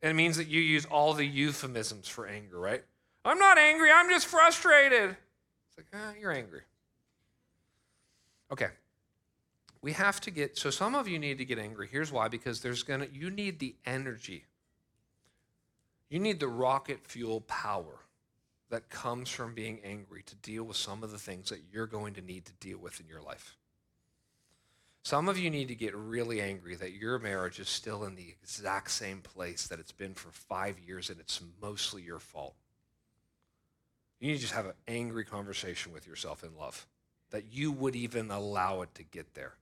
And 0.00 0.10
it 0.10 0.14
means 0.14 0.36
that 0.38 0.48
you 0.48 0.60
use 0.60 0.84
all 0.86 1.12
the 1.12 1.26
euphemisms 1.26 2.08
for 2.08 2.26
anger, 2.26 2.58
right? 2.58 2.82
I'm 3.24 3.38
not 3.38 3.58
angry, 3.58 3.90
I'm 3.92 4.08
just 4.08 4.26
frustrated. 4.26 5.10
It's 5.10 5.76
like, 5.76 5.86
ah, 5.94 6.12
you're 6.18 6.32
angry. 6.32 6.62
Okay. 8.50 8.68
We 9.80 9.92
have 9.92 10.20
to 10.22 10.30
get, 10.30 10.58
so 10.58 10.70
some 10.70 10.94
of 10.94 11.08
you 11.08 11.18
need 11.18 11.38
to 11.38 11.44
get 11.44 11.58
angry. 11.58 11.88
Here's 11.90 12.10
why 12.10 12.28
because 12.28 12.60
there's 12.60 12.82
gonna, 12.82 13.08
you 13.12 13.30
need 13.30 13.58
the 13.58 13.74
energy. 13.84 14.44
You 16.08 16.18
need 16.18 16.40
the 16.40 16.48
rocket 16.48 17.06
fuel 17.06 17.40
power 17.42 18.00
that 18.70 18.88
comes 18.90 19.28
from 19.28 19.54
being 19.54 19.80
angry 19.84 20.22
to 20.24 20.34
deal 20.36 20.64
with 20.64 20.76
some 20.76 21.02
of 21.02 21.10
the 21.10 21.18
things 21.18 21.50
that 21.50 21.60
you're 21.72 21.86
going 21.86 22.14
to 22.14 22.22
need 22.22 22.44
to 22.46 22.52
deal 22.54 22.78
with 22.78 23.00
in 23.00 23.06
your 23.06 23.22
life. 23.22 23.56
Some 25.02 25.28
of 25.28 25.36
you 25.38 25.50
need 25.50 25.68
to 25.68 25.74
get 25.74 25.94
really 25.96 26.40
angry 26.40 26.76
that 26.76 26.92
your 26.92 27.18
marriage 27.18 27.58
is 27.58 27.68
still 27.68 28.04
in 28.04 28.14
the 28.14 28.28
exact 28.40 28.90
same 28.90 29.20
place 29.20 29.66
that 29.66 29.80
it's 29.80 29.92
been 29.92 30.14
for 30.14 30.30
five 30.30 30.78
years 30.78 31.10
and 31.10 31.18
it's 31.18 31.40
mostly 31.60 32.02
your 32.02 32.20
fault. 32.20 32.54
You 34.20 34.28
need 34.28 34.36
to 34.36 34.40
just 34.40 34.54
have 34.54 34.66
an 34.66 34.74
angry 34.86 35.24
conversation 35.24 35.92
with 35.92 36.06
yourself 36.06 36.44
in 36.44 36.56
love 36.56 36.86
that 37.30 37.52
you 37.52 37.72
would 37.72 37.96
even 37.96 38.30
allow 38.30 38.82
it 38.82 38.94
to 38.94 39.02
get 39.02 39.34
there. 39.34 39.54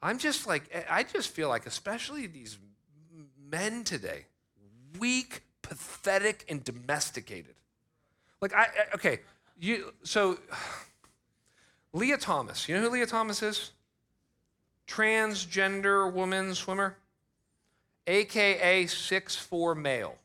I'm 0.00 0.18
just 0.18 0.46
like, 0.46 0.64
eh, 0.72 0.82
I 0.88 1.02
just 1.02 1.28
feel 1.28 1.48
like, 1.48 1.66
especially 1.66 2.26
these 2.26 2.56
men 3.50 3.84
today, 3.84 4.26
weak 4.98 5.42
pathetic 5.60 6.46
and 6.48 6.64
domesticated. 6.64 7.54
Like 8.40 8.54
I, 8.54 8.62
I 8.62 8.94
okay, 8.94 9.20
you 9.58 9.92
so 10.02 10.38
Lia 11.92 12.16
Thomas. 12.16 12.68
You 12.68 12.76
know 12.76 12.82
who 12.82 12.90
Lia 12.90 13.06
Thomas 13.06 13.42
is? 13.42 13.72
Transgender 14.86 16.12
woman 16.12 16.54
swimmer, 16.54 16.96
aka 18.06 18.86
six 18.86 19.34
four 19.36 19.74
male. 19.74 20.16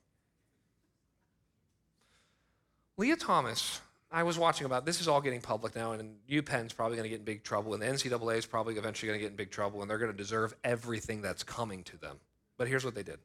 Lia 2.97 3.15
Thomas, 3.15 3.79
I 4.11 4.23
was 4.23 4.37
watching 4.37 4.65
about 4.65 4.85
this 4.85 4.99
is 4.99 5.07
all 5.07 5.21
getting 5.21 5.39
public 5.39 5.75
now, 5.75 5.93
and 5.93 6.17
UPenn's 6.29 6.73
probably 6.73 6.97
going 6.97 7.05
to 7.05 7.09
get 7.09 7.19
in 7.19 7.25
big 7.25 7.43
trouble, 7.43 7.73
and 7.73 7.81
the 7.81 7.85
NCAA 7.85 8.37
is 8.37 8.45
probably 8.45 8.75
eventually 8.75 9.07
going 9.07 9.19
to 9.19 9.23
get 9.23 9.31
in 9.31 9.37
big 9.37 9.51
trouble, 9.51 9.81
and 9.81 9.89
they're 9.89 9.97
going 9.97 10.11
to 10.11 10.17
deserve 10.17 10.53
everything 10.63 11.21
that's 11.21 11.43
coming 11.43 11.83
to 11.83 11.97
them. 11.97 12.17
But 12.57 12.67
here's 12.67 12.83
what 12.83 12.95
they 12.95 13.03
did 13.03 13.19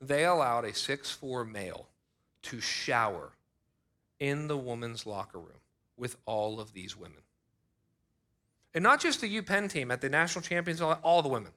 they 0.00 0.24
allowed 0.24 0.64
a 0.64 0.74
six-four 0.74 1.44
male 1.44 1.88
to 2.42 2.60
shower 2.60 3.32
in 4.18 4.46
the 4.46 4.56
women's 4.56 5.06
locker 5.06 5.38
room 5.38 5.60
with 5.96 6.16
all 6.26 6.60
of 6.60 6.72
these 6.72 6.96
women. 6.96 7.20
And 8.74 8.82
not 8.82 9.00
just 9.00 9.20
the 9.20 9.42
UPenn 9.42 9.70
team 9.70 9.90
at 9.90 10.00
the 10.00 10.08
national 10.08 10.42
champions, 10.42 10.80
all 10.80 11.22
the 11.22 11.28
women. 11.28 11.52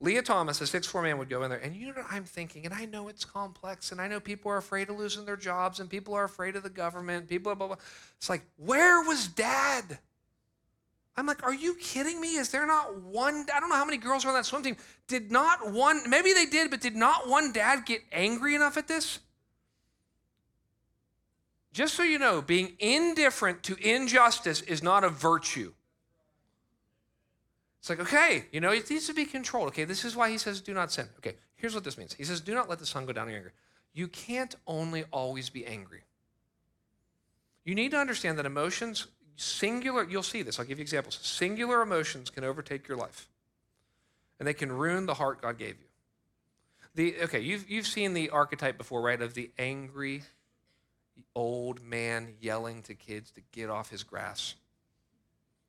Lia 0.00 0.20
Thomas, 0.20 0.60
a 0.60 0.66
six-four 0.66 1.02
man, 1.02 1.16
would 1.18 1.28
go 1.28 1.44
in 1.44 1.50
there, 1.50 1.60
and 1.60 1.76
you 1.76 1.86
know 1.86 1.92
what 1.92 2.06
I'm 2.10 2.24
thinking, 2.24 2.64
and 2.64 2.74
I 2.74 2.86
know 2.86 3.06
it's 3.06 3.24
complex, 3.24 3.92
and 3.92 4.00
I 4.00 4.08
know 4.08 4.18
people 4.18 4.50
are 4.50 4.56
afraid 4.56 4.90
of 4.90 4.98
losing 4.98 5.24
their 5.24 5.36
jobs, 5.36 5.78
and 5.78 5.88
people 5.88 6.14
are 6.14 6.24
afraid 6.24 6.56
of 6.56 6.64
the 6.64 6.70
government, 6.70 7.28
people 7.28 7.52
are 7.52 7.54
blah, 7.54 7.68
blah. 7.68 7.76
It's 8.16 8.28
like, 8.28 8.42
where 8.56 9.00
was 9.02 9.28
dad? 9.28 9.98
I'm 11.16 11.26
like, 11.26 11.44
are 11.44 11.54
you 11.54 11.74
kidding 11.74 12.20
me? 12.20 12.36
Is 12.36 12.50
there 12.50 12.66
not 12.66 13.00
one? 13.00 13.46
I 13.54 13.60
don't 13.60 13.68
know 13.68 13.76
how 13.76 13.84
many 13.84 13.98
girls 13.98 14.24
are 14.24 14.28
on 14.28 14.34
that 14.34 14.46
swim 14.46 14.62
team. 14.62 14.76
Did 15.06 15.30
not 15.30 15.70
one, 15.70 16.08
maybe 16.08 16.32
they 16.32 16.46
did, 16.46 16.70
but 16.70 16.80
did 16.80 16.96
not 16.96 17.28
one 17.28 17.52
dad 17.52 17.86
get 17.86 18.00
angry 18.10 18.56
enough 18.56 18.76
at 18.76 18.88
this? 18.88 19.20
Just 21.72 21.94
so 21.94 22.02
you 22.02 22.18
know, 22.18 22.42
being 22.42 22.76
indifferent 22.78 23.62
to 23.64 23.76
injustice 23.76 24.60
is 24.62 24.82
not 24.82 25.04
a 25.04 25.08
virtue. 25.08 25.72
It's 27.80 27.90
like, 27.90 28.00
okay, 28.00 28.44
you 28.52 28.60
know, 28.60 28.70
it 28.70 28.88
needs 28.88 29.06
to 29.06 29.14
be 29.14 29.24
controlled. 29.24 29.68
Okay, 29.68 29.84
this 29.84 30.04
is 30.04 30.14
why 30.14 30.30
he 30.30 30.38
says, 30.38 30.60
do 30.60 30.74
not 30.74 30.92
sin. 30.92 31.08
Okay, 31.18 31.34
here's 31.56 31.74
what 31.74 31.82
this 31.82 31.98
means. 31.98 32.14
He 32.14 32.24
says, 32.24 32.40
do 32.40 32.54
not 32.54 32.68
let 32.68 32.78
the 32.78 32.86
sun 32.86 33.06
go 33.06 33.12
down 33.12 33.28
in 33.28 33.34
anger. 33.34 33.52
You 33.94 34.06
can't 34.06 34.54
only 34.66 35.04
always 35.10 35.50
be 35.50 35.66
angry. 35.66 36.02
You 37.64 37.74
need 37.74 37.90
to 37.92 37.98
understand 37.98 38.38
that 38.38 38.46
emotions, 38.46 39.06
singular, 39.36 40.04
you'll 40.04 40.22
see 40.22 40.42
this, 40.42 40.58
I'll 40.58 40.64
give 40.64 40.78
you 40.78 40.82
examples. 40.82 41.18
Singular 41.22 41.82
emotions 41.82 42.30
can 42.30 42.44
overtake 42.44 42.86
your 42.86 42.98
life, 42.98 43.28
and 44.38 44.46
they 44.46 44.54
can 44.54 44.70
ruin 44.70 45.06
the 45.06 45.14
heart 45.14 45.42
God 45.42 45.58
gave 45.58 45.76
you. 45.78 45.86
The, 46.94 47.22
okay, 47.24 47.40
you've, 47.40 47.68
you've 47.68 47.86
seen 47.86 48.14
the 48.14 48.30
archetype 48.30 48.76
before, 48.76 49.00
right, 49.00 49.20
of 49.20 49.34
the 49.34 49.50
angry 49.58 50.22
old 51.34 51.82
man 51.82 52.34
yelling 52.40 52.82
to 52.82 52.94
kids 52.94 53.30
to 53.32 53.40
get 53.52 53.70
off 53.70 53.90
his 53.90 54.02
grass. 54.02 54.54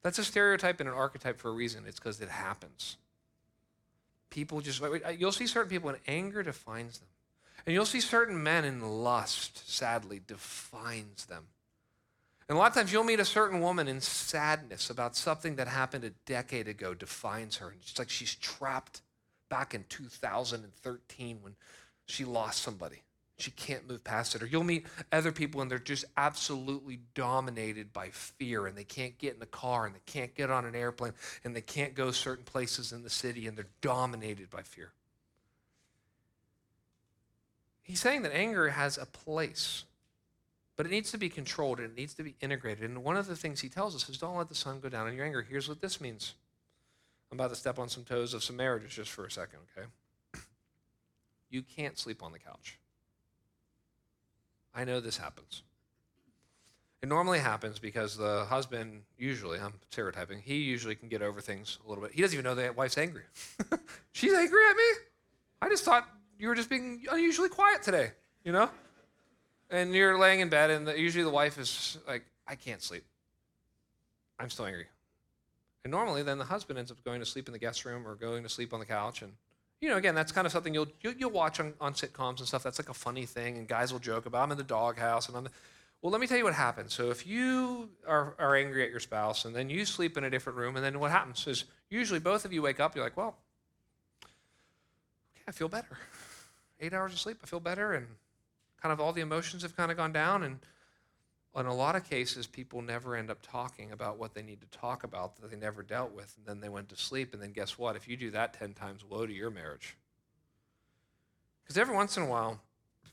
That's 0.02 0.20
a 0.20 0.24
stereotype 0.24 0.80
and 0.80 0.90
an 0.90 0.96
archetype 0.96 1.40
for 1.40 1.50
a 1.50 1.54
reason. 1.54 1.84
It's 1.88 2.00
because 2.00 2.20
it 2.20 2.30
happens. 2.30 2.98
People 4.30 4.62
just, 4.62 4.82
you'll 5.18 5.32
see 5.32 5.48
certain 5.48 5.70
people 5.70 5.90
in 5.90 5.98
anger 6.08 6.44
defines 6.44 7.00
them. 7.00 7.08
And 7.66 7.74
you'll 7.74 7.86
see 7.86 8.02
certain 8.02 8.44
men 8.44 8.66
in 8.66 8.82
lust, 8.82 9.70
sadly, 9.72 10.20
defines 10.26 11.26
them. 11.26 11.46
And 12.50 12.58
a 12.58 12.60
lot 12.60 12.68
of 12.68 12.74
times 12.74 12.92
you'll 12.92 13.06
meet 13.06 13.22
a 13.22 13.26
certain 13.26 13.62
woman 13.62 13.88
in 13.88 14.02
sadness 14.02 14.90
about 14.90 15.16
something 15.16 15.56
that 15.56 15.70
happened 15.70 16.04
a 16.04 16.10
decade 16.26 16.68
ago 16.68 16.94
defines 16.94 17.58
her. 17.58 17.70
And 17.70 17.78
it's 17.82 17.98
like 17.98 18.10
she's 18.10 18.36
trapped 18.36 19.02
back 19.48 19.74
in 19.74 19.86
2013 19.88 21.38
when 21.42 21.56
she 22.06 22.26
lost 22.26 22.62
somebody. 22.62 23.04
She 23.44 23.52
can't 23.52 23.90
move 23.90 24.06
past 24.06 24.36
it. 24.36 24.42
Or 24.42 24.46
you'll 24.46 24.64
meet 24.64 24.86
other 25.12 25.34
people 25.34 25.62
and 25.62 25.70
they're 25.70 25.78
just 25.78 26.06
absolutely 26.16 27.00
dominated 27.14 27.92
by 27.92 28.08
fear 28.10 28.68
and 28.68 28.78
they 28.78 28.86
can't 28.86 29.18
get 29.18 29.34
in 29.34 29.42
the 29.42 29.46
car 29.46 29.86
and 29.86 29.94
they 29.94 30.02
can't 30.06 30.34
get 30.34 30.50
on 30.50 30.64
an 30.64 30.76
airplane 30.76 31.12
and 31.44 31.54
they 31.54 31.62
can't 31.62 31.94
go 31.94 32.12
certain 32.12 32.46
places 32.46 32.94
in 32.94 33.04
the 33.04 33.10
city 33.10 33.46
and 33.46 33.58
they're 33.58 33.68
dominated 33.82 34.50
by 34.50 34.62
fear. 34.62 34.94
He's 37.82 38.00
saying 38.00 38.22
that 38.22 38.34
anger 38.34 38.70
has 38.70 38.98
a 38.98 39.06
place, 39.06 39.84
but 40.78 40.86
it 40.86 40.90
needs 40.90 41.12
to 41.12 41.18
be 41.18 41.28
controlled 41.28 41.80
and 41.80 41.90
it 41.90 41.98
needs 41.98 42.14
to 42.14 42.24
be 42.24 42.36
integrated. 42.40 42.90
And 42.90 43.04
one 43.04 43.18
of 43.18 43.28
the 43.28 43.36
things 43.36 43.60
he 43.60 43.68
tells 43.68 43.94
us 43.94 44.08
is 44.08 44.18
don't 44.18 44.38
let 44.38 44.48
the 44.48 44.56
sun 44.56 44.80
go 44.80 44.88
down 44.88 45.10
in 45.10 45.16
your 45.16 45.26
anger. 45.26 45.42
Here's 45.42 45.68
what 45.68 45.82
this 45.82 46.00
means. 46.00 46.34
I'm 47.30 47.38
about 47.38 47.50
to 47.50 47.58
step 47.58 47.78
on 47.78 47.90
some 47.90 48.06
toes 48.06 48.34
of 48.34 48.42
some 48.42 48.56
marriages 48.56 48.94
just 48.94 49.12
for 49.12 49.26
a 49.26 49.32
second, 49.32 49.60
okay? 49.78 49.88
You 51.50 51.62
can't 51.62 52.00
sleep 52.00 52.24
on 52.24 52.32
the 52.32 52.40
couch. 52.40 52.80
I 54.74 54.86
know 54.86 55.00
this 55.00 55.18
happens. 55.18 55.64
It 57.02 57.10
normally 57.10 57.40
happens 57.40 57.80
because 57.80 58.16
the 58.16 58.46
husband, 58.46 59.02
usually, 59.18 59.60
I'm 59.60 59.74
stereotyping, 59.92 60.40
he 60.40 60.60
usually 60.60 60.96
can 60.96 61.10
get 61.10 61.22
over 61.22 61.42
things 61.42 61.78
a 61.86 61.90
little 61.90 62.02
bit. 62.02 62.14
He 62.14 62.22
doesn't 62.22 62.34
even 62.34 62.46
know 62.46 62.56
that 62.56 62.78
wife's 62.78 62.98
angry. 62.98 63.24
She's 64.14 64.34
angry 64.34 64.62
at 64.70 64.76
me? 64.76 64.84
I 65.62 65.70
just 65.70 65.84
thought 65.84 66.08
you 66.40 66.48
were 66.48 66.56
just 66.56 66.70
being 66.70 67.04
unusually 67.12 67.50
quiet 67.50 67.84
today, 67.84 68.12
you 68.46 68.54
know? 68.54 68.70
And 69.70 69.94
you're 69.94 70.18
laying 70.18 70.40
in 70.40 70.48
bed, 70.48 70.72
and 70.72 70.88
the, 70.88 70.98
usually 70.98 71.26
the 71.26 71.30
wife 71.30 71.58
is 71.60 71.98
like, 72.08 72.24
I 72.48 72.56
can't 72.56 72.82
sleep. 72.82 73.04
I'm 74.40 74.50
still 74.50 74.66
angry. 74.66 74.88
And 75.84 75.92
normally, 75.92 76.24
then 76.24 76.38
the 76.38 76.46
husband 76.46 76.80
ends 76.80 76.90
up 76.90 77.04
going 77.04 77.20
to 77.20 77.26
sleep 77.26 77.50
in 77.50 77.52
the 77.52 77.60
guest 77.60 77.84
room 77.84 78.08
or 78.08 78.16
going 78.16 78.44
to 78.44 78.50
sleep 78.50 78.74
on 78.74 78.80
the 78.80 78.86
couch, 78.86 79.22
and 79.22 79.34
you 79.84 79.90
know, 79.90 79.98
again, 79.98 80.16
that's 80.16 80.32
kind 80.32 80.48
of 80.48 80.54
something 80.54 80.74
you'll, 80.74 80.88
you'll, 81.02 81.14
you'll 81.16 81.30
watch 81.30 81.60
on, 81.60 81.74
on 81.82 81.94
sitcoms 81.94 82.40
and 82.40 82.48
stuff. 82.48 82.64
That's 82.64 82.80
like 82.80 82.88
a 82.88 82.94
funny 82.94 83.26
thing, 83.26 83.58
and 83.58 83.68
guys 83.68 83.92
will 83.92 84.00
joke 84.00 84.26
about. 84.26 84.44
I'm 84.44 84.52
in 84.52 84.58
the 84.58 84.64
doghouse, 84.64 85.28
and 85.28 85.36
I'm. 85.36 85.44
The, 85.44 85.50
well, 86.02 86.10
let 86.10 86.22
me 86.22 86.28
tell 86.28 86.38
you 86.38 86.46
what 86.46 86.54
happens. 86.54 86.94
So 86.94 87.12
if 87.12 87.28
you 87.28 87.90
are, 88.08 88.34
are 88.40 88.56
angry 88.56 88.86
at 88.86 88.92
your 88.92 89.02
spouse, 89.02 89.44
and 89.44 89.54
then 89.54 89.70
you 89.70 89.84
sleep 89.84 90.18
in 90.18 90.24
a 90.24 90.30
different 90.30 90.58
room, 90.58 90.78
and 90.78 90.86
then 90.86 91.02
what 91.02 91.12
happens 91.12 91.46
is 91.48 91.66
usually 91.90 92.22
both 92.22 92.46
of 92.46 92.54
you 92.54 92.62
wake 92.62 92.80
up. 92.80 92.96
You're 92.96 93.04
like, 93.04 93.18
well, 93.18 93.36
okay, 95.36 95.44
I 95.50 95.52
feel 95.52 95.68
better. 95.68 95.98
Eight 96.80 96.94
hours 96.94 97.12
of 97.12 97.20
sleep, 97.20 97.40
I 97.44 97.46
feel 97.46 97.60
better, 97.60 97.92
and 97.92 98.08
kind 98.82 98.94
of 98.94 99.02
all 99.02 99.12
the 99.12 99.22
emotions 99.22 99.64
have 99.64 99.76
kind 99.76 99.92
of 99.92 99.98
gone 99.98 100.14
down, 100.14 100.44
and 100.44 100.60
in 101.62 101.66
a 101.68 101.74
lot 101.74 101.96
of 101.96 102.10
cases, 102.10 102.48
people 102.48 102.82
never 102.82 103.16
end 103.16 103.30
up 103.30 103.38
talking 103.44 103.92
about 103.92 104.18
what 104.18 104.34
they 104.34 104.42
need 104.42 104.60
to 104.62 104.78
talk 104.78 105.04
about 105.04 105.36
that 105.36 105.52
they 105.52 105.58
never 105.58 105.84
dealt 105.84 106.12
with, 106.12 106.36
and 106.38 106.46
then 106.48 106.60
they 106.60 106.70
went 106.70 106.90
to 106.90 106.98
sleep. 106.98 107.34
And 107.34 107.42
then 107.42 107.52
guess 107.52 107.78
what? 107.78 107.96
If 107.96 108.08
you 108.08 108.18
do 108.18 108.32
that 108.32 108.54
10 108.54 108.74
times, 108.74 109.04
woe 109.08 109.28
to 109.28 109.34
your 109.34 109.52
marriage. 109.52 109.96
Because 111.64 111.78
every 111.78 111.96
once 111.96 112.18
in 112.18 112.24
a 112.24 112.26
while, 112.26 112.60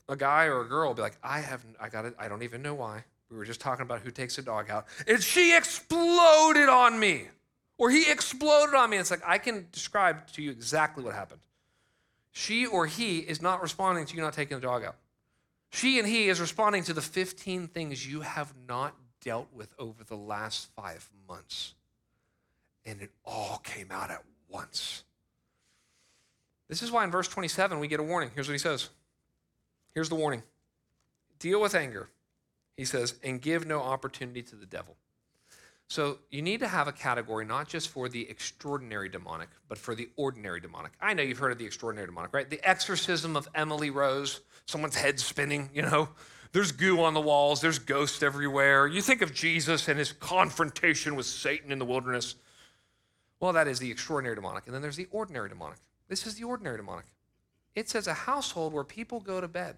a 0.09 0.15
guy 0.15 0.45
or 0.45 0.61
a 0.61 0.67
girl 0.67 0.89
will 0.89 0.95
be 0.95 1.03
like, 1.03 1.17
I 1.23 1.39
have, 1.39 1.63
I 1.79 1.89
got 1.89 2.05
it, 2.05 2.15
I 2.17 2.27
don't 2.27 2.43
even 2.43 2.61
know 2.61 2.73
why. 2.73 3.03
We 3.29 3.37
were 3.37 3.45
just 3.45 3.61
talking 3.61 3.83
about 3.83 4.01
who 4.01 4.11
takes 4.11 4.37
a 4.39 4.41
dog 4.41 4.69
out. 4.69 4.87
And 5.07 5.21
she 5.21 5.55
exploded 5.55 6.67
on 6.67 6.99
me. 6.99 7.27
Or 7.77 7.89
he 7.89 8.11
exploded 8.11 8.75
on 8.75 8.89
me. 8.89 8.97
It's 8.97 9.09
like, 9.09 9.23
I 9.25 9.37
can 9.37 9.67
describe 9.71 10.27
to 10.33 10.41
you 10.41 10.51
exactly 10.51 11.03
what 11.03 11.13
happened. 11.13 11.41
She 12.31 12.65
or 12.65 12.87
he 12.87 13.19
is 13.19 13.41
not 13.41 13.61
responding 13.61 14.05
to 14.05 14.15
you 14.15 14.21
not 14.21 14.33
taking 14.33 14.57
the 14.57 14.61
dog 14.61 14.83
out. 14.83 14.95
She 15.71 15.99
and 15.99 16.07
he 16.07 16.27
is 16.27 16.39
responding 16.39 16.83
to 16.83 16.93
the 16.93 17.01
15 17.01 17.67
things 17.69 18.05
you 18.05 18.21
have 18.21 18.53
not 18.67 18.93
dealt 19.21 19.47
with 19.53 19.73
over 19.79 20.03
the 20.03 20.17
last 20.17 20.69
five 20.75 21.09
months. 21.27 21.73
And 22.85 23.01
it 23.01 23.11
all 23.25 23.61
came 23.63 23.87
out 23.89 24.11
at 24.11 24.23
once. 24.49 25.03
This 26.67 26.81
is 26.81 26.91
why 26.91 27.03
in 27.03 27.11
verse 27.11 27.27
27 27.27 27.79
we 27.79 27.87
get 27.87 27.99
a 27.99 28.03
warning. 28.03 28.31
Here's 28.35 28.47
what 28.47 28.53
he 28.53 28.59
says. 28.59 28.89
Here's 29.93 30.09
the 30.09 30.15
warning 30.15 30.43
Deal 31.39 31.61
with 31.61 31.73
anger, 31.73 32.09
he 32.77 32.85
says, 32.85 33.15
and 33.23 33.41
give 33.41 33.65
no 33.65 33.81
opportunity 33.81 34.41
to 34.43 34.55
the 34.55 34.65
devil. 34.65 34.95
So 35.91 36.19
you 36.29 36.41
need 36.41 36.61
to 36.61 36.69
have 36.69 36.87
a 36.87 36.93
category 36.93 37.43
not 37.43 37.67
just 37.67 37.89
for 37.89 38.07
the 38.07 38.29
extraordinary 38.29 39.09
demonic, 39.09 39.49
but 39.67 39.77
for 39.77 39.93
the 39.93 40.07
ordinary 40.15 40.61
demonic. 40.61 40.93
I 41.01 41.13
know 41.13 41.21
you've 41.21 41.39
heard 41.39 41.51
of 41.51 41.57
the 41.57 41.65
extraordinary 41.65 42.07
demonic, 42.07 42.33
right? 42.33 42.49
The 42.49 42.65
exorcism 42.65 43.35
of 43.35 43.49
Emily 43.53 43.89
Rose, 43.89 44.39
someone's 44.65 44.95
head 44.95 45.19
spinning, 45.19 45.69
you 45.73 45.81
know. 45.81 46.07
There's 46.53 46.71
goo 46.71 47.01
on 47.01 47.13
the 47.13 47.19
walls, 47.19 47.59
there's 47.59 47.77
ghosts 47.77 48.23
everywhere. 48.23 48.87
You 48.87 49.01
think 49.01 49.21
of 49.21 49.33
Jesus 49.33 49.89
and 49.89 49.99
his 49.99 50.13
confrontation 50.13 51.17
with 51.17 51.25
Satan 51.25 51.73
in 51.73 51.77
the 51.77 51.83
wilderness. 51.83 52.35
Well, 53.41 53.51
that 53.51 53.67
is 53.67 53.79
the 53.79 53.91
extraordinary 53.91 54.37
demonic. 54.37 54.67
And 54.67 54.73
then 54.73 54.81
there's 54.81 54.95
the 54.95 55.09
ordinary 55.11 55.49
demonic. 55.49 55.79
This 56.07 56.25
is 56.25 56.35
the 56.35 56.45
ordinary 56.45 56.77
demonic. 56.77 57.07
It 57.75 57.89
says 57.89 58.07
a 58.07 58.13
household 58.13 58.71
where 58.71 58.85
people 58.85 59.19
go 59.19 59.41
to 59.41 59.47
bed. 59.49 59.75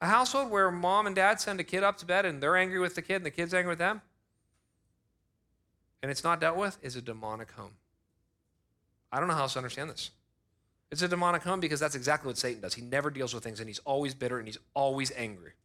A 0.00 0.06
household 0.06 0.50
where 0.50 0.70
mom 0.70 1.06
and 1.06 1.14
dad 1.14 1.38
send 1.38 1.60
a 1.60 1.64
kid 1.64 1.82
up 1.82 1.98
to 1.98 2.06
bed 2.06 2.24
and 2.24 2.42
they're 2.42 2.56
angry 2.56 2.78
with 2.78 2.94
the 2.94 3.02
kid 3.02 3.16
and 3.16 3.26
the 3.26 3.30
kid's 3.30 3.52
angry 3.52 3.72
with 3.72 3.78
them 3.78 4.00
and 6.02 6.10
it's 6.10 6.24
not 6.24 6.40
dealt 6.40 6.56
with 6.56 6.78
is 6.82 6.96
a 6.96 7.02
demonic 7.02 7.50
home. 7.52 7.72
I 9.10 9.18
don't 9.18 9.28
know 9.28 9.34
how 9.34 9.42
else 9.42 9.54
to 9.54 9.58
understand 9.58 9.90
this. 9.90 10.10
It's 10.90 11.02
a 11.02 11.08
demonic 11.08 11.42
home 11.42 11.60
because 11.60 11.80
that's 11.80 11.94
exactly 11.94 12.28
what 12.28 12.38
Satan 12.38 12.62
does. 12.62 12.74
He 12.74 12.82
never 12.82 13.10
deals 13.10 13.34
with 13.34 13.44
things 13.44 13.60
and 13.60 13.68
he's 13.68 13.80
always 13.80 14.14
bitter 14.14 14.38
and 14.38 14.46
he's 14.46 14.58
always 14.74 15.12
angry. 15.16 15.52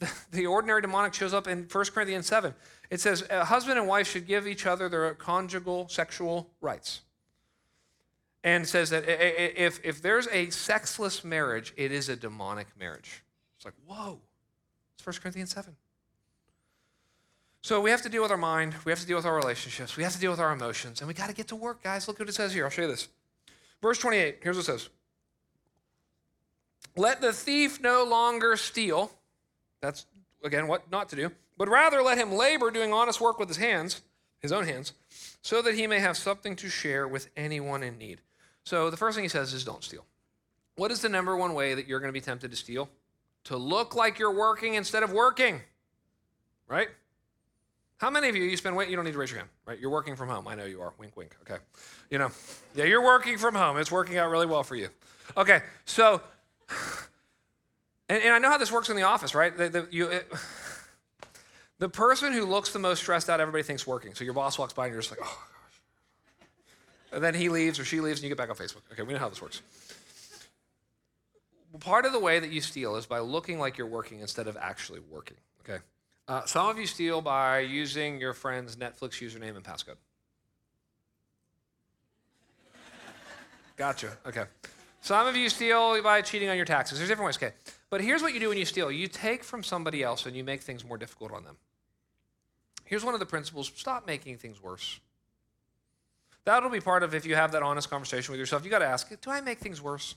The, 0.00 0.08
the 0.30 0.46
ordinary 0.46 0.80
demonic 0.80 1.12
shows 1.12 1.34
up 1.34 1.48
in 1.48 1.66
1 1.70 1.84
Corinthians 1.86 2.28
7. 2.28 2.54
It 2.88 3.00
says, 3.00 3.24
A 3.30 3.44
husband 3.44 3.80
and 3.80 3.88
wife 3.88 4.06
should 4.06 4.28
give 4.28 4.46
each 4.46 4.64
other 4.64 4.88
their 4.88 5.12
conjugal 5.14 5.88
sexual 5.88 6.50
rights. 6.60 7.00
and 8.44 8.62
it 8.62 8.68
says 8.68 8.90
that 8.90 9.02
if, 9.08 9.84
if 9.84 10.00
there's 10.00 10.28
a 10.28 10.50
sexless 10.50 11.24
marriage, 11.24 11.74
it 11.76 11.90
is 11.90 12.08
a 12.08 12.14
demonic 12.14 12.68
marriage. 12.78 13.24
It's 13.56 13.64
like, 13.64 13.74
whoa. 13.88 14.20
It's 14.96 15.04
1 15.04 15.16
Corinthians 15.20 15.50
7. 15.50 15.74
So 17.62 17.80
we 17.80 17.90
have 17.90 18.02
to 18.02 18.08
deal 18.08 18.22
with 18.22 18.30
our 18.30 18.36
mind, 18.36 18.74
we 18.84 18.92
have 18.92 19.00
to 19.00 19.06
deal 19.06 19.16
with 19.16 19.26
our 19.26 19.34
relationships, 19.34 19.96
we 19.96 20.02
have 20.04 20.12
to 20.12 20.20
deal 20.20 20.30
with 20.30 20.40
our 20.40 20.52
emotions, 20.52 21.00
and 21.00 21.08
we 21.08 21.14
got 21.14 21.28
to 21.28 21.34
get 21.34 21.48
to 21.48 21.56
work, 21.56 21.82
guys. 21.82 22.06
Look 22.06 22.18
what 22.18 22.28
it 22.28 22.34
says 22.34 22.52
here. 22.52 22.64
I'll 22.64 22.70
show 22.70 22.82
you 22.82 22.88
this. 22.88 23.08
Verse 23.82 23.98
28, 23.98 24.38
here's 24.42 24.56
what 24.56 24.62
it 24.62 24.66
says 24.66 24.88
Let 26.96 27.20
the 27.20 27.32
thief 27.32 27.80
no 27.80 28.04
longer 28.04 28.56
steal. 28.56 29.10
That's, 29.80 30.06
again, 30.42 30.66
what 30.66 30.90
not 30.90 31.08
to 31.10 31.16
do, 31.16 31.30
but 31.56 31.68
rather 31.68 32.02
let 32.02 32.18
him 32.18 32.32
labor 32.32 32.70
doing 32.70 32.92
honest 32.92 33.20
work 33.20 33.38
with 33.38 33.48
his 33.48 33.58
hands, 33.58 34.02
his 34.40 34.52
own 34.52 34.64
hands, 34.64 34.92
so 35.42 35.60
that 35.62 35.74
he 35.74 35.86
may 35.86 35.98
have 35.98 36.16
something 36.16 36.56
to 36.56 36.68
share 36.68 37.06
with 37.06 37.28
anyone 37.36 37.82
in 37.82 37.98
need. 37.98 38.20
So 38.64 38.90
the 38.90 38.96
first 38.96 39.16
thing 39.16 39.24
he 39.24 39.28
says 39.28 39.52
is 39.52 39.64
don't 39.64 39.82
steal. 39.82 40.04
What 40.76 40.90
is 40.90 41.02
the 41.02 41.08
number 41.08 41.36
one 41.36 41.54
way 41.54 41.74
that 41.74 41.88
you're 41.88 42.00
going 42.00 42.08
to 42.08 42.12
be 42.12 42.20
tempted 42.20 42.50
to 42.50 42.56
steal? 42.56 42.88
To 43.44 43.56
look 43.56 43.96
like 43.96 44.18
you're 44.18 44.34
working 44.34 44.74
instead 44.74 45.02
of 45.02 45.12
working, 45.12 45.60
right? 46.68 46.88
How 47.98 48.10
many 48.10 48.28
of 48.28 48.36
you, 48.36 48.44
you 48.44 48.56
spend, 48.56 48.76
wait, 48.76 48.88
you 48.88 48.96
don't 48.96 49.04
need 49.04 49.12
to 49.12 49.18
raise 49.18 49.30
your 49.30 49.40
hand, 49.40 49.50
right? 49.66 49.78
You're 49.78 49.90
working 49.90 50.14
from 50.14 50.28
home. 50.28 50.46
I 50.46 50.54
know 50.54 50.64
you 50.64 50.80
are. 50.80 50.92
Wink, 50.98 51.16
wink. 51.16 51.36
Okay. 51.42 51.60
You 52.10 52.18
know, 52.18 52.30
yeah, 52.74 52.84
you're 52.84 53.04
working 53.04 53.36
from 53.38 53.56
home. 53.56 53.76
It's 53.76 53.90
working 53.90 54.16
out 54.18 54.30
really 54.30 54.46
well 54.46 54.62
for 54.62 54.76
you. 54.76 54.88
Okay. 55.36 55.62
So, 55.84 56.22
and, 58.08 58.22
and 58.22 58.34
I 58.34 58.38
know 58.38 58.50
how 58.50 58.58
this 58.58 58.70
works 58.70 58.88
in 58.88 58.94
the 58.94 59.02
office, 59.02 59.34
right? 59.34 59.56
The, 59.56 59.68
the, 59.68 59.88
you, 59.90 60.06
it, 60.08 60.32
the 61.78 61.88
person 61.88 62.32
who 62.32 62.44
looks 62.44 62.72
the 62.72 62.78
most 62.78 63.00
stressed 63.00 63.28
out, 63.28 63.40
everybody 63.40 63.64
thinks 63.64 63.84
working. 63.84 64.14
So 64.14 64.22
your 64.22 64.34
boss 64.34 64.60
walks 64.60 64.72
by 64.72 64.86
and 64.86 64.92
you're 64.92 65.02
just 65.02 65.10
like, 65.10 65.20
oh, 65.20 65.44
gosh. 65.48 66.46
And 67.14 67.24
then 67.24 67.34
he 67.34 67.48
leaves 67.48 67.80
or 67.80 67.84
she 67.84 68.00
leaves 68.00 68.20
and 68.20 68.24
you 68.24 68.28
get 68.28 68.38
back 68.38 68.48
on 68.48 68.54
Facebook. 68.54 68.82
Okay, 68.92 69.02
we 69.02 69.12
know 69.12 69.18
how 69.18 69.28
this 69.28 69.42
works. 69.42 69.60
Part 71.80 72.04
of 72.04 72.12
the 72.12 72.20
way 72.20 72.38
that 72.38 72.50
you 72.50 72.60
steal 72.60 72.94
is 72.94 73.06
by 73.06 73.18
looking 73.18 73.58
like 73.58 73.76
you're 73.76 73.88
working 73.88 74.20
instead 74.20 74.46
of 74.46 74.56
actually 74.56 75.00
working, 75.10 75.36
okay? 75.62 75.82
Uh, 76.28 76.44
some 76.44 76.68
of 76.68 76.78
you 76.78 76.86
steal 76.86 77.22
by 77.22 77.60
using 77.60 78.20
your 78.20 78.34
friend's 78.34 78.76
Netflix 78.76 79.22
username 79.22 79.56
and 79.56 79.64
passcode. 79.64 79.96
Gotcha. 83.78 84.10
Okay. 84.26 84.44
Some 85.00 85.26
of 85.26 85.36
you 85.36 85.48
steal 85.48 86.02
by 86.02 86.20
cheating 86.20 86.50
on 86.50 86.56
your 86.56 86.66
taxes. 86.66 86.98
There's 86.98 87.08
different 87.08 87.26
ways. 87.26 87.36
Okay. 87.38 87.54
But 87.88 88.02
here's 88.02 88.20
what 88.20 88.34
you 88.34 88.40
do 88.40 88.50
when 88.50 88.58
you 88.58 88.66
steal 88.66 88.90
you 88.90 89.08
take 89.08 89.42
from 89.42 89.62
somebody 89.62 90.02
else 90.02 90.26
and 90.26 90.36
you 90.36 90.44
make 90.44 90.60
things 90.60 90.84
more 90.84 90.98
difficult 90.98 91.32
on 91.32 91.44
them. 91.44 91.56
Here's 92.84 93.04
one 93.04 93.14
of 93.14 93.20
the 93.20 93.26
principles 93.26 93.72
stop 93.74 94.06
making 94.06 94.36
things 94.36 94.62
worse. 94.62 95.00
That'll 96.44 96.70
be 96.70 96.80
part 96.80 97.02
of 97.02 97.14
if 97.14 97.24
you 97.24 97.36
have 97.36 97.52
that 97.52 97.62
honest 97.62 97.88
conversation 97.88 98.32
with 98.32 98.38
yourself. 98.38 98.64
You 98.64 98.70
got 98.70 98.80
to 98.80 98.86
ask, 98.86 99.08
do 99.20 99.30
I 99.30 99.40
make 99.40 99.58
things 99.58 99.80
worse? 99.80 100.14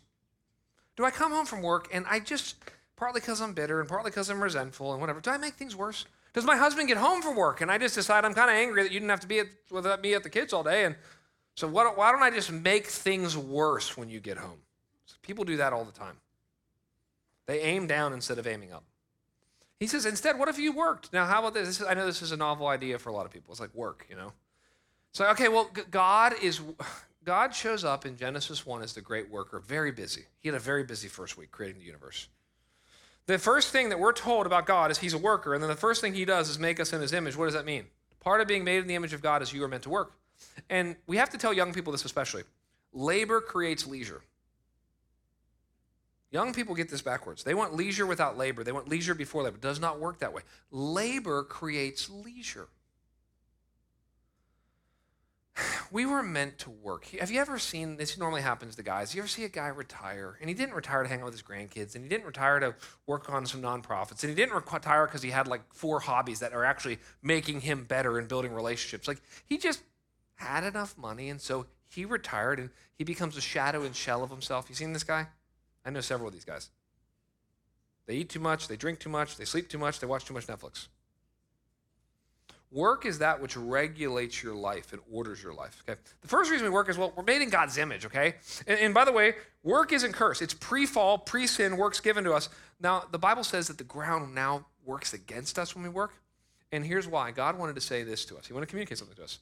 Do 0.98 1.06
I 1.06 1.12
come 1.12 1.32
home 1.32 1.46
from 1.46 1.62
work 1.62 1.88
and 1.94 2.06
I 2.10 2.20
just 2.20 2.56
partly 3.02 3.20
because 3.20 3.42
I'm 3.42 3.54
bitter 3.54 3.80
and 3.80 3.90
partly 3.90 4.12
because 4.12 4.30
I'm 4.30 4.42
resentful 4.42 4.92
and 4.92 5.02
whatever. 5.02 5.20
Do 5.20 5.32
I 5.32 5.38
make 5.40 5.56
things 5.56 5.76
worse? 5.76 6.06
Does 6.34 6.46
my 6.46 6.56
husband 6.56 6.88
get 6.88 6.98
home 6.98 7.24
from 7.24 7.36
work 7.36 7.60
and 7.62 7.72
I 7.72 7.80
just 7.80 7.96
decide 7.96 8.24
I'm 8.26 8.36
kind 8.36 8.52
of 8.52 8.56
angry 8.56 8.84
that 8.84 8.92
you 8.92 9.00
didn't 9.00 9.10
have 9.10 9.22
to 9.22 9.28
be 9.28 9.40
at, 9.40 9.48
with 9.72 9.88
uh, 9.88 9.98
me 10.04 10.14
at 10.14 10.22
the 10.22 10.30
kids 10.30 10.54
all 10.54 10.62
day? 10.62 10.86
And 10.86 10.96
so 11.56 11.68
what, 11.68 11.98
why 11.98 12.12
don't 12.12 12.22
I 12.22 12.30
just 12.30 12.52
make 12.52 12.86
things 12.86 13.36
worse 13.36 13.98
when 13.98 14.08
you 14.08 14.20
get 14.20 14.38
home? 14.38 14.60
So 15.08 15.16
people 15.24 15.44
do 15.44 15.58
that 15.58 15.74
all 15.74 15.84
the 15.84 15.92
time. 15.92 16.18
They 17.48 17.62
aim 17.62 17.88
down 17.88 18.14
instead 18.14 18.38
of 18.38 18.46
aiming 18.46 18.72
up. 18.72 18.84
He 19.80 19.88
says, 19.88 20.06
instead, 20.06 20.38
what 20.38 20.48
if 20.48 20.60
you 20.60 20.72
worked? 20.72 21.12
Now, 21.12 21.26
how 21.26 21.40
about 21.40 21.56
this? 21.56 21.68
this 21.68 21.82
is, 21.82 21.88
I 21.88 21.96
know 21.96 22.06
this 22.06 22.22
is 22.22 22.32
a 22.32 22.38
novel 22.38 22.68
idea 22.68 23.00
for 23.00 23.10
a 23.10 23.14
lot 23.14 23.26
of 23.26 23.32
people. 23.32 23.52
It's 23.52 23.60
like 23.60 23.74
work, 23.74 24.06
you 24.12 24.16
know? 24.16 24.32
So, 25.12 25.28
okay, 25.32 25.48
well, 25.48 25.72
God 25.90 26.36
is, 26.40 26.62
God 27.24 27.56
shows 27.56 27.84
up 27.84 28.06
in 28.06 28.16
Genesis 28.16 28.64
1 28.64 28.84
as 28.84 28.94
the 28.94 29.02
great 29.02 29.28
worker, 29.32 29.60
very 29.60 29.92
busy. 29.92 30.26
He 30.40 30.50
had 30.50 30.56
a 30.56 30.60
very 30.60 30.84
busy 30.84 31.08
first 31.08 31.36
week 31.36 31.50
creating 31.50 31.80
the 31.80 31.88
universe. 31.88 32.28
The 33.32 33.40
first 33.40 33.72
thing 33.72 33.88
that 33.90 34.00
we're 34.00 34.12
told 34.12 34.46
about 34.46 34.66
God 34.66 34.92
is 34.92 34.98
he's 34.98 35.14
a 35.14 35.18
worker, 35.18 35.54
and 35.54 35.64
then 35.64 35.70
the 35.70 35.76
first 35.78 36.02
thing 36.02 36.14
he 36.14 36.26
does 36.26 36.50
is 36.50 36.60
make 36.60 36.82
us 36.82 36.92
in 36.92 37.00
his 37.00 37.14
image. 37.14 37.38
What 37.38 37.46
does 37.46 37.54
that 37.54 37.64
mean? 37.64 37.86
Part 38.20 38.42
of 38.42 38.48
being 38.50 38.66
made 38.66 38.80
in 38.80 38.88
the 38.88 38.96
image 38.96 39.14
of 39.14 39.22
God 39.22 39.42
is 39.42 39.54
you 39.54 39.64
are 39.64 39.70
meant 39.70 39.84
to 39.84 39.90
work. 39.90 40.12
And 40.70 40.98
we 41.08 41.16
have 41.16 41.30
to 41.30 41.38
tell 41.38 41.54
young 41.54 41.72
people 41.72 41.94
this 41.94 42.04
especially 42.04 42.44
labor 42.92 43.40
creates 43.40 43.88
leisure. 43.88 44.22
Young 46.30 46.54
people 46.54 46.76
get 46.76 46.90
this 46.90 47.02
backwards. 47.02 47.46
They 47.46 47.54
want 47.54 47.74
leisure 47.74 48.06
without 48.06 48.38
labor. 48.38 48.66
They 48.66 48.74
want 48.74 48.90
leisure 48.90 49.16
before 49.16 49.44
labor. 49.44 49.56
It 49.56 49.62
does 49.62 49.80
not 49.80 49.98
work 49.98 50.20
that 50.20 50.34
way. 50.34 50.42
Labor 50.70 51.44
creates 51.44 52.10
leisure 52.10 52.68
we 55.92 56.06
were 56.06 56.24
meant 56.24 56.58
to 56.60 56.70
work. 56.70 57.06
Have 57.20 57.30
you 57.30 57.40
ever 57.42 57.60
seen 57.60 57.98
this? 57.98 58.18
Normally 58.18 58.42
happens 58.42 58.76
to 58.76 58.84
guys. 58.84 59.14
You 59.14 59.22
ever 59.22 59.28
see 59.28 59.44
a 59.44 59.50
guy 59.50 59.68
retire, 59.68 60.38
and 60.40 60.50
he 60.50 60.54
didn't 60.54 60.76
retire 60.76 61.04
to 61.04 61.10
hang 61.10 61.20
out 61.20 61.26
with 61.26 61.34
his 61.34 61.44
grandkids, 61.44 61.96
and 61.96 62.04
he 62.04 62.10
didn't 62.10 62.26
retire 62.26 62.60
to 62.60 62.76
work 63.06 63.30
on 63.30 63.46
some 63.46 63.62
nonprofits, 63.62 64.24
and 64.24 64.30
he 64.30 64.36
didn't 64.36 64.56
retire 64.56 65.06
because 65.06 65.22
he 65.22 65.32
had 65.32 65.48
like 65.48 65.62
four 65.74 66.00
hobbies 66.00 66.40
that 66.40 66.54
are 66.54 66.64
actually 66.64 67.00
making 67.22 67.62
him 67.62 67.84
better 67.84 68.18
and 68.18 68.28
building 68.28 68.54
relationships. 68.54 69.08
Like 69.08 69.22
he 69.46 69.58
just 69.58 69.84
had 70.36 70.64
enough 70.64 70.98
money, 70.98 71.30
and 71.30 71.42
so 71.42 71.66
he 71.90 72.06
retired, 72.06 72.60
and 72.60 72.70
he 72.98 73.04
becomes 73.04 73.36
a 73.36 73.42
shadow 73.42 73.84
and 73.84 73.96
shell 73.96 74.24
of 74.24 74.30
himself. 74.30 74.68
You 74.70 74.76
seen 74.76 74.94
this 74.94 75.04
guy? 75.04 75.28
I 75.86 75.90
know 75.90 76.02
several 76.02 76.30
of 76.30 76.34
these 76.34 76.46
guys. 76.46 76.70
They 78.06 78.16
eat 78.16 78.30
too 78.30 78.40
much, 78.40 78.68
they 78.68 78.78
drink 78.78 79.00
too 79.00 79.10
much, 79.10 79.38
they 79.38 79.46
sleep 79.46 79.70
too 79.70 79.78
much, 79.78 80.00
they 80.00 80.08
watch 80.08 80.26
too 80.26 80.34
much 80.34 80.48
Netflix. 80.48 80.88
Work 82.72 83.06
is 83.06 83.20
that 83.20 83.42
which 83.42 83.58
regulates 83.58 84.42
your 84.42 84.56
life 84.56 84.94
and 84.94 85.02
orders 85.12 85.44
your 85.44 85.54
life. 85.54 85.84
Okay. 85.88 86.00
The 86.22 86.28
first 86.28 86.50
reason 86.50 86.66
we 86.66 86.72
work 86.72 86.88
is 86.88 86.98
well, 86.98 87.12
we're 87.16 87.24
made 87.24 87.42
in 87.42 87.50
God's 87.50 87.78
image. 87.78 88.06
Okay. 88.06 88.36
And, 88.66 88.80
and 88.80 88.94
by 88.94 89.04
the 89.04 89.12
way, 89.12 89.34
work 89.62 89.92
isn't 89.92 90.14
cursed. 90.14 90.42
It's 90.42 90.54
pre-fall, 90.54 91.18
pre-sin 91.18 91.76
works 91.76 92.00
given 92.00 92.24
to 92.24 92.34
us. 92.34 92.48
Now 92.80 93.04
the 93.12 93.20
Bible 93.20 93.44
says 93.44 93.68
that 93.68 93.78
the 93.78 93.84
ground 93.84 94.34
now 94.34 94.68
works 94.86 95.14
against 95.14 95.60
us 95.60 95.76
when 95.76 95.84
we 95.84 95.90
work, 95.90 96.14
and 96.72 96.86
here's 96.86 97.08
why. 97.08 97.32
God 97.32 97.60
wanted 97.60 97.76
to 97.76 97.82
say 97.82 98.04
this 98.04 98.24
to 98.26 98.38
us. 98.38 98.48
He 98.48 98.54
wanted 98.54 98.68
to 98.68 98.70
communicate 98.70 98.98
something 98.98 99.18
to 99.18 99.24
us. 99.24 99.40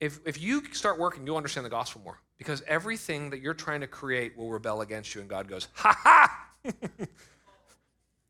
If 0.00 0.18
if 0.26 0.42
you 0.42 0.62
start 0.72 0.98
working, 0.98 1.24
you'll 1.26 1.36
understand 1.36 1.64
the 1.64 1.70
gospel 1.70 2.00
more 2.04 2.18
because 2.36 2.62
everything 2.66 3.30
that 3.30 3.40
you're 3.40 3.54
trying 3.54 3.80
to 3.80 3.86
create 3.86 4.36
will 4.36 4.50
rebel 4.50 4.80
against 4.80 5.14
you, 5.14 5.20
and 5.20 5.30
God 5.30 5.48
goes, 5.48 5.68
ha 5.72 5.96
ha. 6.02 6.48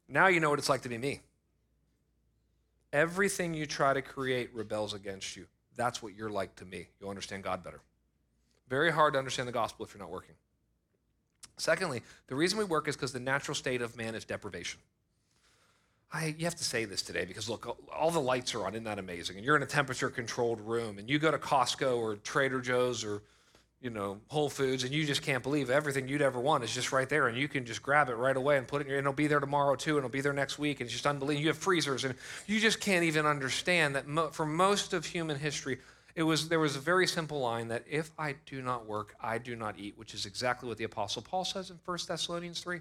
now 0.08 0.26
you 0.26 0.40
know 0.40 0.50
what 0.50 0.58
it's 0.58 0.68
like 0.68 0.82
to 0.82 0.88
be 0.88 0.98
me. 0.98 1.20
Everything 2.94 3.54
you 3.54 3.66
try 3.66 3.92
to 3.92 4.00
create 4.00 4.54
rebels 4.54 4.94
against 4.94 5.36
you. 5.36 5.46
That's 5.76 6.00
what 6.00 6.14
you're 6.14 6.30
like 6.30 6.54
to 6.56 6.64
me. 6.64 6.86
You'll 7.00 7.10
understand 7.10 7.42
God 7.42 7.64
better. 7.64 7.80
Very 8.68 8.92
hard 8.92 9.14
to 9.14 9.18
understand 9.18 9.48
the 9.48 9.52
gospel 9.52 9.84
if 9.84 9.92
you're 9.92 10.00
not 10.00 10.12
working. 10.12 10.36
Secondly, 11.56 12.02
the 12.28 12.36
reason 12.36 12.56
we 12.56 12.64
work 12.64 12.86
is 12.86 12.94
because 12.94 13.12
the 13.12 13.18
natural 13.18 13.56
state 13.56 13.82
of 13.82 13.96
man 13.96 14.14
is 14.14 14.24
deprivation. 14.24 14.78
I, 16.12 16.36
you 16.38 16.44
have 16.44 16.54
to 16.54 16.64
say 16.64 16.84
this 16.84 17.02
today 17.02 17.24
because 17.24 17.48
look, 17.48 17.76
all 17.92 18.12
the 18.12 18.20
lights 18.20 18.54
are 18.54 18.64
on. 18.64 18.74
Isn't 18.74 18.84
that 18.84 19.00
amazing? 19.00 19.36
And 19.36 19.44
you're 19.44 19.56
in 19.56 19.64
a 19.64 19.66
temperature 19.66 20.08
controlled 20.08 20.60
room, 20.60 20.98
and 20.98 21.10
you 21.10 21.18
go 21.18 21.32
to 21.32 21.38
Costco 21.38 21.96
or 21.96 22.14
Trader 22.14 22.60
Joe's 22.60 23.02
or 23.02 23.22
you 23.84 23.90
know, 23.90 24.18
Whole 24.28 24.48
Foods, 24.48 24.82
and 24.82 24.94
you 24.94 25.04
just 25.04 25.20
can't 25.20 25.42
believe 25.42 25.68
everything 25.68 26.08
you'd 26.08 26.22
ever 26.22 26.40
want 26.40 26.64
is 26.64 26.74
just 26.74 26.90
right 26.90 27.06
there, 27.06 27.28
and 27.28 27.36
you 27.36 27.48
can 27.48 27.66
just 27.66 27.82
grab 27.82 28.08
it 28.08 28.14
right 28.14 28.34
away 28.34 28.56
and 28.56 28.66
put 28.66 28.80
it 28.80 28.86
in 28.86 28.88
your, 28.88 28.98
and 28.98 29.04
it'll 29.04 29.12
be 29.12 29.26
there 29.26 29.40
tomorrow 29.40 29.76
too, 29.76 29.90
and 29.90 29.98
it'll 29.98 30.08
be 30.08 30.22
there 30.22 30.32
next 30.32 30.58
week, 30.58 30.80
and 30.80 30.86
it's 30.86 30.94
just 30.94 31.06
unbelievable. 31.06 31.42
You 31.42 31.48
have 31.48 31.58
freezers, 31.58 32.04
and 32.04 32.14
you 32.46 32.60
just 32.60 32.80
can't 32.80 33.04
even 33.04 33.26
understand 33.26 33.94
that 33.94 34.08
mo- 34.08 34.30
for 34.30 34.46
most 34.46 34.94
of 34.94 35.04
human 35.04 35.38
history, 35.38 35.80
it 36.14 36.22
was 36.22 36.48
there 36.48 36.60
was 36.60 36.76
a 36.76 36.80
very 36.80 37.06
simple 37.06 37.40
line 37.40 37.68
that 37.68 37.84
if 37.86 38.10
I 38.18 38.36
do 38.46 38.62
not 38.62 38.86
work, 38.86 39.14
I 39.20 39.36
do 39.36 39.54
not 39.54 39.78
eat, 39.78 39.98
which 39.98 40.14
is 40.14 40.24
exactly 40.24 40.66
what 40.66 40.78
the 40.78 40.84
Apostle 40.84 41.20
Paul 41.20 41.44
says 41.44 41.68
in 41.68 41.78
1 41.84 41.98
Thessalonians 42.08 42.60
3. 42.60 42.80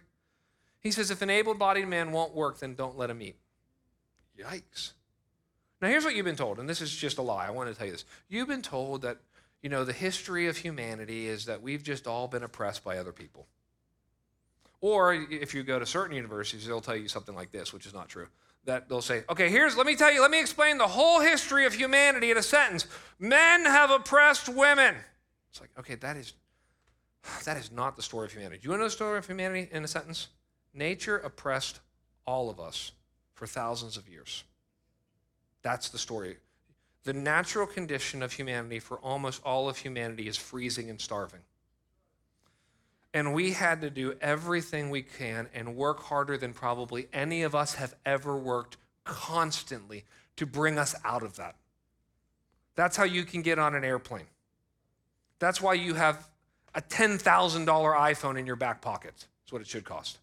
He 0.80 0.92
says, 0.92 1.12
if 1.12 1.22
an 1.22 1.30
able-bodied 1.30 1.88
man 1.88 2.14
won't 2.14 2.34
work, 2.34 2.60
then 2.60 2.76
don't 2.76 2.98
let 2.98 3.10
him 3.10 3.22
eat. 3.22 3.36
Yikes. 4.40 4.94
Now 5.82 5.90
here's 5.90 6.06
what 6.06 6.16
you've 6.16 6.26
been 6.26 6.38
told, 6.38 6.60
and 6.60 6.70
this 6.70 6.80
is 6.80 6.96
just 6.96 7.18
a 7.18 7.22
lie. 7.22 7.46
I 7.46 7.50
want 7.50 7.70
to 7.70 7.76
tell 7.76 7.88
you 7.88 7.92
this. 7.92 8.06
You've 8.30 8.48
been 8.48 8.62
told 8.62 9.02
that 9.02 9.18
you 9.64 9.70
know, 9.70 9.86
the 9.86 9.94
history 9.94 10.48
of 10.48 10.58
humanity 10.58 11.28
is 11.28 11.46
that 11.46 11.62
we've 11.62 11.82
just 11.82 12.06
all 12.06 12.28
been 12.28 12.44
oppressed 12.44 12.84
by 12.84 12.98
other 12.98 13.14
people. 13.14 13.48
Or 14.82 15.14
if 15.14 15.54
you 15.54 15.64
go 15.64 15.80
to 15.80 15.86
certain 15.86 16.14
universities, 16.14 16.68
they'll 16.68 16.82
tell 16.82 16.98
you 16.98 17.08
something 17.08 17.34
like 17.34 17.52
this, 17.52 17.72
which 17.72 17.86
is 17.86 17.94
not 17.94 18.10
true. 18.10 18.28
That 18.66 18.90
they'll 18.90 19.02
say, 19.02 19.24
okay, 19.30 19.50
here's, 19.50 19.78
let 19.78 19.88
me 19.88 19.96
tell 19.96 20.12
you, 20.12 20.22
let 20.22 20.32
me 20.32 20.42
explain 20.42 20.78
the 20.78 20.88
whole 20.88 21.22
history 21.22 21.66
of 21.66 21.74
humanity 21.74 22.30
in 22.30 22.38
a 22.38 22.44
sentence. 22.44 22.86
Men 23.18 23.66
have 23.66 23.90
oppressed 23.90 24.50
women. 24.50 24.96
It's 25.50 25.62
like, 25.62 25.70
okay, 25.80 25.96
that 25.96 26.18
is, 26.18 26.34
that 27.46 27.56
is 27.56 27.72
not 27.72 27.96
the 27.96 28.04
story 28.04 28.26
of 28.26 28.34
humanity. 28.34 28.60
Do 28.62 28.66
you 28.66 28.70
want 28.72 28.80
to 28.80 28.84
know 28.84 28.88
the 28.88 28.92
story 28.92 29.18
of 29.18 29.26
humanity 29.26 29.70
in 29.72 29.86
a 29.86 29.88
sentence? 29.88 30.28
Nature 30.74 31.18
oppressed 31.20 31.80
all 32.28 32.50
of 32.50 32.60
us 32.60 32.92
for 33.34 33.48
thousands 33.48 33.96
of 33.96 34.10
years. 34.10 34.44
That's 35.62 35.88
the 35.88 35.98
story 35.98 36.36
the 37.04 37.14
natural 37.14 37.68
condition 37.68 38.24
of 38.24 38.34
humanity 38.34 38.80
for 38.80 38.98
almost 39.00 39.42
all 39.44 39.68
of 39.68 39.78
humanity 39.78 40.28
is 40.28 40.38
freezing 40.38 40.90
and 40.90 41.00
starving. 41.00 41.42
And 43.14 43.34
we 43.34 43.52
had 43.52 43.82
to 43.82 43.90
do 43.90 44.16
everything 44.22 44.90
we 44.90 45.04
can 45.04 45.48
and 45.54 45.76
work 45.76 46.02
harder 46.04 46.38
than 46.38 46.54
probably 46.54 47.08
any 47.14 47.44
of 47.44 47.54
us 47.54 47.76
have 47.76 47.94
ever 48.06 48.36
worked 48.36 48.78
constantly 49.04 50.06
to 50.38 50.46
bring 50.46 50.80
us 50.80 50.96
out 51.04 51.22
of 51.22 51.36
that. 51.36 51.56
That's 52.76 52.98
how 52.98 53.04
you 53.04 53.24
can 53.24 53.44
get 53.44 53.60
on 53.60 53.76
an 53.76 53.84
airplane. 53.84 54.26
That's 55.40 55.62
why 55.62 55.74
you 55.74 55.94
have 55.94 56.28
a 56.74 56.82
$10,000 56.82 57.20
iPhone 57.66 58.40
in 58.40 58.48
your 58.48 58.56
back 58.56 58.82
pocket. 58.82 59.14
That's 59.44 59.52
what 59.52 59.62
it 59.62 59.68
should 59.68 59.84
cost. 59.84 60.18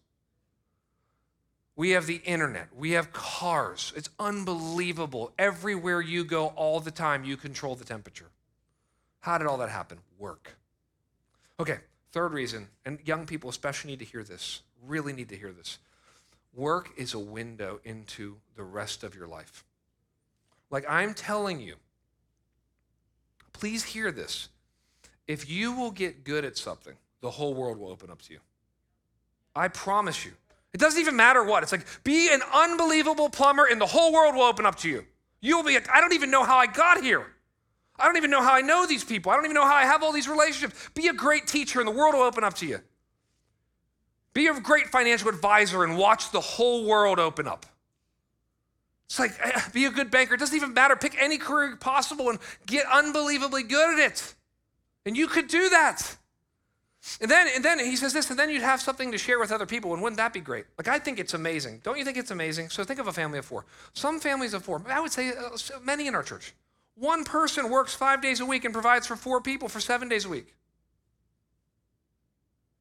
We 1.75 1.91
have 1.91 2.05
the 2.05 2.21
internet. 2.25 2.67
We 2.75 2.91
have 2.91 3.13
cars. 3.13 3.93
It's 3.95 4.09
unbelievable. 4.19 5.31
Everywhere 5.39 6.01
you 6.01 6.23
go, 6.23 6.47
all 6.47 6.79
the 6.79 6.91
time, 6.91 7.23
you 7.23 7.37
control 7.37 7.75
the 7.75 7.85
temperature. 7.85 8.29
How 9.21 9.37
did 9.37 9.47
all 9.47 9.57
that 9.57 9.69
happen? 9.69 9.99
Work. 10.19 10.57
Okay, 11.59 11.77
third 12.11 12.33
reason, 12.33 12.67
and 12.85 12.99
young 13.05 13.25
people 13.25 13.49
especially 13.49 13.91
need 13.91 13.99
to 13.99 14.05
hear 14.05 14.23
this, 14.23 14.61
really 14.85 15.13
need 15.13 15.29
to 15.29 15.37
hear 15.37 15.51
this. 15.51 15.77
Work 16.53 16.89
is 16.97 17.13
a 17.13 17.19
window 17.19 17.79
into 17.83 18.37
the 18.55 18.63
rest 18.63 19.03
of 19.03 19.15
your 19.15 19.27
life. 19.27 19.63
Like 20.69 20.85
I'm 20.89 21.13
telling 21.13 21.59
you, 21.59 21.75
please 23.53 23.83
hear 23.83 24.11
this. 24.11 24.49
If 25.27 25.49
you 25.49 25.71
will 25.71 25.91
get 25.91 26.23
good 26.23 26.43
at 26.43 26.57
something, 26.57 26.95
the 27.21 27.29
whole 27.29 27.53
world 27.53 27.77
will 27.77 27.89
open 27.89 28.09
up 28.09 28.21
to 28.23 28.33
you. 28.33 28.39
I 29.55 29.67
promise 29.67 30.25
you. 30.25 30.31
It 30.73 30.79
doesn't 30.79 30.99
even 30.99 31.15
matter 31.15 31.43
what. 31.43 31.63
It's 31.63 31.71
like, 31.71 31.85
be 32.03 32.33
an 32.33 32.41
unbelievable 32.53 33.29
plumber 33.29 33.65
and 33.65 33.79
the 33.79 33.85
whole 33.85 34.13
world 34.13 34.35
will 34.35 34.43
open 34.43 34.65
up 34.65 34.75
to 34.77 34.89
you. 34.89 35.05
You 35.41 35.57
will 35.57 35.63
be 35.63 35.73
like, 35.73 35.89
I 35.89 35.99
don't 35.99 36.13
even 36.13 36.31
know 36.31 36.43
how 36.43 36.57
I 36.57 36.67
got 36.67 37.03
here. 37.03 37.25
I 37.99 38.05
don't 38.05 38.17
even 38.17 38.31
know 38.31 38.41
how 38.41 38.53
I 38.53 38.61
know 38.61 38.85
these 38.87 39.03
people. 39.03 39.31
I 39.31 39.35
don't 39.35 39.45
even 39.45 39.55
know 39.55 39.65
how 39.65 39.75
I 39.75 39.83
have 39.83 40.01
all 40.01 40.11
these 40.11 40.29
relationships. 40.29 40.89
Be 40.95 41.07
a 41.07 41.13
great 41.13 41.45
teacher 41.47 41.79
and 41.79 41.87
the 41.87 41.91
world 41.91 42.15
will 42.15 42.21
open 42.21 42.43
up 42.43 42.55
to 42.55 42.65
you. 42.65 42.79
Be 44.33 44.47
a 44.47 44.59
great 44.59 44.87
financial 44.87 45.29
advisor 45.29 45.83
and 45.83 45.97
watch 45.97 46.31
the 46.31 46.39
whole 46.39 46.85
world 46.85 47.19
open 47.19 47.47
up. 47.47 47.65
It's 49.07 49.19
like, 49.19 49.33
eh, 49.43 49.61
be 49.73 49.85
a 49.85 49.91
good 49.91 50.09
banker. 50.09 50.35
It 50.35 50.39
doesn't 50.39 50.55
even 50.55 50.73
matter. 50.73 50.95
Pick 50.95 51.21
any 51.21 51.37
career 51.37 51.75
possible 51.75 52.29
and 52.29 52.39
get 52.65 52.85
unbelievably 52.89 53.63
good 53.63 53.99
at 53.99 54.11
it. 54.11 54.35
And 55.05 55.17
you 55.17 55.27
could 55.27 55.49
do 55.49 55.69
that. 55.69 56.15
And 57.19 57.31
then, 57.31 57.47
and 57.55 57.65
then 57.65 57.79
he 57.79 57.95
says 57.95 58.13
this, 58.13 58.29
and 58.29 58.37
then 58.37 58.49
you'd 58.49 58.61
have 58.61 58.79
something 58.79 59.11
to 59.11 59.17
share 59.17 59.39
with 59.39 59.51
other 59.51 59.65
people, 59.65 59.93
and 59.93 60.03
wouldn't 60.03 60.17
that 60.17 60.33
be 60.33 60.39
great? 60.39 60.65
Like, 60.77 60.87
I 60.87 60.99
think 60.99 61.19
it's 61.19 61.33
amazing. 61.33 61.81
Don't 61.83 61.97
you 61.97 62.05
think 62.05 62.17
it's 62.17 62.29
amazing? 62.29 62.69
So 62.69 62.83
think 62.83 62.99
of 62.99 63.07
a 63.07 63.13
family 63.13 63.39
of 63.39 63.45
four. 63.45 63.65
Some 63.93 64.19
families 64.19 64.53
of 64.53 64.63
four, 64.63 64.83
I 64.87 64.99
would 64.99 65.11
say 65.11 65.29
uh, 65.29 65.57
many 65.83 66.07
in 66.07 66.13
our 66.13 66.21
church. 66.21 66.53
One 66.95 67.23
person 67.23 67.71
works 67.71 67.95
five 67.95 68.21
days 68.21 68.39
a 68.39 68.45
week 68.45 68.65
and 68.65 68.73
provides 68.73 69.07
for 69.07 69.15
four 69.15 69.41
people 69.41 69.67
for 69.67 69.79
seven 69.79 70.09
days 70.09 70.25
a 70.25 70.29
week. 70.29 70.53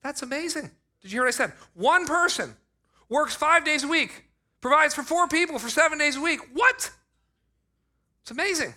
That's 0.03 0.23
amazing. 0.23 0.71
Did 1.01 1.11
you 1.13 1.17
hear 1.17 1.23
what 1.23 1.29
I 1.29 1.31
said? 1.31 1.53
One 1.75 2.07
person 2.07 2.57
works 3.09 3.35
five 3.35 3.65
days 3.65 3.85
a 3.85 3.89
week, 3.89 4.27
provides 4.61 4.95
for 4.95 5.03
four 5.03 5.29
people 5.29 5.59
for 5.59 5.71
seven 5.71 5.99
days 5.99 6.17
a 6.17 6.21
week. 6.21 6.41
What? 6.53 6.91
It's 8.21 8.31
amazing. 8.31 8.75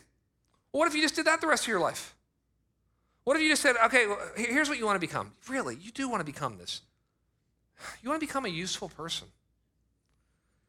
What 0.72 0.88
if 0.88 0.96
you 0.96 1.02
just 1.02 1.16
did 1.16 1.26
that 1.26 1.41
the 1.41 1.48
rest 1.48 1.64
of 1.64 1.68
your 1.68 1.82
life? 1.82 2.16
What 3.24 3.38
if 3.38 3.44
you 3.44 3.50
just 3.50 3.62
said, 3.62 3.76
okay, 3.86 4.08
well, 4.08 4.20
here's 4.36 4.70
what 4.70 4.78
you 4.78 4.86
want 4.86 4.98
to 4.98 5.00
become? 5.00 5.32
Really, 5.48 5.78
you 5.82 5.92
do 5.92 6.10
want 6.10 6.20
to 6.20 6.26
become 6.26 6.58
this. 6.58 6.82
You 8.02 8.10
want 8.10 8.20
to 8.20 8.28
become 8.28 8.46
a 8.46 8.50
useful 8.50 8.90
person. 8.90 9.28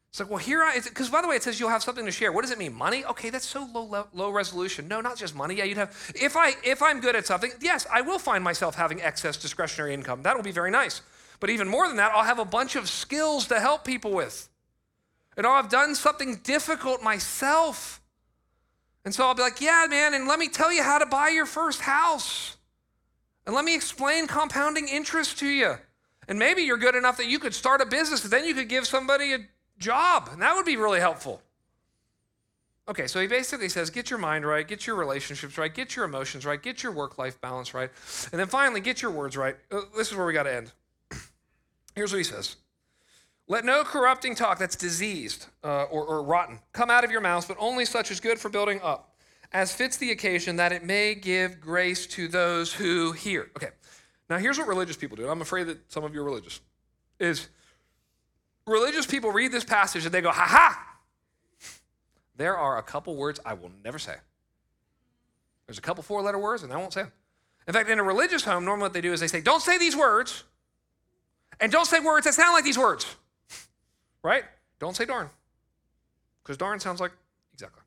It's 0.09 0.21
like, 0.21 0.29
well, 0.29 0.39
here 0.39 0.63
I, 0.63 0.79
because 0.81 1.09
by 1.09 1.21
the 1.21 1.27
way, 1.27 1.35
it 1.35 1.43
says 1.43 1.59
you'll 1.59 1.69
have 1.69 1.83
something 1.83 2.05
to 2.05 2.11
share. 2.11 2.31
What 2.31 2.43
does 2.43 2.51
it 2.51 2.57
mean? 2.57 2.73
Money? 2.73 3.03
Okay, 3.03 3.29
that's 3.29 3.45
so 3.45 3.67
low, 3.73 4.07
low 4.13 4.29
resolution. 4.29 4.87
No, 4.87 5.01
not 5.01 5.17
just 5.17 5.35
money. 5.35 5.55
Yeah, 5.55 5.65
you'd 5.65 5.75
have, 5.75 6.13
if, 6.15 6.37
I, 6.37 6.53
if 6.63 6.81
I'm 6.81 7.01
good 7.01 7.17
at 7.17 7.25
something, 7.25 7.51
yes, 7.59 7.85
I 7.91 7.99
will 7.99 8.19
find 8.19 8.41
myself 8.41 8.75
having 8.75 9.01
excess 9.01 9.35
discretionary 9.35 9.93
income. 9.93 10.23
That'll 10.23 10.41
be 10.41 10.53
very 10.53 10.71
nice. 10.71 11.01
But 11.41 11.49
even 11.49 11.67
more 11.67 11.89
than 11.89 11.97
that, 11.97 12.13
I'll 12.13 12.23
have 12.23 12.39
a 12.39 12.45
bunch 12.45 12.77
of 12.77 12.87
skills 12.87 13.47
to 13.47 13.59
help 13.59 13.83
people 13.83 14.11
with. 14.11 14.47
And 15.35 15.45
I'll 15.45 15.61
have 15.61 15.69
done 15.69 15.95
something 15.95 16.39
difficult 16.43 17.03
myself. 17.03 17.99
And 19.05 19.13
so 19.13 19.25
I'll 19.25 19.35
be 19.35 19.43
like, 19.43 19.61
yeah, 19.61 19.85
man, 19.87 20.15
and 20.15 20.27
let 20.27 20.39
me 20.39 20.49
tell 20.49 20.73
you 20.73 20.83
how 20.83 20.97
to 20.97 21.05
buy 21.05 21.29
your 21.29 21.45
first 21.45 21.81
house. 21.81 22.57
And 23.45 23.53
let 23.53 23.63
me 23.63 23.75
explain 23.75 24.25
compounding 24.25 24.87
interest 24.87 25.37
to 25.39 25.47
you. 25.47 25.75
And 26.27 26.39
maybe 26.39 26.63
you're 26.63 26.77
good 26.77 26.95
enough 26.95 27.17
that 27.17 27.27
you 27.27 27.37
could 27.37 27.53
start 27.53 27.81
a 27.81 27.85
business, 27.85 28.23
and 28.23 28.33
then 28.33 28.45
you 28.45 28.55
could 28.55 28.67
give 28.67 28.87
somebody 28.87 29.33
a 29.33 29.39
job, 29.77 30.29
and 30.31 30.41
that 30.41 30.55
would 30.55 30.65
be 30.65 30.75
really 30.75 30.99
helpful. 30.99 31.41
Okay, 32.87 33.07
so 33.07 33.19
he 33.19 33.27
basically 33.27 33.69
says 33.69 33.89
get 33.89 34.09
your 34.09 34.19
mind 34.19 34.45
right, 34.45 34.67
get 34.67 34.85
your 34.85 34.95
relationships 34.95 35.57
right, 35.57 35.73
get 35.73 35.95
your 35.95 36.05
emotions 36.05 36.45
right, 36.45 36.61
get 36.61 36.83
your 36.83 36.91
work 36.91 37.17
life 37.17 37.39
balance 37.41 37.73
right, 37.73 37.89
and 38.31 38.39
then 38.39 38.47
finally 38.47 38.79
get 38.79 39.01
your 39.01 39.11
words 39.11 39.35
right. 39.35 39.55
Uh, 39.71 39.81
this 39.97 40.11
is 40.11 40.17
where 40.17 40.25
we 40.25 40.33
got 40.33 40.43
to 40.43 40.53
end. 40.53 40.71
Here's 41.95 42.11
what 42.11 42.19
he 42.19 42.23
says 42.23 42.57
Let 43.47 43.63
no 43.63 43.83
corrupting 43.83 44.35
talk 44.35 44.57
that's 44.57 44.75
diseased 44.75 45.47
uh, 45.63 45.83
or, 45.83 46.03
or 46.03 46.23
rotten 46.23 46.59
come 46.73 46.89
out 46.89 47.03
of 47.03 47.11
your 47.11 47.21
mouths, 47.21 47.45
but 47.45 47.57
only 47.59 47.85
such 47.85 48.09
as 48.09 48.19
good 48.19 48.39
for 48.39 48.49
building 48.49 48.79
up, 48.81 49.15
as 49.53 49.71
fits 49.71 49.97
the 49.97 50.11
occasion, 50.11 50.55
that 50.55 50.71
it 50.71 50.83
may 50.83 51.13
give 51.13 51.61
grace 51.61 52.07
to 52.07 52.27
those 52.27 52.73
who 52.73 53.11
hear. 53.11 53.51
Okay, 53.55 53.69
now 54.29 54.37
here's 54.37 54.57
what 54.57 54.67
religious 54.67 54.97
people 54.97 55.15
do. 55.15 55.23
and 55.23 55.31
I'm 55.31 55.41
afraid 55.41 55.67
that 55.67 55.91
some 55.91 56.03
of 56.03 56.13
you 56.13 56.21
are 56.21 56.23
religious. 56.23 56.59
Is 57.19 57.47
religious 58.65 59.05
people 59.05 59.31
read 59.31 59.51
this 59.51 59.63
passage 59.63 60.05
and 60.05 60.13
they 60.13 60.21
go, 60.21 60.31
ha 60.31 60.45
ha! 60.47 60.97
There 62.35 62.57
are 62.57 62.77
a 62.77 62.83
couple 62.83 63.15
words 63.15 63.39
I 63.45 63.53
will 63.53 63.71
never 63.83 63.99
say. 63.99 64.15
There's 65.67 65.77
a 65.77 65.81
couple 65.81 66.03
four 66.03 66.21
letter 66.21 66.39
words 66.39 66.63
and 66.63 66.73
I 66.73 66.77
won't 66.77 66.93
say 66.93 67.03
them. 67.03 67.11
In 67.67 67.73
fact, 67.73 67.89
in 67.89 67.99
a 67.99 68.03
religious 68.03 68.43
home, 68.43 68.65
normally 68.65 68.83
what 68.83 68.93
they 68.93 69.01
do 69.01 69.13
is 69.13 69.19
they 69.19 69.27
say, 69.27 69.41
don't 69.41 69.61
say 69.61 69.77
these 69.77 69.95
words 69.95 70.43
and 71.59 71.71
don't 71.71 71.85
say 71.85 71.99
words 71.99 72.25
that 72.25 72.33
sound 72.33 72.53
like 72.53 72.63
these 72.63 72.77
words. 72.77 73.05
Right? 74.25 74.43
Don't 74.79 74.95
say 74.95 75.05
darn. 75.05 75.29
Because 76.41 76.57
darn 76.57 76.79
sounds 76.79 76.99
like 76.99 77.11
exactly. 77.53 77.83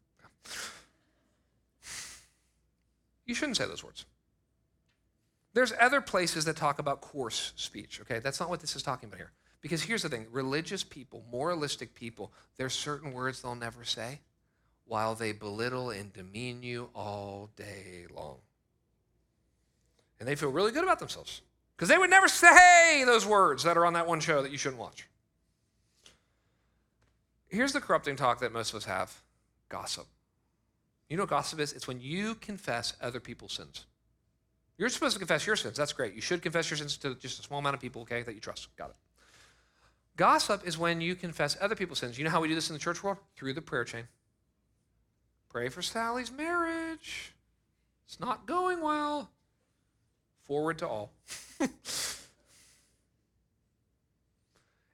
You 3.26 3.34
shouldn't 3.34 3.56
say 3.56 3.66
those 3.66 3.82
words. 3.82 4.04
There's 5.52 5.72
other 5.80 6.00
places 6.00 6.44
that 6.44 6.54
talk 6.54 6.78
about 6.78 7.00
coarse 7.00 7.52
speech, 7.56 8.00
okay? 8.02 8.20
That's 8.20 8.38
not 8.38 8.48
what 8.48 8.60
this 8.60 8.76
is 8.76 8.84
talking 8.84 9.08
about 9.08 9.18
here. 9.18 9.32
Because 9.62 9.82
here's 9.82 10.02
the 10.02 10.08
thing 10.08 10.28
religious 10.30 10.84
people, 10.84 11.24
moralistic 11.28 11.92
people, 11.96 12.32
there's 12.56 12.72
certain 12.72 13.12
words 13.12 13.42
they'll 13.42 13.56
never 13.56 13.82
say 13.82 14.20
while 14.86 15.16
they 15.16 15.32
belittle 15.32 15.90
and 15.90 16.12
demean 16.12 16.62
you 16.62 16.88
all 16.94 17.50
day 17.56 18.06
long. 18.14 18.36
And 20.20 20.28
they 20.28 20.36
feel 20.36 20.50
really 20.50 20.70
good 20.70 20.84
about 20.84 21.00
themselves. 21.00 21.42
Because 21.76 21.88
they 21.88 21.98
would 21.98 22.10
never 22.10 22.28
say 22.28 23.02
those 23.04 23.26
words 23.26 23.64
that 23.64 23.76
are 23.76 23.84
on 23.84 23.94
that 23.94 24.06
one 24.06 24.20
show 24.20 24.40
that 24.40 24.52
you 24.52 24.58
shouldn't 24.58 24.80
watch. 24.80 25.08
Here's 27.48 27.72
the 27.72 27.80
corrupting 27.80 28.16
talk 28.16 28.40
that 28.40 28.52
most 28.52 28.70
of 28.70 28.76
us 28.76 28.84
have 28.84 29.22
gossip. 29.68 30.06
You 31.08 31.16
know 31.16 31.22
what 31.22 31.30
gossip 31.30 31.60
is? 31.60 31.72
It's 31.72 31.88
when 31.88 32.00
you 32.00 32.34
confess 32.34 32.94
other 33.00 33.20
people's 33.20 33.54
sins. 33.54 33.86
You're 34.76 34.90
supposed 34.90 35.14
to 35.14 35.18
confess 35.18 35.46
your 35.46 35.56
sins. 35.56 35.76
That's 35.76 35.92
great. 35.92 36.14
You 36.14 36.20
should 36.20 36.42
confess 36.42 36.70
your 36.70 36.76
sins 36.76 36.96
to 36.98 37.14
just 37.14 37.40
a 37.40 37.42
small 37.42 37.58
amount 37.58 37.74
of 37.74 37.80
people, 37.80 38.02
okay, 38.02 38.22
that 38.22 38.34
you 38.34 38.40
trust. 38.40 38.68
Got 38.76 38.90
it. 38.90 38.96
Gossip 40.16 40.66
is 40.66 40.76
when 40.76 41.00
you 41.00 41.14
confess 41.14 41.56
other 41.60 41.74
people's 41.74 41.98
sins. 41.98 42.18
You 42.18 42.24
know 42.24 42.30
how 42.30 42.40
we 42.40 42.48
do 42.48 42.54
this 42.54 42.68
in 42.68 42.74
the 42.74 42.80
church 42.80 43.02
world? 43.02 43.18
Through 43.36 43.54
the 43.54 43.62
prayer 43.62 43.84
chain. 43.84 44.04
Pray 45.48 45.68
for 45.68 45.80
Sally's 45.80 46.30
marriage. 46.30 47.34
It's 48.06 48.20
not 48.20 48.46
going 48.46 48.82
well. 48.82 49.30
Forward 50.44 50.78
to 50.78 50.88
all. 50.88 51.12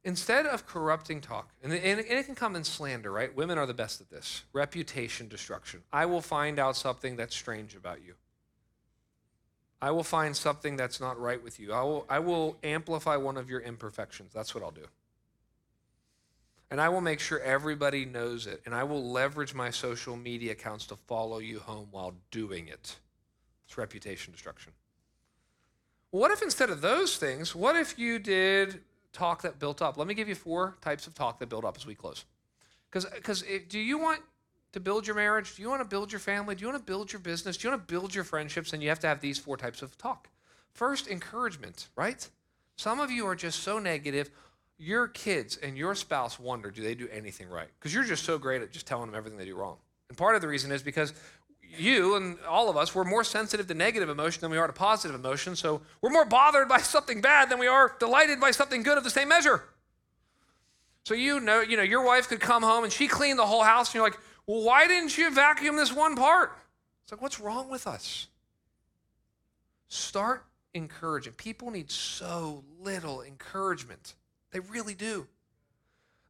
Instead 0.07 0.45
of 0.45 0.67
corrupting 0.67 1.23
talk, 1.23 1.49
and 1.63 1.73
it 1.73 2.27
can 2.27 2.35
come 2.35 2.55
in 2.57 2.63
slander, 2.63 3.11
right? 3.11 3.35
Women 3.35 3.57
are 3.57 3.65
the 3.65 3.73
best 3.73 4.03
at 4.03 4.11
this 4.11 4.43
reputation 4.53 5.29
destruction. 5.29 5.83
I 5.93 6.05
will 6.05 6.21
find 6.21 6.59
out 6.59 6.77
something 6.77 7.17
that's 7.17 7.35
strange 7.35 7.75
about 7.75 8.05
you. 8.05 8.15
I 9.81 9.91
will 9.91 10.05
find 10.05 10.37
something 10.37 10.77
that's 10.77 11.01
not 11.01 11.19
right 11.19 11.43
with 11.43 11.59
you. 11.59 11.73
I 11.73 11.83
will, 11.83 12.07
I 12.09 12.19
will 12.19 12.59
amplify 12.63 13.17
one 13.17 13.39
of 13.39 13.49
your 13.49 13.61
imperfections. 13.61 14.33
That's 14.35 14.55
what 14.55 14.63
I'll 14.63 14.71
do. 14.71 14.87
And 16.71 16.81
I 16.81 16.89
will 16.89 17.03
make 17.03 17.21
sure 17.21 17.41
everybody 17.41 18.05
knows 18.05 18.47
it. 18.47 18.63
And 18.67 18.75
I 18.75 18.85
will 18.85 19.11
leverage 19.11 19.55
my 19.55 19.71
social 19.71 20.17
media 20.17 20.53
accounts 20.53 20.87
to 20.87 20.97
follow 20.97 21.39
you 21.39 21.61
home 21.61 21.89
while 21.91 22.15
doing 22.31 22.69
it. 22.69 22.97
It's 23.67 23.79
reputation 23.79 24.33
destruction. 24.33 24.73
What 26.11 26.31
if 26.31 26.43
instead 26.43 26.71
of 26.71 26.81
those 26.81 27.17
things, 27.17 27.55
what 27.55 27.77
if 27.77 27.99
you 27.99 28.19
did 28.19 28.81
talk 29.15 29.43
that 29.43 29.59
built 29.59 29.81
up? 29.81 29.97
Let 29.97 30.07
me 30.07 30.13
give 30.13 30.29
you 30.29 30.35
four 30.35 30.77
types 30.83 31.07
of 31.07 31.15
talk 31.15 31.39
that 31.39 31.49
build 31.49 31.65
up 31.65 31.77
as 31.79 31.87
we 31.87 31.95
close. 31.95 32.25
Because, 32.91 33.43
do 33.69 33.79
you 33.79 33.99
want 33.99 34.21
to 34.73 34.81
build 34.81 35.07
your 35.07 35.17
marriage? 35.17 35.57
Do 35.57 35.63
you 35.63 35.71
want 35.71 35.83
to 35.83 35.89
build 35.89 36.13
your 36.13 36.19
family? 36.19 36.55
Do 36.55 36.61
you 36.61 36.69
want 36.69 36.79
to 36.79 36.85
build 36.85 37.13
your 37.13 37.21
business? 37.21 37.57
Do 37.57 37.67
you 37.67 37.73
want 37.73 37.89
to 37.89 37.93
build 37.93 38.15
your 38.15 38.25
friendships? 38.25 38.73
And 38.73 38.83
you 38.83 38.89
have 38.91 39.01
to 39.01 39.07
have 39.07 39.21
these 39.21 39.39
four 39.39 39.57
types 39.57 39.81
of 39.83 39.97
talk. 39.97 40.29
First, 40.73 41.09
encouragement, 41.09 41.89
right? 41.97 42.29
Some 42.77 43.01
of 43.01 43.11
you 43.11 43.27
are 43.27 43.37
just 43.37 43.61
so 43.61 43.79
negative. 43.79 44.31
Your 44.77 45.07
kids 45.07 45.57
and 45.57 45.79
your 45.79 45.95
spouse 45.95 46.39
wonder, 46.39 46.71
do 46.71 46.83
they 46.83 46.97
do 46.97 47.09
anything 47.13 47.49
right? 47.49 47.69
Because 47.79 47.95
you're 47.95 48.05
just 48.05 48.25
so 48.25 48.39
great 48.39 48.61
at 48.61 48.73
just 48.73 48.87
telling 48.87 49.07
them 49.07 49.15
everything 49.15 49.39
they 49.39 49.45
do 49.45 49.55
wrong. 49.55 49.77
And 50.09 50.19
part 50.19 50.35
of 50.35 50.43
the 50.43 50.49
reason 50.49 50.73
is 50.73 50.83
because 50.83 51.15
you 51.79 52.17
and 52.17 52.39
all 52.49 52.69
of 52.69 52.77
us, 52.77 52.95
we're 52.95 53.05
more 53.05 53.25
sensitive 53.25 53.67
to 53.69 53.75
negative 53.75 54.09
emotion 54.09 54.41
than 54.41 54.51
we 54.51 54.59
are 54.59 54.67
to 54.67 54.73
positive 54.73 55.15
emotion. 55.15 55.57
So 55.57 55.83
we're 56.01 56.11
more 56.11 56.25
bothered 56.25 56.69
by 56.69 56.79
something 56.95 57.21
bad 57.21 57.51
than 57.51 57.59
we 57.59 57.67
are 57.67 57.95
delighted 57.99 58.41
by 58.41 58.51
something 58.51 58.83
good 58.83 58.99
of 58.99 59.05
the 59.05 59.11
same 59.11 59.29
measure. 59.29 59.65
So 61.05 61.15
you 61.15 61.39
know, 61.41 61.61
you 61.61 61.77
know, 61.77 61.83
your 61.83 62.05
wife 62.05 62.29
could 62.29 62.41
come 62.41 62.63
home 62.63 62.85
and 62.85 62.93
she 62.93 63.09
cleaned 63.09 63.39
the 63.39 63.47
whole 63.47 63.63
house, 63.63 63.89
and 63.89 63.97
you're 63.97 64.05
like, 64.05 64.19
well, 64.47 64.63
why 64.63 64.87
didn't 64.87 65.17
you 65.17 65.31
vacuum 65.31 65.77
this 65.77 65.93
one 65.93 66.17
part? 66.17 66.57
It's 67.03 67.13
like, 67.13 67.21
what's 67.21 67.41
wrong 67.41 67.69
with 67.69 67.87
us? 67.87 68.29
Start 69.89 70.45
encouraging. 70.73 71.35
People 71.35 71.71
need 71.71 71.91
so 71.91 72.65
little 72.81 73.23
encouragement. 73.23 74.15
They 74.51 74.61
really 74.61 74.95
do. 74.95 75.27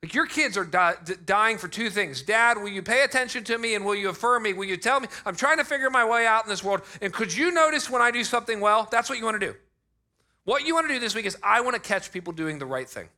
Like 0.04 0.12
your 0.12 0.26
kids 0.26 0.58
are 0.58 0.66
di- 0.66 0.96
dying 1.24 1.56
for 1.56 1.66
two 1.66 1.88
things. 1.88 2.20
Dad, 2.20 2.58
will 2.58 2.68
you 2.68 2.82
pay 2.82 3.04
attention 3.04 3.42
to 3.44 3.56
me 3.56 3.74
and 3.74 3.86
will 3.86 3.94
you 3.94 4.10
affirm 4.10 4.42
me? 4.42 4.52
Will 4.52 4.66
you 4.66 4.76
tell 4.76 5.00
me? 5.00 5.08
I'm 5.24 5.34
trying 5.34 5.56
to 5.56 5.64
figure 5.64 5.88
my 5.88 6.04
way 6.04 6.26
out 6.26 6.44
in 6.44 6.50
this 6.50 6.62
world. 6.62 6.82
And 7.00 7.10
could 7.10 7.34
you 7.34 7.50
notice 7.50 7.88
when 7.88 8.02
I 8.02 8.10
do 8.10 8.22
something 8.22 8.60
well? 8.60 8.86
That's 8.90 9.08
what 9.08 9.18
you 9.18 9.24
want 9.24 9.40
to 9.40 9.46
do. 9.46 9.56
What 10.44 10.66
you 10.66 10.74
want 10.74 10.88
to 10.88 10.92
do 10.92 11.00
this 11.00 11.14
week 11.14 11.24
is 11.24 11.38
I 11.42 11.62
want 11.62 11.74
to 11.74 11.80
catch 11.80 12.12
people 12.12 12.34
doing 12.34 12.58
the 12.58 12.66
right 12.66 12.86
thing. 12.86 13.08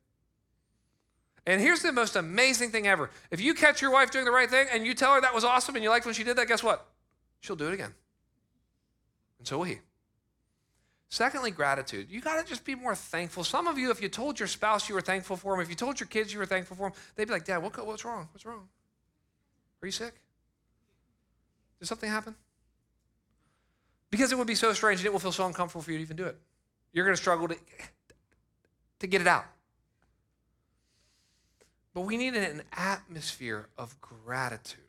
And 1.45 1.61
here's 1.61 1.82
the 1.82 1.91
most 1.91 2.14
amazing 2.14 2.70
thing 2.70 2.87
ever. 2.87 3.11
If 3.32 3.41
you 3.41 3.55
catch 3.55 3.82
your 3.82 3.91
wife 3.91 4.12
doing 4.12 4.24
the 4.24 4.30
right 4.30 4.49
thing 4.49 4.68
and 4.72 4.87
you 4.87 4.95
tell 4.95 5.12
her 5.14 5.20
that 5.20 5.34
was 5.34 5.43
awesome 5.43 5.74
and 5.74 5.82
you 5.82 5.91
liked 5.91 6.07
when 6.07 6.14
she 6.14 6.22
did 6.22 6.37
that, 6.37 6.47
guess 6.47 6.62
what? 6.62 6.87
She'll 7.41 7.57
do 7.57 7.66
it 7.66 7.74
again. 7.74 7.95
And 9.41 9.49
so 9.49 9.59
will 9.59 9.64
he. 9.64 9.80
Secondly, 11.09 11.50
gratitude. 11.50 12.11
You 12.11 12.20
got 12.20 12.42
to 12.42 12.48
just 12.48 12.64
be 12.64 12.74
more 12.74 12.94
thankful. 12.94 13.44
Some 13.44 13.68
of 13.68 13.78
you, 13.78 13.90
if 13.90 14.02
you 14.02 14.09
told 14.09 14.40
your 14.40 14.48
spouse 14.48 14.88
you 14.88 14.94
were 14.94 15.00
thankful 15.00 15.36
for 15.36 15.52
them, 15.52 15.61
if 15.61 15.68
you 15.68 15.76
told 15.76 16.00
your 16.00 16.09
kids 16.09 16.32
you 16.32 16.38
were 16.38 16.46
thankful 16.46 16.76
for 16.76 16.90
them, 16.90 16.98
they'd 17.14 17.26
be 17.26 17.32
like, 17.32 17.44
Dad, 17.44 17.59
what, 17.59 17.86
what's 17.86 18.04
wrong? 18.04 18.28
What's 18.32 18.44
wrong? 18.44 18.68
Are 19.82 19.86
you 19.86 19.92
sick? 19.92 20.14
Did 21.78 21.86
something 21.86 22.11
happen? 22.11 22.34
Because 24.11 24.32
it 24.32 24.38
would 24.38 24.46
be 24.46 24.54
so 24.54 24.72
strange 24.72 25.00
and 25.00 25.07
it 25.07 25.12
will 25.12 25.20
feel 25.20 25.32
so 25.32 25.46
uncomfortable 25.46 25.82
for 25.82 25.92
you 25.92 25.98
to 25.98 26.02
even 26.02 26.16
do 26.16 26.24
it. 26.24 26.36
You're 26.92 27.04
going 27.04 27.16
to 27.16 27.20
struggle 27.20 27.48
to, 27.48 27.57
to 29.00 29.07
get 29.07 29.20
it 29.20 29.26
out. 29.26 29.44
But 31.94 32.00
we 32.02 32.16
need 32.16 32.34
an 32.34 32.62
atmosphere 32.72 33.68
of 33.78 33.98
gratitude 34.00 34.80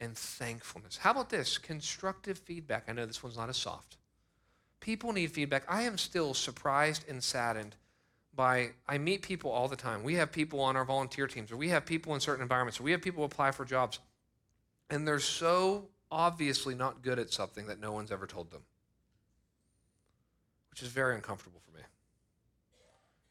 and 0.00 0.16
thankfulness. 0.16 0.96
How 0.96 1.10
about 1.10 1.28
this? 1.28 1.58
Constructive 1.58 2.38
feedback. 2.38 2.84
I 2.88 2.92
know 2.92 3.04
this 3.06 3.22
one's 3.22 3.36
not 3.36 3.48
as 3.48 3.56
soft. 3.56 3.97
People 4.80 5.12
need 5.12 5.32
feedback. 5.32 5.64
I 5.68 5.82
am 5.82 5.98
still 5.98 6.34
surprised 6.34 7.04
and 7.08 7.22
saddened 7.22 7.76
by 8.34 8.70
I 8.86 8.98
meet 8.98 9.22
people 9.22 9.50
all 9.50 9.66
the 9.66 9.76
time. 9.76 10.04
We 10.04 10.14
have 10.14 10.30
people 10.30 10.60
on 10.60 10.76
our 10.76 10.84
volunteer 10.84 11.26
teams, 11.26 11.50
or 11.50 11.56
we 11.56 11.68
have 11.70 11.84
people 11.84 12.14
in 12.14 12.20
certain 12.20 12.42
environments, 12.42 12.78
or 12.78 12.84
we 12.84 12.92
have 12.92 13.02
people 13.02 13.24
apply 13.24 13.50
for 13.50 13.64
jobs, 13.64 13.98
and 14.88 15.06
they're 15.06 15.18
so 15.18 15.88
obviously 16.10 16.74
not 16.74 17.02
good 17.02 17.18
at 17.18 17.32
something 17.32 17.66
that 17.66 17.80
no 17.80 17.92
one's 17.92 18.12
ever 18.12 18.26
told 18.26 18.50
them, 18.50 18.62
which 20.70 20.82
is 20.82 20.88
very 20.88 21.16
uncomfortable 21.16 21.60
for 21.64 21.76
me. 21.76 21.82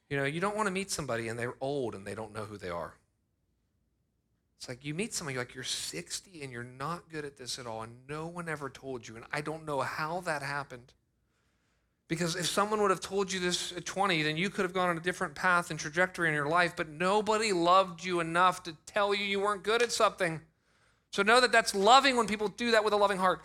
You 0.10 0.18
know, 0.18 0.26
you 0.26 0.42
don't 0.42 0.56
want 0.56 0.68
to 0.68 0.72
meet 0.72 0.92
somebody 0.92 1.28
and 1.28 1.40
they're 1.40 1.56
old 1.60 1.96
and 1.96 2.06
they 2.06 2.16
don't 2.16 2.34
know 2.34 2.46
who 2.46 2.58
they 2.58 2.70
are. 2.70 2.94
It's 4.58 4.68
like 4.68 4.84
you 4.84 4.94
meet 4.94 5.14
somebody 5.14 5.38
like 5.38 5.54
you're 5.54 5.64
60 5.64 6.42
and 6.42 6.52
you're 6.52 6.64
not 6.64 7.10
good 7.10 7.26
at 7.26 7.38
this 7.38 7.60
at 7.60 7.68
all, 7.68 7.84
and 7.84 7.94
no 8.10 8.28
one 8.28 8.50
ever 8.50 8.70
told 8.70 9.08
you, 9.08 9.16
and 9.16 9.26
I 9.32 9.42
don't 9.42 9.66
know 9.66 9.82
how 9.82 10.22
that 10.22 10.42
happened. 10.42 10.94
Because 12.08 12.38
if 12.38 12.46
someone 12.48 12.82
would 12.82 12.90
have 12.90 13.02
told 13.02 13.32
you 13.34 13.40
this 13.40 13.74
at 13.74 13.86
20, 13.86 14.24
then 14.24 14.38
you 14.38 14.50
could 14.50 14.64
have 14.64 14.74
gone 14.74 14.90
on 14.90 14.98
a 14.98 15.02
different 15.02 15.36
path 15.36 15.72
and 15.72 15.80
trajectory 15.80 16.30
in 16.30 16.34
your 16.34 16.48
life, 16.48 16.74
but 16.76 16.88
nobody 16.88 17.52
loved 17.52 18.04
you 18.04 18.22
enough 18.22 18.64
to 18.64 18.76
tell 18.86 19.14
you 19.14 19.26
you 19.26 19.42
weren't 19.42 19.64
good 19.64 19.82
at 19.82 19.92
something. 19.92 20.40
So 21.12 21.22
know 21.22 21.42
that 21.42 21.52
that's 21.52 21.76
loving 21.76 22.16
when 22.16 22.28
people 22.28 22.48
do 22.48 22.72
that 22.72 22.84
with 22.84 22.94
a 22.94 22.98
loving 22.98 23.18
heart. 23.18 23.42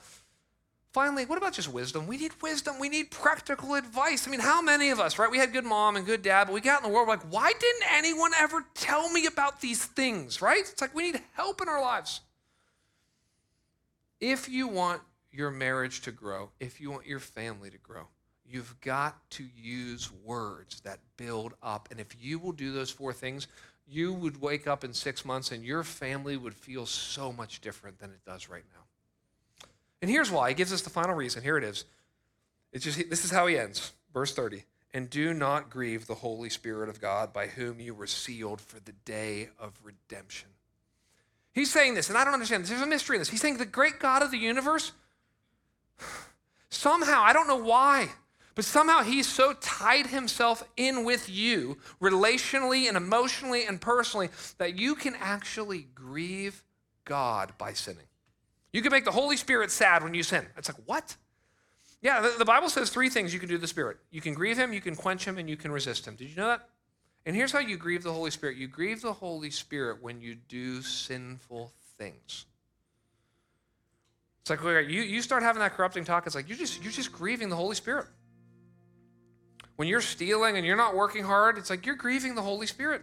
Finally, 0.92 1.24
what 1.24 1.38
about 1.38 1.54
just 1.54 1.72
wisdom? 1.72 2.06
We 2.06 2.18
need 2.18 2.32
wisdom. 2.42 2.78
We 2.78 2.90
need 2.90 3.10
practical 3.10 3.74
advice. 3.74 4.28
I 4.28 4.30
mean, 4.30 4.40
how 4.40 4.60
many 4.60 4.90
of 4.90 5.00
us, 5.00 5.18
right? 5.18 5.30
We 5.30 5.38
had 5.38 5.52
good 5.52 5.64
mom 5.64 5.96
and 5.96 6.04
good 6.04 6.22
dad, 6.22 6.44
but 6.44 6.52
we 6.52 6.60
got 6.60 6.84
in 6.84 6.88
the 6.88 6.94
world 6.94 7.08
like, 7.08 7.22
why 7.32 7.50
didn't 7.58 7.92
anyone 7.92 8.32
ever 8.38 8.66
tell 8.74 9.10
me 9.10 9.24
about 9.24 9.62
these 9.62 9.84
things, 9.84 10.42
right? 10.42 10.60
It's 10.60 10.82
like 10.82 10.94
we 10.94 11.10
need 11.10 11.22
help 11.32 11.62
in 11.62 11.68
our 11.68 11.80
lives. 11.80 12.20
If 14.20 14.50
you 14.50 14.68
want 14.68 15.00
your 15.32 15.50
marriage 15.50 16.02
to 16.02 16.12
grow, 16.12 16.50
if 16.60 16.78
you 16.78 16.90
want 16.90 17.06
your 17.06 17.20
family 17.20 17.70
to 17.70 17.78
grow, 17.78 18.08
You've 18.52 18.78
got 18.82 19.18
to 19.30 19.44
use 19.56 20.10
words 20.24 20.80
that 20.80 20.98
build 21.16 21.54
up. 21.62 21.88
And 21.90 21.98
if 21.98 22.08
you 22.20 22.38
will 22.38 22.52
do 22.52 22.70
those 22.70 22.90
four 22.90 23.14
things, 23.14 23.48
you 23.88 24.12
would 24.12 24.42
wake 24.42 24.66
up 24.66 24.84
in 24.84 24.92
six 24.92 25.24
months 25.24 25.52
and 25.52 25.64
your 25.64 25.82
family 25.82 26.36
would 26.36 26.54
feel 26.54 26.84
so 26.84 27.32
much 27.32 27.62
different 27.62 27.98
than 27.98 28.10
it 28.10 28.20
does 28.26 28.50
right 28.50 28.64
now. 28.74 29.68
And 30.02 30.10
here's 30.10 30.30
why. 30.30 30.50
He 30.50 30.54
gives 30.54 30.72
us 30.72 30.82
the 30.82 30.90
final 30.90 31.14
reason. 31.14 31.42
Here 31.42 31.56
it 31.56 31.64
is. 31.64 31.86
It's 32.72 32.84
just 32.84 32.98
this 33.08 33.24
is 33.24 33.30
how 33.30 33.46
he 33.46 33.56
ends. 33.56 33.92
Verse 34.12 34.34
30. 34.34 34.64
And 34.92 35.08
do 35.08 35.32
not 35.32 35.70
grieve 35.70 36.06
the 36.06 36.16
Holy 36.16 36.50
Spirit 36.50 36.90
of 36.90 37.00
God 37.00 37.32
by 37.32 37.46
whom 37.46 37.80
you 37.80 37.94
were 37.94 38.06
sealed 38.06 38.60
for 38.60 38.80
the 38.80 38.92
day 39.06 39.48
of 39.58 39.72
redemption. 39.82 40.48
He's 41.52 41.70
saying 41.70 41.94
this, 41.94 42.10
and 42.10 42.18
I 42.18 42.24
don't 42.24 42.34
understand 42.34 42.62
this. 42.62 42.70
There's 42.70 42.82
a 42.82 42.86
mystery 42.86 43.16
in 43.16 43.20
this. 43.20 43.30
He's 43.30 43.40
saying 43.40 43.56
the 43.56 43.64
great 43.64 43.98
God 43.98 44.22
of 44.22 44.30
the 44.30 44.38
universe, 44.38 44.92
somehow, 46.70 47.22
I 47.22 47.32
don't 47.32 47.46
know 47.46 47.56
why, 47.56 48.08
but 48.54 48.64
somehow 48.64 49.02
he's 49.02 49.26
so 49.26 49.54
tied 49.54 50.08
himself 50.08 50.62
in 50.76 51.04
with 51.04 51.28
you, 51.28 51.78
relationally 52.00 52.88
and 52.88 52.96
emotionally 52.96 53.64
and 53.64 53.80
personally, 53.80 54.28
that 54.58 54.78
you 54.78 54.94
can 54.94 55.14
actually 55.20 55.86
grieve 55.94 56.62
God 57.04 57.52
by 57.58 57.72
sinning. 57.72 58.04
You 58.72 58.82
can 58.82 58.92
make 58.92 59.04
the 59.04 59.12
Holy 59.12 59.36
Spirit 59.36 59.70
sad 59.70 60.02
when 60.02 60.14
you 60.14 60.22
sin. 60.22 60.46
It's 60.56 60.68
like, 60.68 60.80
what? 60.86 61.16
Yeah, 62.00 62.20
the, 62.20 62.34
the, 62.38 62.44
Bible 62.44 62.68
says 62.68 62.90
three 62.90 63.08
things 63.08 63.32
you 63.32 63.38
can 63.38 63.48
do 63.48 63.54
to 63.54 63.60
the 63.60 63.66
Spirit 63.66 63.98
you 64.10 64.20
can 64.20 64.34
grieve 64.34 64.58
him, 64.58 64.72
you 64.72 64.80
can 64.80 64.96
quench 64.96 65.24
him, 65.24 65.38
and 65.38 65.48
you 65.48 65.56
can 65.56 65.70
resist 65.70 66.06
him. 66.06 66.16
Did 66.16 66.28
you 66.28 66.36
know 66.36 66.48
that? 66.48 66.68
And 67.24 67.36
here's 67.36 67.52
how 67.52 67.60
you 67.60 67.76
grieve 67.76 68.02
the 68.02 68.12
Holy 68.12 68.30
Spirit 68.30 68.56
you 68.56 68.66
grieve 68.66 69.00
the 69.00 69.12
Holy 69.12 69.50
Spirit 69.50 70.02
when 70.02 70.20
you 70.20 70.34
do 70.34 70.82
sinful 70.82 71.72
things. 71.98 72.46
It's 74.40 74.50
like 74.50 74.60
you, 74.60 75.02
you 75.02 75.22
start 75.22 75.44
having 75.44 75.60
that 75.60 75.74
corrupting 75.74 76.04
talk, 76.04 76.26
it's 76.26 76.34
like 76.34 76.48
you're 76.48 76.58
just, 76.58 76.82
you're 76.82 76.92
just 76.92 77.12
grieving 77.12 77.48
the 77.48 77.56
Holy 77.56 77.76
Spirit. 77.76 78.06
When 79.76 79.88
you're 79.88 80.00
stealing 80.00 80.56
and 80.56 80.66
you're 80.66 80.76
not 80.76 80.94
working 80.94 81.24
hard, 81.24 81.58
it's 81.58 81.70
like 81.70 81.86
you're 81.86 81.96
grieving 81.96 82.34
the 82.34 82.42
Holy 82.42 82.66
Spirit. 82.66 83.02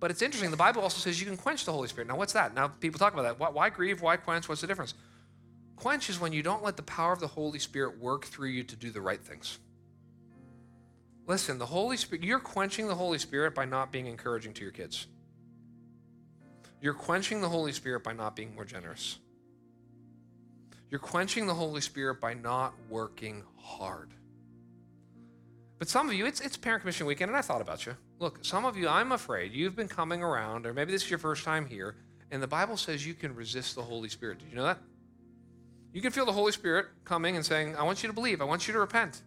But 0.00 0.10
it's 0.10 0.22
interesting. 0.22 0.50
The 0.50 0.56
Bible 0.56 0.82
also 0.82 0.98
says 0.98 1.20
you 1.20 1.26
can 1.26 1.36
quench 1.36 1.64
the 1.64 1.72
Holy 1.72 1.88
Spirit. 1.88 2.08
Now, 2.08 2.16
what's 2.16 2.32
that? 2.32 2.54
Now, 2.54 2.68
people 2.68 2.98
talk 2.98 3.12
about 3.12 3.22
that. 3.22 3.38
Why, 3.38 3.50
why 3.50 3.70
grieve? 3.70 4.00
Why 4.00 4.16
quench? 4.16 4.48
What's 4.48 4.60
the 4.60 4.66
difference? 4.66 4.94
Quench 5.76 6.08
is 6.08 6.20
when 6.20 6.32
you 6.32 6.42
don't 6.42 6.62
let 6.64 6.76
the 6.76 6.82
power 6.82 7.12
of 7.12 7.20
the 7.20 7.26
Holy 7.26 7.58
Spirit 7.58 8.00
work 8.00 8.24
through 8.24 8.48
you 8.48 8.64
to 8.64 8.76
do 8.76 8.90
the 8.90 9.00
right 9.00 9.20
things. 9.20 9.58
Listen, 11.26 11.58
the 11.58 11.66
Holy 11.66 11.96
Spirit, 11.96 12.24
you're 12.24 12.40
quenching 12.40 12.88
the 12.88 12.94
Holy 12.94 13.18
Spirit 13.18 13.54
by 13.54 13.64
not 13.64 13.92
being 13.92 14.06
encouraging 14.06 14.54
to 14.54 14.62
your 14.62 14.72
kids. 14.72 15.06
You're 16.80 16.94
quenching 16.94 17.40
the 17.40 17.48
Holy 17.48 17.72
Spirit 17.72 18.02
by 18.02 18.12
not 18.12 18.34
being 18.34 18.54
more 18.54 18.64
generous. 18.64 19.18
You're 20.90 21.00
quenching 21.00 21.46
the 21.46 21.54
Holy 21.54 21.80
Spirit 21.80 22.20
by 22.20 22.34
not 22.34 22.72
working 22.88 23.42
hard. 23.56 24.14
But 25.78 25.88
some 25.88 26.08
of 26.08 26.14
you, 26.14 26.26
it's, 26.26 26.40
it's 26.40 26.56
Parent 26.56 26.80
Commission 26.80 27.06
Weekend, 27.06 27.30
and 27.30 27.36
I 27.36 27.42
thought 27.42 27.60
about 27.60 27.86
you. 27.86 27.96
Look, 28.18 28.44
some 28.44 28.64
of 28.64 28.76
you, 28.76 28.88
I'm 28.88 29.12
afraid 29.12 29.52
you've 29.52 29.76
been 29.76 29.88
coming 29.88 30.22
around, 30.22 30.66
or 30.66 30.74
maybe 30.74 30.90
this 30.90 31.04
is 31.04 31.10
your 31.10 31.20
first 31.20 31.44
time 31.44 31.66
here, 31.66 31.94
and 32.30 32.42
the 32.42 32.48
Bible 32.48 32.76
says 32.76 33.06
you 33.06 33.14
can 33.14 33.34
resist 33.34 33.76
the 33.76 33.82
Holy 33.82 34.08
Spirit. 34.08 34.40
Did 34.40 34.50
you 34.50 34.56
know 34.56 34.64
that? 34.64 34.78
You 35.92 36.02
can 36.02 36.10
feel 36.10 36.26
the 36.26 36.32
Holy 36.32 36.52
Spirit 36.52 36.86
coming 37.04 37.36
and 37.36 37.46
saying, 37.46 37.76
I 37.76 37.84
want 37.84 38.02
you 38.02 38.08
to 38.08 38.12
believe, 38.12 38.40
I 38.40 38.44
want 38.44 38.66
you 38.66 38.74
to 38.74 38.80
repent. 38.80 39.22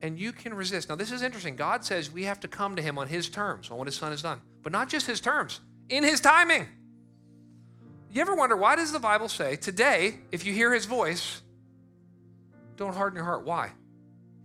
And 0.00 0.18
you 0.18 0.30
can 0.30 0.54
resist. 0.54 0.90
Now, 0.90 0.94
this 0.94 1.10
is 1.10 1.22
interesting. 1.22 1.56
God 1.56 1.84
says 1.84 2.12
we 2.12 2.24
have 2.24 2.38
to 2.40 2.48
come 2.48 2.76
to 2.76 2.82
Him 2.82 2.98
on 2.98 3.08
His 3.08 3.28
terms, 3.28 3.70
on 3.70 3.78
what 3.78 3.86
His 3.86 3.96
Son 3.96 4.10
has 4.10 4.22
done, 4.22 4.40
but 4.62 4.72
not 4.72 4.88
just 4.88 5.06
His 5.06 5.20
terms, 5.20 5.60
in 5.88 6.04
His 6.04 6.20
timing. 6.20 6.68
You 8.12 8.20
ever 8.20 8.34
wonder 8.34 8.56
why 8.56 8.76
does 8.76 8.92
the 8.92 9.00
Bible 9.00 9.28
say, 9.28 9.56
today, 9.56 10.18
if 10.30 10.46
you 10.46 10.52
hear 10.52 10.72
His 10.72 10.84
voice, 10.84 11.42
don't 12.76 12.94
harden 12.94 13.16
your 13.16 13.24
heart? 13.24 13.44
Why? 13.44 13.72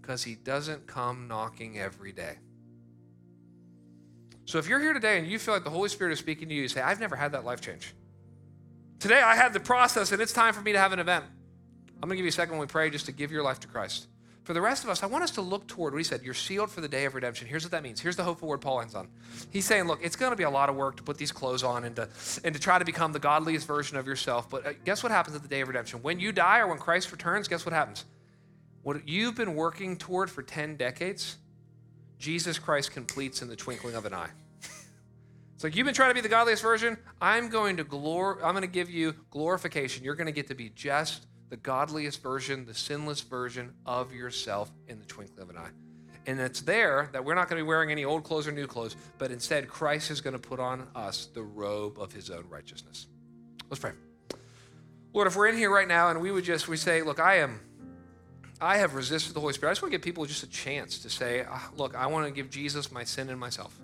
Because 0.04 0.24
he 0.24 0.36
doesn't 0.36 0.86
come 0.86 1.30
knocking 1.30 1.80
every 1.80 2.12
day. 2.12 2.38
So 4.46 4.58
if 4.58 4.68
you're 4.68 4.82
here 4.82 4.92
today 4.92 5.18
and 5.18 5.26
you 5.26 5.40
feel 5.40 5.54
like 5.54 5.64
the 5.64 5.70
Holy 5.70 5.88
Spirit 5.88 6.12
is 6.12 6.20
speaking 6.20 6.50
to 6.50 6.54
you, 6.54 6.64
you 6.64 6.68
say, 6.68 6.82
I've 6.82 7.00
never 7.00 7.16
had 7.16 7.32
that 7.32 7.46
life 7.46 7.62
change. 7.62 7.94
Today 9.00 9.22
I 9.22 9.36
had 9.36 9.54
the 9.54 9.62
process 9.62 10.12
and 10.12 10.22
it's 10.22 10.34
time 10.34 10.54
for 10.54 10.60
me 10.60 10.74
to 10.74 10.78
have 10.78 10.92
an 10.92 11.00
event. 11.00 11.24
I'm 11.96 12.10
going 12.10 12.12
to 12.12 12.16
give 12.18 12.26
you 12.26 12.30
a 12.30 12.34
second 12.34 12.52
when 12.52 12.60
we 12.60 12.68
pray 12.68 12.90
just 12.90 13.06
to 13.06 13.14
give 13.14 13.32
your 13.32 13.44
life 13.44 13.62
to 13.62 13.68
Christ. 13.70 14.08
For 14.44 14.52
the 14.52 14.60
rest 14.60 14.84
of 14.84 14.90
us, 14.90 15.04
I 15.04 15.06
want 15.06 15.24
us 15.24 15.32
to 15.32 15.42
look 15.42 15.68
toward 15.68 15.94
what 15.94 16.00
he 16.00 16.04
said. 16.04 16.22
You're 16.22 16.34
sealed 16.34 16.70
for 16.70 16.82
the 16.82 16.90
day 16.90 17.06
of 17.06 17.16
redemption. 17.16 17.48
Here's 17.48 17.64
what 17.64 17.72
that 17.72 17.82
means. 17.82 18.02
Here's 18.02 18.18
the 18.18 18.26
hopeful 18.26 18.50
word 18.50 18.60
Paul 18.60 18.82
ends 18.82 18.94
on. 18.94 19.08
He's 19.52 19.66
saying, 19.66 19.86
look, 19.86 20.00
it's 20.04 20.18
going 20.18 20.34
to 20.34 20.36
be 20.36 20.44
a 20.44 20.50
lot 20.50 20.68
of 20.68 20.76
work 20.76 20.98
to 20.98 21.04
put 21.04 21.18
these 21.18 21.32
clothes 21.32 21.64
on 21.64 21.86
and 21.86 21.96
to, 21.96 22.10
and 22.44 22.54
to 22.54 22.60
try 22.60 22.78
to 22.78 22.84
become 22.84 23.14
the 23.14 23.20
godliest 23.20 23.66
version 23.66 23.96
of 23.96 24.06
yourself. 24.06 24.50
But 24.50 24.66
uh, 24.66 24.74
guess 24.84 25.02
what 25.02 25.14
happens 25.14 25.38
at 25.38 25.44
the 25.44 25.48
day 25.48 25.62
of 25.62 25.70
redemption? 25.70 26.02
When 26.02 26.20
you 26.20 26.34
die 26.34 26.60
or 26.60 26.68
when 26.68 26.78
Christ 26.78 27.10
returns, 27.14 27.48
guess 27.48 27.66
what 27.66 27.72
happens? 27.72 28.04
What 28.84 29.08
you've 29.08 29.36
been 29.36 29.56
working 29.56 29.98
toward 29.98 30.30
for 30.30 30.44
10 30.44 30.76
decades, 30.76 31.38
Jesus 32.20 32.60
Christ 32.60 32.92
completes 32.92 33.42
in 33.42 33.48
the 33.48 33.56
twinkling 33.56 33.96
of 33.96 34.06
an 34.06 34.14
eye. 34.14 34.30
it's 35.56 35.64
like 35.64 35.76
you've 35.76 35.86
been 35.86 35.96
trying 35.96 36.10
to 36.10 36.16
be 36.16 36.22
the 36.22 36.30
godliest 36.30 36.62
version. 36.62 36.98
I'm 37.22 37.50
going 37.50 37.78
to 37.78 37.86
glor- 37.86 38.44
I'm 38.44 38.52
going 38.52 38.62
to 38.62 38.68
give 38.68 38.90
you 38.90 39.16
glorification. 39.30 40.04
You're 40.04 40.16
going 40.16 40.28
to 40.28 40.34
get 40.34 40.48
to 40.48 40.56
be 40.56 40.70
just 40.70 41.28
the 41.50 41.58
godliest 41.58 42.22
version, 42.22 42.66
the 42.66 42.74
sinless 42.74 43.22
version 43.22 43.74
of 43.86 44.14
yourself 44.14 44.70
in 44.88 45.00
the 45.00 45.06
twinkling 45.06 45.42
of 45.42 45.50
an 45.50 45.58
eye. 45.58 45.70
And 46.26 46.40
it's 46.40 46.62
there 46.62 47.10
that 47.14 47.24
we're 47.24 47.36
not 47.36 47.50
going 47.50 47.60
to 47.60 47.64
be 47.64 47.68
wearing 47.68 47.92
any 47.92 48.06
old 48.06 48.24
clothes 48.24 48.48
or 48.48 48.52
new 48.52 48.68
clothes, 48.68 48.96
but 49.18 49.32
instead 49.32 49.68
Christ 49.68 50.12
is 50.12 50.20
going 50.20 50.34
to 50.34 50.40
put 50.40 50.60
on 50.60 50.88
us 50.96 51.28
the 51.34 51.44
robe 51.44 52.00
of 52.00 52.12
his 52.12 52.30
own 52.30 52.46
righteousness. 52.50 53.08
Let's 53.70 53.80
pray. 53.80 53.92
Lord, 55.14 55.28
if 55.28 55.36
we're 55.36 55.48
in 55.48 55.58
here 55.58 55.74
right 55.74 55.88
now 55.88 56.10
and 56.10 56.20
we 56.22 56.32
would 56.32 56.44
just 56.44 56.68
we 56.68 56.76
say, 56.76 57.02
look, 57.02 57.20
I 57.20 57.38
am 57.38 57.60
I 58.64 58.78
have 58.78 58.96
resisted 58.96 59.34
the 59.34 59.42
Holy 59.42 59.54
Spirit. 59.54 59.72
I 59.72 59.74
just 59.74 59.82
want 59.82 59.92
to 59.92 59.98
give 59.98 60.04
people 60.04 60.26
just 60.26 60.42
a 60.42 60.50
chance 60.50 61.00
to 61.00 61.10
say, 61.10 61.46
ah, 61.50 61.70
look, 61.76 61.96
I 61.96 62.08
want 62.08 62.28
to 62.28 62.32
give 62.32 62.50
Jesus 62.50 62.92
my 62.94 63.04
sin 63.04 63.30
and 63.30 63.38
myself. 63.38 63.78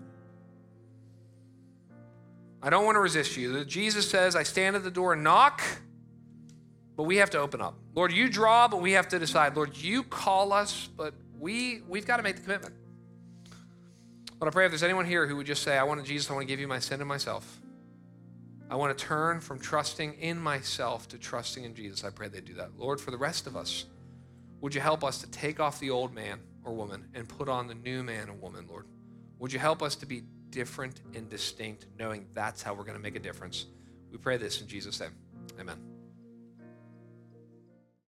I 2.64 2.70
don't 2.70 2.86
want 2.86 2.96
to 2.96 3.02
resist 3.02 3.36
you. 3.36 3.66
Jesus 3.66 4.10
says, 4.10 4.38
I 4.38 4.44
stand 4.44 4.78
at 4.78 4.84
the 4.84 4.92
door 4.92 5.14
and 5.14 5.24
knock, 5.24 5.62
but 6.96 7.04
we 7.04 7.18
have 7.18 7.30
to 7.32 7.40
open 7.40 7.62
up. 7.62 7.76
Lord, 7.94 8.14
you 8.14 8.30
draw, 8.30 8.70
but 8.70 8.82
we 8.82 8.94
have 8.94 9.10
to 9.10 9.20
decide. 9.20 9.56
Lord, 9.58 9.76
you 9.76 10.02
call 10.02 10.54
us, 10.54 10.88
but 10.96 11.14
we, 11.38 11.82
we've 11.90 12.08
got 12.08 12.18
to 12.18 12.24
make 12.24 12.38
the 12.38 12.42
commitment. 12.42 12.74
Lord, 14.40 14.50
I 14.50 14.54
pray 14.54 14.66
if 14.66 14.72
there's 14.72 14.84
anyone 14.84 15.06
here 15.06 15.28
who 15.28 15.36
would 15.36 15.48
just 15.48 15.64
say, 15.64 15.78
I 15.78 15.84
want 15.84 16.00
to, 16.00 16.06
Jesus, 16.06 16.32
I 16.32 16.34
want 16.34 16.48
to 16.48 16.52
give 16.52 16.62
you 16.62 16.70
my 16.70 16.80
sin 16.80 17.02
and 17.02 17.08
myself. 17.10 17.60
I 18.70 18.76
want 18.76 18.98
to 18.98 19.06
turn 19.06 19.42
from 19.42 19.60
trusting 19.60 20.14
in 20.14 20.40
myself 20.40 21.10
to 21.10 21.18
trusting 21.18 21.66
in 21.66 21.76
Jesus. 21.76 22.06
I 22.06 22.12
pray 22.12 22.30
they 22.30 22.40
do 22.40 22.54
that. 22.54 22.78
Lord, 22.78 23.02
for 23.02 23.12
the 23.12 23.18
rest 23.18 23.46
of 23.46 23.58
us, 23.58 23.86
would 24.62 24.76
you 24.76 24.82
help 24.82 25.04
us 25.04 25.20
to 25.20 25.28
take 25.30 25.60
off 25.60 25.80
the 25.80 25.90
old 25.90 26.14
man 26.14 26.40
or 26.64 26.74
woman 26.74 27.08
and 27.14 27.28
put 27.28 27.48
on 27.50 27.68
the 27.68 27.76
new 27.76 28.04
man 28.04 28.30
or 28.30 28.34
woman, 28.34 28.68
Lord? 28.68 28.86
Would 29.40 29.54
you 29.54 29.60
help 29.60 29.82
us 29.82 29.96
to 29.98 30.06
be 30.06 30.24
different 30.50 31.02
and 31.16 31.30
distinct, 31.30 31.86
knowing 31.98 32.28
that's 32.34 32.62
how 32.62 32.74
we're 32.74 32.84
going 32.84 32.98
to 32.98 33.02
make 33.04 33.16
a 33.16 33.20
difference? 33.20 33.66
We 34.12 34.18
pray 34.18 34.38
this 34.38 34.62
in 34.62 34.68
Jesus' 34.68 35.00
name. 35.00 35.12
Amen. 35.60 35.99